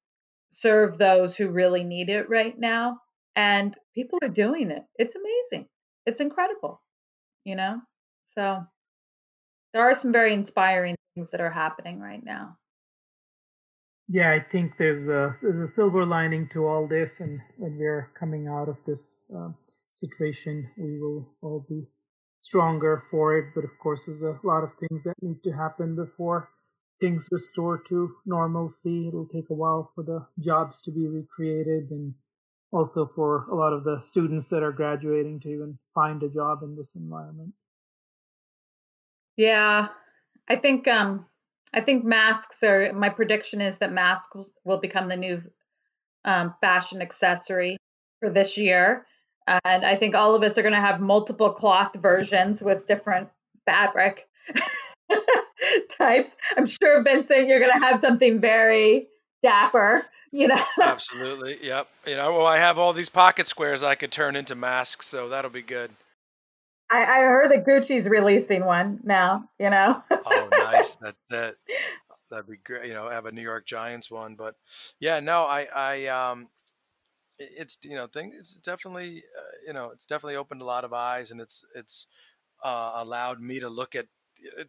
serve 0.49 0.97
those 0.97 1.35
who 1.35 1.47
really 1.49 1.83
need 1.83 2.09
it 2.09 2.29
right 2.29 2.57
now. 2.59 2.99
And 3.35 3.75
people 3.95 4.19
are 4.21 4.29
doing 4.29 4.71
it. 4.71 4.83
It's 4.97 5.15
amazing. 5.15 5.67
It's 6.05 6.19
incredible, 6.19 6.81
you 7.45 7.55
know? 7.55 7.81
So 8.35 8.65
there 9.73 9.83
are 9.83 9.95
some 9.95 10.11
very 10.11 10.33
inspiring 10.33 10.95
things 11.15 11.31
that 11.31 11.41
are 11.41 11.51
happening 11.51 11.99
right 11.99 12.23
now. 12.23 12.57
yeah, 14.07 14.31
I 14.31 14.39
think 14.39 14.75
there's 14.77 15.07
a 15.07 15.35
there's 15.41 15.59
a 15.59 15.67
silver 15.67 16.05
lining 16.05 16.47
to 16.49 16.67
all 16.67 16.87
this, 16.87 17.21
and 17.21 17.39
we're 17.57 18.09
coming 18.13 18.47
out 18.47 18.67
of 18.67 18.83
this 18.83 19.25
uh, 19.33 19.49
situation, 20.01 20.69
we 20.77 20.99
will 20.99 21.29
all 21.41 21.65
be 21.69 21.87
stronger 22.41 23.03
for 23.09 23.37
it. 23.37 23.45
But 23.55 23.63
of 23.63 23.71
course, 23.81 24.05
there's 24.05 24.23
a 24.23 24.39
lot 24.43 24.63
of 24.63 24.73
things 24.73 25.03
that 25.03 25.15
need 25.21 25.43
to 25.43 25.51
happen 25.51 25.95
before 25.95 26.49
things 26.99 27.27
restore 27.31 27.77
to 27.77 28.15
normalcy. 28.25 29.07
It'll 29.07 29.27
take 29.27 29.49
a 29.49 29.53
while 29.53 29.91
for 29.95 30.03
the 30.03 30.25
jobs 30.39 30.81
to 30.83 30.91
be 30.91 31.07
recreated, 31.07 31.91
and 31.91 32.13
also 32.71 33.05
for 33.15 33.45
a 33.51 33.55
lot 33.55 33.73
of 33.73 33.83
the 33.83 33.99
students 34.01 34.47
that 34.49 34.63
are 34.63 34.71
graduating 34.71 35.39
to 35.41 35.49
even 35.49 35.77
find 35.93 36.23
a 36.23 36.29
job 36.29 36.63
in 36.63 36.75
this 36.75 36.95
environment. 36.95 37.53
Yeah, 39.35 39.87
I 40.47 40.55
think 40.55 40.87
um, 40.87 41.25
I 41.73 41.81
think 41.81 42.05
masks 42.05 42.63
are. 42.63 42.93
My 42.93 43.09
prediction 43.09 43.61
is 43.61 43.77
that 43.79 43.91
masks 43.91 44.37
will 44.63 44.79
become 44.79 45.09
the 45.09 45.17
new 45.17 45.41
um, 46.25 46.53
fashion 46.61 47.01
accessory 47.01 47.77
for 48.19 48.29
this 48.29 48.57
year, 48.57 49.07
and 49.47 49.85
I 49.85 49.95
think 49.95 50.15
all 50.15 50.35
of 50.35 50.43
us 50.43 50.57
are 50.57 50.61
going 50.61 50.73
to 50.73 50.81
have 50.81 51.01
multiple 51.01 51.51
cloth 51.51 51.95
versions 51.95 52.61
with 52.61 52.87
different 52.87 53.29
fabric 53.65 54.27
types. 55.97 56.35
I'm 56.57 56.65
sure 56.65 57.03
Vincent, 57.03 57.47
you're 57.47 57.59
going 57.59 57.71
to 57.71 57.85
have 57.85 57.99
something 57.99 58.39
very 58.39 59.07
dapper. 59.43 60.05
You 60.31 60.47
know. 60.47 60.63
Absolutely. 60.81 61.57
Yep. 61.61 61.87
You 62.07 62.15
know, 62.15 62.33
well, 62.33 62.47
I 62.47 62.57
have 62.57 62.77
all 62.77 62.93
these 62.93 63.09
pocket 63.09 63.47
squares 63.47 63.83
I 63.83 63.95
could 63.95 64.11
turn 64.11 64.35
into 64.35 64.55
masks, 64.55 65.07
so 65.07 65.27
that'll 65.27 65.51
be 65.51 65.61
good. 65.61 65.91
I, 66.89 67.03
I 67.03 67.19
heard 67.21 67.51
that 67.51 67.65
Gucci's 67.65 68.05
releasing 68.05 68.65
one 68.65 68.99
now. 69.03 69.49
You 69.59 69.69
know. 69.69 70.01
oh, 70.09 70.47
nice. 70.51 70.95
That 70.97 71.15
that 71.29 71.55
that'd 72.29 72.47
be 72.47 72.57
great. 72.63 72.87
You 72.87 72.93
know, 72.93 73.09
have 73.09 73.25
a 73.25 73.31
New 73.31 73.41
York 73.41 73.65
Giants 73.65 74.09
one, 74.09 74.35
but 74.35 74.55
yeah, 74.99 75.19
no, 75.19 75.43
I 75.43 75.67
I 75.73 76.05
um, 76.07 76.47
it's 77.57 77.77
you 77.81 77.95
know, 77.95 78.07
thing 78.07 78.33
it's 78.37 78.53
definitely 78.55 79.23
uh, 79.37 79.67
you 79.67 79.73
know, 79.73 79.91
it's 79.93 80.05
definitely 80.05 80.35
opened 80.35 80.61
a 80.61 80.65
lot 80.65 80.83
of 80.83 80.93
eyes, 80.93 81.31
and 81.31 81.41
it's 81.41 81.63
it's 81.75 82.07
uh, 82.63 82.91
allowed 82.95 83.41
me 83.41 83.59
to 83.59 83.69
look 83.69 83.95
at 83.95 84.07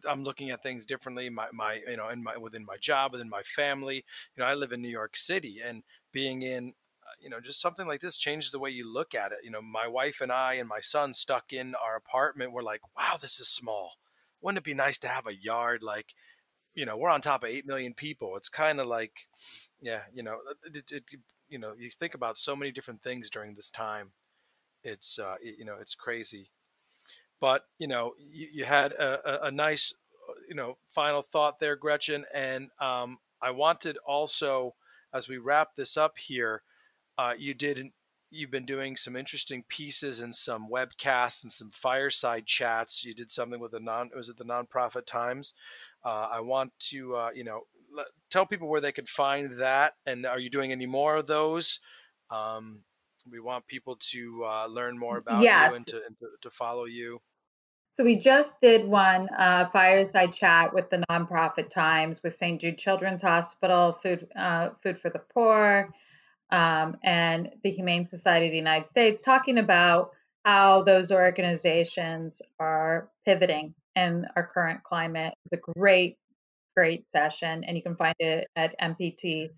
I'm 0.07 0.23
looking 0.23 0.51
at 0.51 0.61
things 0.61 0.85
differently. 0.85 1.29
My, 1.29 1.47
my, 1.51 1.79
you 1.89 1.97
know, 1.97 2.09
in 2.09 2.23
my 2.23 2.37
within 2.37 2.65
my 2.65 2.77
job, 2.79 3.11
within 3.11 3.29
my 3.29 3.41
family. 3.43 4.05
You 4.35 4.43
know, 4.43 4.45
I 4.45 4.53
live 4.53 4.71
in 4.71 4.81
New 4.81 4.89
York 4.89 5.17
City, 5.17 5.61
and 5.63 5.83
being 6.11 6.43
in 6.43 6.73
you 7.19 7.29
know, 7.29 7.39
just 7.39 7.61
something 7.61 7.87
like 7.87 8.01
this 8.01 8.17
changes 8.17 8.51
the 8.51 8.59
way 8.59 8.69
you 8.69 8.91
look 8.91 9.15
at 9.15 9.31
it. 9.31 9.39
You 9.43 9.51
know, 9.51 9.61
my 9.61 9.87
wife 9.87 10.19
and 10.21 10.31
I 10.31 10.55
and 10.55 10.67
my 10.67 10.81
son 10.81 11.13
stuck 11.13 11.53
in 11.53 11.73
our 11.75 11.95
apartment. 11.95 12.51
We're 12.51 12.61
like, 12.63 12.81
wow, 12.97 13.17
this 13.21 13.39
is 13.39 13.47
small. 13.47 13.93
Wouldn't 14.41 14.57
it 14.57 14.63
be 14.63 14.73
nice 14.73 14.97
to 14.99 15.07
have 15.07 15.27
a 15.27 15.35
yard 15.35 15.81
like, 15.83 16.07
you 16.75 16.85
know, 16.85 16.97
we're 16.97 17.09
on 17.09 17.21
top 17.21 17.43
of 17.43 17.49
eight 17.49 17.65
million 17.65 17.93
people. 17.93 18.35
It's 18.35 18.49
kind 18.49 18.79
of 18.79 18.87
like, 18.87 19.13
yeah, 19.81 20.01
you 20.13 20.23
know, 20.23 20.37
it, 20.73 20.83
it, 20.91 21.03
you 21.53 21.59
know, 21.59 21.73
you 21.77 21.89
think 21.89 22.15
about 22.15 22.37
so 22.37 22.55
many 22.55 22.71
different 22.71 23.03
things 23.03 23.29
during 23.29 23.55
this 23.55 23.69
time. 23.69 24.11
It's, 24.83 25.19
uh, 25.19 25.35
you 25.41 25.65
know, 25.65 25.75
it's 25.79 25.95
crazy. 25.95 26.49
But 27.39 27.65
you 27.79 27.87
know, 27.87 28.13
you, 28.19 28.47
you 28.51 28.65
had 28.65 28.93
a, 28.93 29.45
a, 29.45 29.51
nice, 29.51 29.93
uh, 30.29 30.33
you 30.49 30.55
know, 30.55 30.77
final 30.95 31.21
thought 31.21 31.59
there, 31.59 31.75
Gretchen, 31.75 32.25
and 32.33 32.69
um, 32.81 33.19
I 33.41 33.51
wanted 33.51 33.97
also, 34.05 34.75
as 35.13 35.27
we 35.27 35.37
wrap 35.37 35.75
this 35.75 35.95
up 35.97 36.17
here 36.17 36.63
uh, 37.17 37.33
you 37.37 37.53
did 37.53 37.91
you've 38.31 38.51
been 38.51 38.65
doing 38.65 38.97
some 38.97 39.15
interesting 39.15 39.63
pieces 39.69 40.19
and 40.19 40.33
some 40.33 40.67
webcasts 40.67 41.43
and 41.43 41.51
some 41.51 41.69
fireside 41.71 42.47
chats. 42.47 43.05
You 43.05 43.13
did 43.13 43.29
something 43.29 43.59
with 43.59 43.71
the 43.71 43.79
non 43.79 44.09
was 44.15 44.29
it 44.29 44.37
the 44.37 44.43
nonprofit 44.43 45.05
Times? 45.05 45.53
Uh, 46.03 46.27
I 46.31 46.39
want 46.39 46.71
to 46.89 47.15
uh, 47.15 47.29
you 47.35 47.43
know 47.43 47.61
tell 48.29 48.45
people 48.45 48.67
where 48.67 48.81
they 48.81 48.91
can 48.91 49.05
find 49.05 49.59
that. 49.59 49.93
And 50.05 50.25
are 50.25 50.39
you 50.39 50.49
doing 50.49 50.71
any 50.71 50.85
more 50.85 51.17
of 51.17 51.27
those? 51.27 51.79
Um, 52.29 52.79
we 53.29 53.39
want 53.39 53.67
people 53.67 53.97
to 54.11 54.43
uh, 54.45 54.67
learn 54.67 54.97
more 54.97 55.17
about 55.17 55.41
yes. 55.41 55.71
you 55.71 55.77
and, 55.77 55.87
to, 55.87 55.95
and 56.07 56.17
to, 56.19 56.27
to, 56.41 56.49
follow 56.49 56.85
you. 56.85 57.21
So 57.91 58.03
we 58.03 58.15
just 58.15 58.59
did 58.59 58.85
one 58.85 59.29
uh, 59.37 59.69
fireside 59.71 60.33
chat 60.33 60.73
with 60.73 60.89
the 60.89 61.03
nonprofit 61.09 61.69
Times 61.69 62.21
with 62.23 62.35
St. 62.35 62.59
Jude 62.59 62.77
Children's 62.77 63.21
Hospital, 63.21 63.97
Food 64.01 64.27
uh, 64.35 64.69
Food 64.81 64.99
for 64.99 65.09
the 65.09 65.21
Poor, 65.33 65.93
um, 66.51 66.97
and 67.03 67.49
the 67.63 67.69
Humane 67.69 68.05
Society 68.05 68.47
of 68.47 68.51
the 68.51 68.57
United 68.57 68.89
States, 68.89 69.21
talking 69.21 69.59
about 69.59 70.11
how 70.43 70.83
those 70.83 71.11
organizations 71.11 72.41
are 72.59 73.09
pivoting 73.25 73.73
in 73.95 74.25
our 74.35 74.49
current 74.53 74.83
climate. 74.83 75.33
It's 75.45 75.61
a 75.61 75.79
great, 75.79 76.17
great 76.75 77.09
session, 77.09 77.63
and 77.63 77.77
you 77.77 77.83
can 77.83 77.95
find 77.95 78.15
it 78.19 78.47
at 78.55 78.75
NPT 78.79 79.49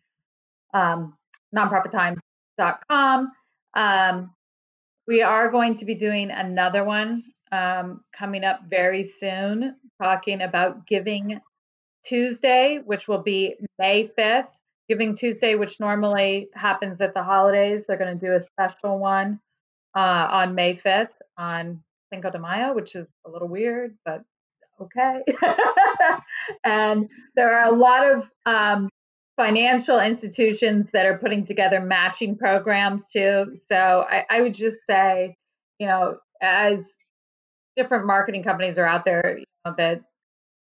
um, 0.74 1.16
nonprofittimes.com. 1.56 3.32
Um, 3.76 4.32
we 5.08 5.22
are 5.22 5.50
going 5.50 5.76
to 5.78 5.86
be 5.86 5.96
doing 5.96 6.32
another 6.32 6.84
one 6.84 7.24
um, 7.52 8.02
coming 8.18 8.44
up 8.44 8.62
very 8.70 9.04
soon, 9.04 9.76
talking 10.02 10.42
about 10.42 10.88
Giving 10.88 11.40
Tuesday, 12.06 12.80
which 12.84 13.08
will 13.08 13.22
be 13.22 13.56
May 13.80 14.10
5th. 14.18 14.48
Giving 14.88 15.16
Tuesday, 15.16 15.56
which 15.56 15.80
normally 15.80 16.50
happens 16.54 17.02
at 17.02 17.14
the 17.16 17.24
holidays, 17.24 17.86
they're 17.86 17.98
going 17.98 18.18
to 18.18 18.26
do 18.26 18.34
a 18.34 18.42
special 18.42 19.00
one 19.00 19.40
uh, 19.96 20.28
on 20.30 20.54
May 20.54 20.76
5th 20.76 21.10
on 21.38 21.82
Cinco 22.14 22.30
de 22.30 22.38
Mayo, 22.38 22.74
which 22.74 22.96
is 22.96 23.10
a 23.26 23.30
little 23.30 23.48
weird, 23.48 23.98
but 24.06 24.24
okay. 24.82 25.22
and 26.64 27.10
there 27.36 27.58
are 27.58 27.74
a 27.74 27.76
lot 27.76 28.06
of 28.06 28.24
um, 28.46 28.90
financial 29.38 30.00
institutions 30.00 30.92
that 30.92 31.06
are 31.06 31.18
putting 31.18 31.46
together 31.46 31.80
matching 31.82 32.38
programs 32.38 33.08
too. 33.08 33.52
So 33.56 34.06
I, 34.10 34.26
I 34.30 34.42
would 34.42 34.54
just 34.54 34.78
say, 34.88 35.36
you 35.80 35.88
know, 35.88 36.18
as 36.42 36.96
different 37.76 38.06
marketing 38.06 38.44
companies 38.44 38.78
are 38.78 38.86
out 38.86 39.06
there 39.06 39.38
you 39.40 39.46
know, 39.66 39.74
that 39.78 40.02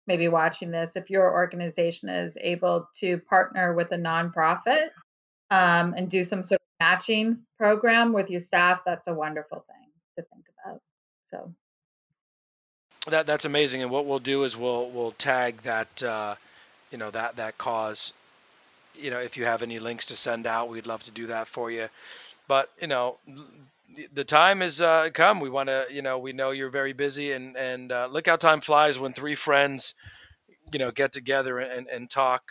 maybe 0.08 0.28
watching 0.28 0.72
this, 0.72 0.96
if 0.96 1.10
your 1.10 1.32
organization 1.32 2.10
is 2.10 2.38
able 2.42 2.88
to 3.00 3.18
partner 3.30 3.74
with 3.74 3.92
a 3.92 3.96
nonprofit 3.96 4.90
um, 5.52 5.94
and 5.96 6.10
do 6.10 6.24
some 6.24 6.44
sort 6.44 6.60
of 6.60 6.86
matching 6.86 7.40
program 7.58 8.14
with 8.14 8.30
your 8.30 8.42
staff, 8.42 8.82
that's 8.86 9.08
a 9.08 9.14
wonderful 9.14 9.66
thing 9.68 9.90
to 10.18 10.26
think 10.34 10.46
about. 10.64 10.80
So 11.32 11.54
that 13.08 13.26
that's 13.26 13.46
amazing. 13.46 13.82
And 13.82 13.92
what 13.92 14.06
we'll 14.06 14.20
do 14.20 14.44
is 14.44 14.56
we'll 14.58 14.90
we'll 14.90 15.12
tag 15.12 15.62
that 15.64 16.04
uh, 16.04 16.36
you 16.92 16.98
know 16.98 17.12
that 17.12 17.36
that 17.38 17.58
cause. 17.58 18.14
You 18.96 19.12
know, 19.12 19.20
if 19.20 19.38
you 19.38 19.46
have 19.46 19.62
any 19.62 19.80
links 19.80 20.06
to 20.08 20.16
send 20.16 20.46
out, 20.46 20.68
we'd 20.70 20.88
love 20.88 21.04
to 21.04 21.12
do 21.12 21.28
that 21.28 21.48
for 21.48 21.72
you. 21.72 21.88
But 22.48 22.70
you 22.82 22.88
know, 22.88 23.18
the 24.14 24.24
time 24.24 24.62
has 24.62 24.82
uh, 24.82 25.10
come. 25.14 25.40
We 25.40 25.50
want 25.50 25.68
to, 25.70 25.86
you 25.90 26.02
know, 26.02 26.18
we 26.18 26.34
know 26.34 26.52
you're 26.52 26.70
very 26.70 26.94
busy, 26.94 27.32
and 27.32 27.56
and 27.58 27.92
uh, 27.92 28.08
look 28.12 28.28
how 28.28 28.36
time 28.36 28.62
flies 28.62 29.00
when 29.00 29.14
three 29.14 29.36
friends, 29.36 29.94
you 30.72 30.80
know, 30.80 30.92
get 30.92 31.14
together 31.14 31.60
and 31.60 31.88
and 31.88 32.10
talk. 32.10 32.44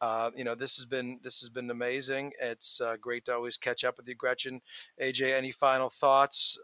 Uh, 0.00 0.30
you 0.36 0.44
know, 0.44 0.54
this 0.54 0.76
has 0.76 0.84
been 0.84 1.18
this 1.22 1.40
has 1.40 1.48
been 1.48 1.70
amazing. 1.70 2.32
It's 2.40 2.80
uh, 2.80 2.96
great 3.00 3.24
to 3.26 3.34
always 3.34 3.56
catch 3.56 3.84
up 3.84 3.96
with 3.96 4.08
you, 4.08 4.14
Gretchen. 4.14 4.60
AJ, 5.02 5.36
any 5.36 5.52
final 5.52 5.90
thoughts? 5.90 6.58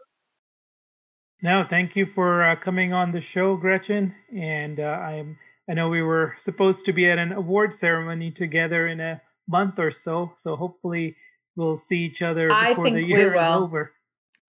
No, 1.43 1.65
thank 1.67 1.95
you 1.95 2.05
for 2.05 2.43
uh, 2.43 2.55
coming 2.55 2.93
on 2.93 3.11
the 3.11 3.21
show, 3.21 3.55
Gretchen. 3.55 4.13
And 4.35 4.79
uh, 4.79 4.83
I'm 4.83 5.37
I 5.69 5.73
know 5.73 5.89
we 5.89 6.01
were 6.01 6.33
supposed 6.37 6.85
to 6.85 6.93
be 6.93 7.09
at 7.09 7.17
an 7.17 7.31
award 7.31 7.73
ceremony 7.73 8.29
together 8.29 8.87
in 8.87 8.99
a 8.99 9.21
month 9.47 9.79
or 9.79 9.89
so, 9.89 10.31
so 10.35 10.55
hopefully 10.55 11.15
we'll 11.55 11.77
see 11.77 11.99
each 11.99 12.21
other 12.21 12.49
before 12.49 12.89
the 12.89 13.01
year 13.01 13.35
is 13.35 13.47
over. 13.47 13.93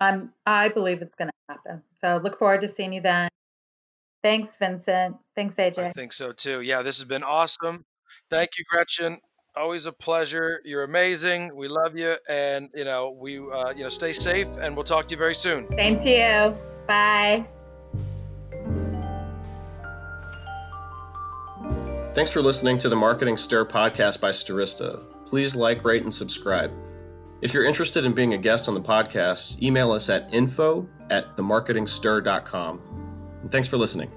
I'm 0.01 0.33
I 0.47 0.69
believe 0.69 1.01
it's 1.01 1.15
going 1.15 1.29
to 1.29 1.55
happen. 1.55 1.83
So 2.01 2.21
look 2.23 2.39
forward 2.39 2.61
to 2.63 2.69
seeing 2.69 2.93
you 2.93 3.01
then. 3.01 3.29
Thanks, 4.23 4.55
Vincent. 4.57 5.17
Thanks, 5.35 5.55
AJ. 5.57 5.79
I 5.79 5.93
think 5.93 6.13
so 6.13 6.33
too. 6.33 6.61
Yeah, 6.61 6.83
this 6.83 6.99
has 6.99 7.05
been 7.07 7.23
awesome. 7.23 7.85
Thank 8.31 8.51
you, 8.59 8.65
Gretchen. 8.71 9.19
Always 9.55 9.87
a 9.87 9.93
pleasure. 9.93 10.61
You're 10.65 10.85
amazing. 10.85 11.55
We 11.55 11.69
love 11.69 11.97
you, 11.97 12.17
and 12.29 12.71
you 12.75 12.85
know 12.85 13.11
we 13.11 13.39
uh, 13.39 13.71
you 13.71 13.83
know 13.83 13.91
stay 13.91 14.13
safe, 14.13 14.49
and 14.59 14.75
we'll 14.75 14.85
talk 14.85 15.09
to 15.09 15.11
you 15.13 15.19
very 15.19 15.35
soon. 15.35 15.71
Same 15.73 15.99
to 15.99 16.09
you. 16.09 16.57
Bye. 16.87 17.47
Thanks 22.15 22.31
for 22.31 22.43
listening 22.43 22.77
to 22.79 22.89
the 22.89 22.97
Marketing 22.97 23.37
Stir 23.37 23.65
podcast 23.65 24.21
by 24.21 24.31
Stirista. 24.31 25.03
Please 25.27 25.55
like, 25.55 25.83
rate, 25.85 26.03
and 26.03 26.13
subscribe. 26.13 26.71
If 27.41 27.53
you're 27.53 27.65
interested 27.65 28.05
in 28.05 28.13
being 28.13 28.35
a 28.35 28.39
guest 28.39 28.69
on 28.69 28.75
the 28.75 28.81
podcast, 28.81 29.61
email 29.63 29.93
us 29.93 30.09
at 30.09 30.33
info 30.33 30.87
at 31.11 31.37
themarketingstir.com. 31.37 32.81
And 33.43 33.51
thanks 33.51 33.67
for 33.67 33.77
listening. 33.79 34.11